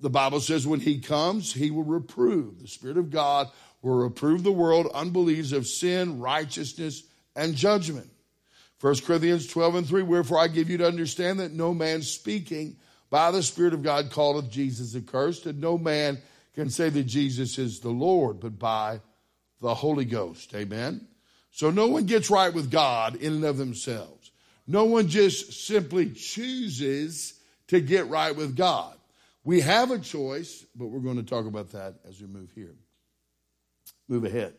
The 0.00 0.10
Bible 0.10 0.40
says 0.40 0.66
when 0.66 0.80
he 0.80 0.98
comes, 0.98 1.52
he 1.52 1.70
will 1.70 1.84
reprove. 1.84 2.60
The 2.60 2.68
Spirit 2.68 2.96
of 2.96 3.10
God 3.10 3.48
will 3.82 3.94
reprove 3.94 4.42
the 4.42 4.52
world 4.52 4.88
unbelieves 4.92 5.52
of 5.52 5.66
sin, 5.66 6.20
righteousness, 6.20 7.04
and 7.36 7.54
judgment. 7.54 8.10
1 8.80 9.00
Corinthians 9.00 9.46
12 9.46 9.74
and 9.76 9.86
3, 9.86 10.02
wherefore 10.02 10.40
I 10.40 10.48
give 10.48 10.68
you 10.68 10.78
to 10.78 10.86
understand 10.86 11.38
that 11.38 11.52
no 11.52 11.72
man 11.72 12.02
speaking 12.02 12.76
by 13.10 13.30
the 13.30 13.42
Spirit 13.42 13.74
of 13.74 13.82
God 13.82 14.10
calleth 14.10 14.50
Jesus 14.50 14.96
accursed, 14.96 15.46
and 15.46 15.60
no 15.60 15.78
man 15.78 16.18
can 16.54 16.70
say 16.70 16.88
that 16.88 17.04
Jesus 17.04 17.58
is 17.58 17.80
the 17.80 17.90
Lord, 17.90 18.40
but 18.40 18.58
by 18.58 19.00
the 19.60 19.74
Holy 19.74 20.04
Ghost. 20.04 20.54
Amen. 20.54 21.06
So 21.50 21.70
no 21.70 21.86
one 21.86 22.06
gets 22.06 22.30
right 22.30 22.52
with 22.52 22.70
God 22.70 23.16
in 23.16 23.34
and 23.34 23.44
of 23.44 23.58
themselves. 23.58 24.21
No 24.72 24.84
one 24.84 25.08
just 25.08 25.66
simply 25.66 26.08
chooses 26.12 27.34
to 27.66 27.78
get 27.78 28.08
right 28.08 28.34
with 28.34 28.56
God. 28.56 28.96
We 29.44 29.60
have 29.60 29.90
a 29.90 29.98
choice, 29.98 30.64
but 30.74 30.86
we're 30.86 31.00
going 31.00 31.18
to 31.18 31.22
talk 31.22 31.44
about 31.44 31.72
that 31.72 31.96
as 32.08 32.18
we 32.18 32.26
move 32.26 32.50
here. 32.54 32.74
Move 34.08 34.24
ahead. 34.24 34.54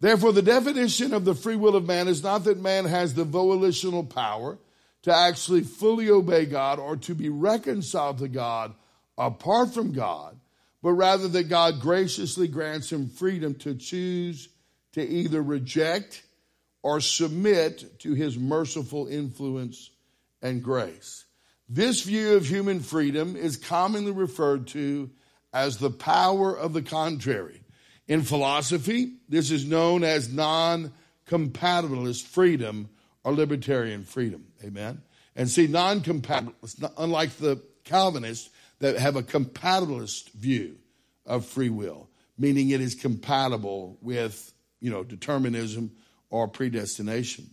Therefore, 0.00 0.32
the 0.32 0.40
definition 0.40 1.12
of 1.12 1.26
the 1.26 1.34
free 1.34 1.56
will 1.56 1.76
of 1.76 1.86
man 1.86 2.08
is 2.08 2.22
not 2.22 2.44
that 2.44 2.58
man 2.58 2.86
has 2.86 3.12
the 3.12 3.24
volitional 3.24 4.02
power 4.02 4.56
to 5.02 5.14
actually 5.14 5.60
fully 5.60 6.08
obey 6.08 6.46
God 6.46 6.78
or 6.78 6.96
to 6.96 7.14
be 7.14 7.28
reconciled 7.28 8.16
to 8.20 8.28
God 8.28 8.72
apart 9.18 9.74
from 9.74 9.92
God, 9.92 10.40
but 10.82 10.92
rather 10.92 11.28
that 11.28 11.50
God 11.50 11.80
graciously 11.80 12.48
grants 12.48 12.90
him 12.90 13.10
freedom 13.10 13.56
to 13.56 13.74
choose 13.74 14.48
to 14.92 15.06
either 15.06 15.42
reject 15.42 16.22
or 16.82 17.00
submit 17.00 18.00
to 18.00 18.14
his 18.14 18.38
merciful 18.38 19.06
influence 19.06 19.90
and 20.40 20.62
grace. 20.62 21.24
This 21.68 22.02
view 22.02 22.34
of 22.34 22.46
human 22.46 22.80
freedom 22.80 23.36
is 23.36 23.56
commonly 23.56 24.12
referred 24.12 24.66
to 24.68 25.10
as 25.52 25.78
the 25.78 25.90
power 25.90 26.56
of 26.56 26.72
the 26.72 26.82
contrary. 26.82 27.62
In 28.08 28.22
philosophy, 28.22 29.14
this 29.28 29.50
is 29.50 29.64
known 29.64 30.02
as 30.02 30.32
non 30.32 30.92
compatibilist 31.26 32.24
freedom 32.24 32.88
or 33.24 33.32
libertarian 33.32 34.02
freedom. 34.04 34.46
Amen. 34.64 35.00
And 35.36 35.48
see, 35.48 35.66
non 35.66 36.00
compatibilist, 36.00 36.92
unlike 36.98 37.36
the 37.36 37.62
Calvinists 37.84 38.50
that 38.80 38.98
have 38.98 39.16
a 39.16 39.22
compatibilist 39.22 40.30
view 40.32 40.76
of 41.24 41.46
free 41.46 41.70
will, 41.70 42.08
meaning 42.36 42.70
it 42.70 42.80
is 42.80 42.94
compatible 42.94 43.96
with, 44.02 44.52
you 44.80 44.90
know, 44.90 45.04
determinism 45.04 45.92
or 46.32 46.48
predestination. 46.48 47.50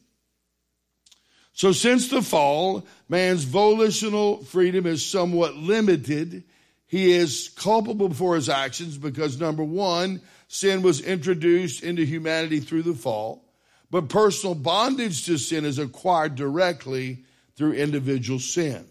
So, 1.52 1.74
since 1.74 2.08
the 2.08 2.22
fall, 2.22 2.88
man's 3.10 3.44
volitional 3.44 4.44
freedom 4.46 4.86
is 4.88 5.06
somewhat 5.06 5.58
limited. 5.58 6.46
He 6.88 7.12
is 7.12 7.50
culpable 7.56 8.12
for 8.14 8.36
his 8.36 8.48
actions 8.48 8.98
because, 8.98 9.40
number 9.40 9.64
one, 9.64 10.22
sin 10.48 10.82
was 10.82 11.02
introduced 11.02 11.84
into 11.84 12.06
humanity 12.06 12.62
through 12.62 12.84
the 12.84 12.94
fall, 12.94 13.44
but 13.92 14.08
personal 14.08 14.56
bondage 14.56 15.26
to 15.26 15.38
sin 15.38 15.66
is 15.66 15.78
acquired 15.78 16.36
directly 16.36 17.26
through 17.58 17.74
individual 17.74 18.40
sin. 18.40 18.88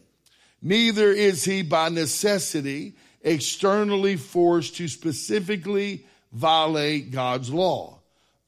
Neither 0.60 1.10
is 1.10 1.44
he 1.44 1.62
by 1.62 1.88
necessity 1.88 2.96
externally 3.22 4.16
forced 4.16 4.76
to 4.76 4.88
specifically 4.88 6.04
violate 6.32 7.10
God's 7.10 7.50
law. 7.50 7.97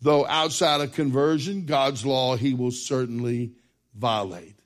Though 0.02 0.26
outside 0.26 0.80
of 0.80 0.92
conversion, 0.92 1.66
God's 1.66 2.06
law 2.06 2.36
he 2.36 2.54
will 2.54 2.70
certainly 2.70 3.52
violate. 3.94 4.56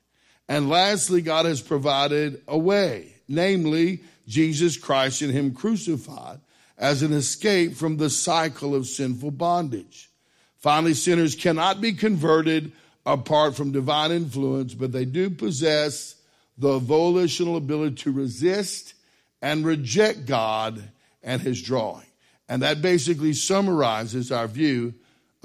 And 0.47 0.69
lastly, 0.69 1.21
God 1.21 1.45
has 1.45 1.61
provided 1.61 2.41
a 2.47 2.57
way, 2.57 3.13
namely 3.27 4.01
Jesus 4.27 4.77
Christ 4.77 5.21
and 5.21 5.31
Him 5.31 5.53
crucified 5.53 6.39
as 6.77 7.01
an 7.01 7.13
escape 7.13 7.75
from 7.75 7.97
the 7.97 8.09
cycle 8.09 8.75
of 8.75 8.87
sinful 8.87 9.31
bondage. 9.31 10.09
Finally, 10.57 10.93
sinners 10.93 11.35
cannot 11.35 11.81
be 11.81 11.93
converted 11.93 12.71
apart 13.05 13.55
from 13.55 13.71
divine 13.71 14.11
influence, 14.11 14.73
but 14.73 14.91
they 14.91 15.05
do 15.05 15.29
possess 15.29 16.15
the 16.57 16.79
volitional 16.79 17.57
ability 17.57 17.95
to 17.95 18.11
resist 18.11 18.93
and 19.41 19.65
reject 19.65 20.25
God 20.25 20.81
and 21.23 21.41
His 21.41 21.61
drawing. 21.61 22.05
And 22.47 22.61
that 22.61 22.81
basically 22.81 23.33
summarizes 23.33 24.31
our 24.31 24.47
view 24.47 24.93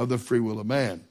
of 0.01 0.09
the 0.09 0.17
free 0.17 0.41
will 0.41 0.59
of 0.59 0.67
man. 0.67 1.05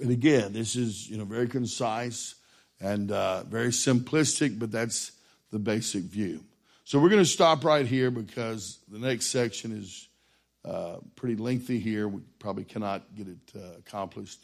And 0.00 0.10
again, 0.10 0.54
this 0.54 0.76
is 0.76 1.08
you 1.10 1.18
know 1.18 1.24
very 1.24 1.46
concise 1.46 2.34
and 2.80 3.12
uh, 3.12 3.42
very 3.44 3.68
simplistic, 3.68 4.58
but 4.58 4.72
that's 4.72 5.12
the 5.50 5.58
basic 5.58 6.04
view. 6.04 6.42
So 6.84 6.98
we're 6.98 7.10
going 7.10 7.22
to 7.22 7.28
stop 7.28 7.64
right 7.64 7.86
here 7.86 8.10
because 8.10 8.78
the 8.88 8.98
next 8.98 9.26
section 9.26 9.72
is 9.72 10.08
uh, 10.64 10.96
pretty 11.16 11.36
lengthy 11.36 11.78
here. 11.78 12.08
We 12.08 12.22
probably 12.38 12.64
cannot 12.64 13.14
get 13.14 13.28
it 13.28 13.52
uh, 13.54 13.78
accomplished 13.78 14.40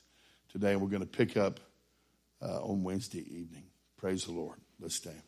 today. 0.50 0.72
And 0.72 0.82
we're 0.82 0.88
going 0.88 1.00
to 1.00 1.08
pick 1.08 1.38
up 1.38 1.58
uh, 2.42 2.62
on 2.62 2.82
Wednesday 2.82 3.20
evening. 3.20 3.64
Praise 3.96 4.26
the 4.26 4.32
Lord. 4.32 4.58
Let's 4.78 4.96
stand. 4.96 5.22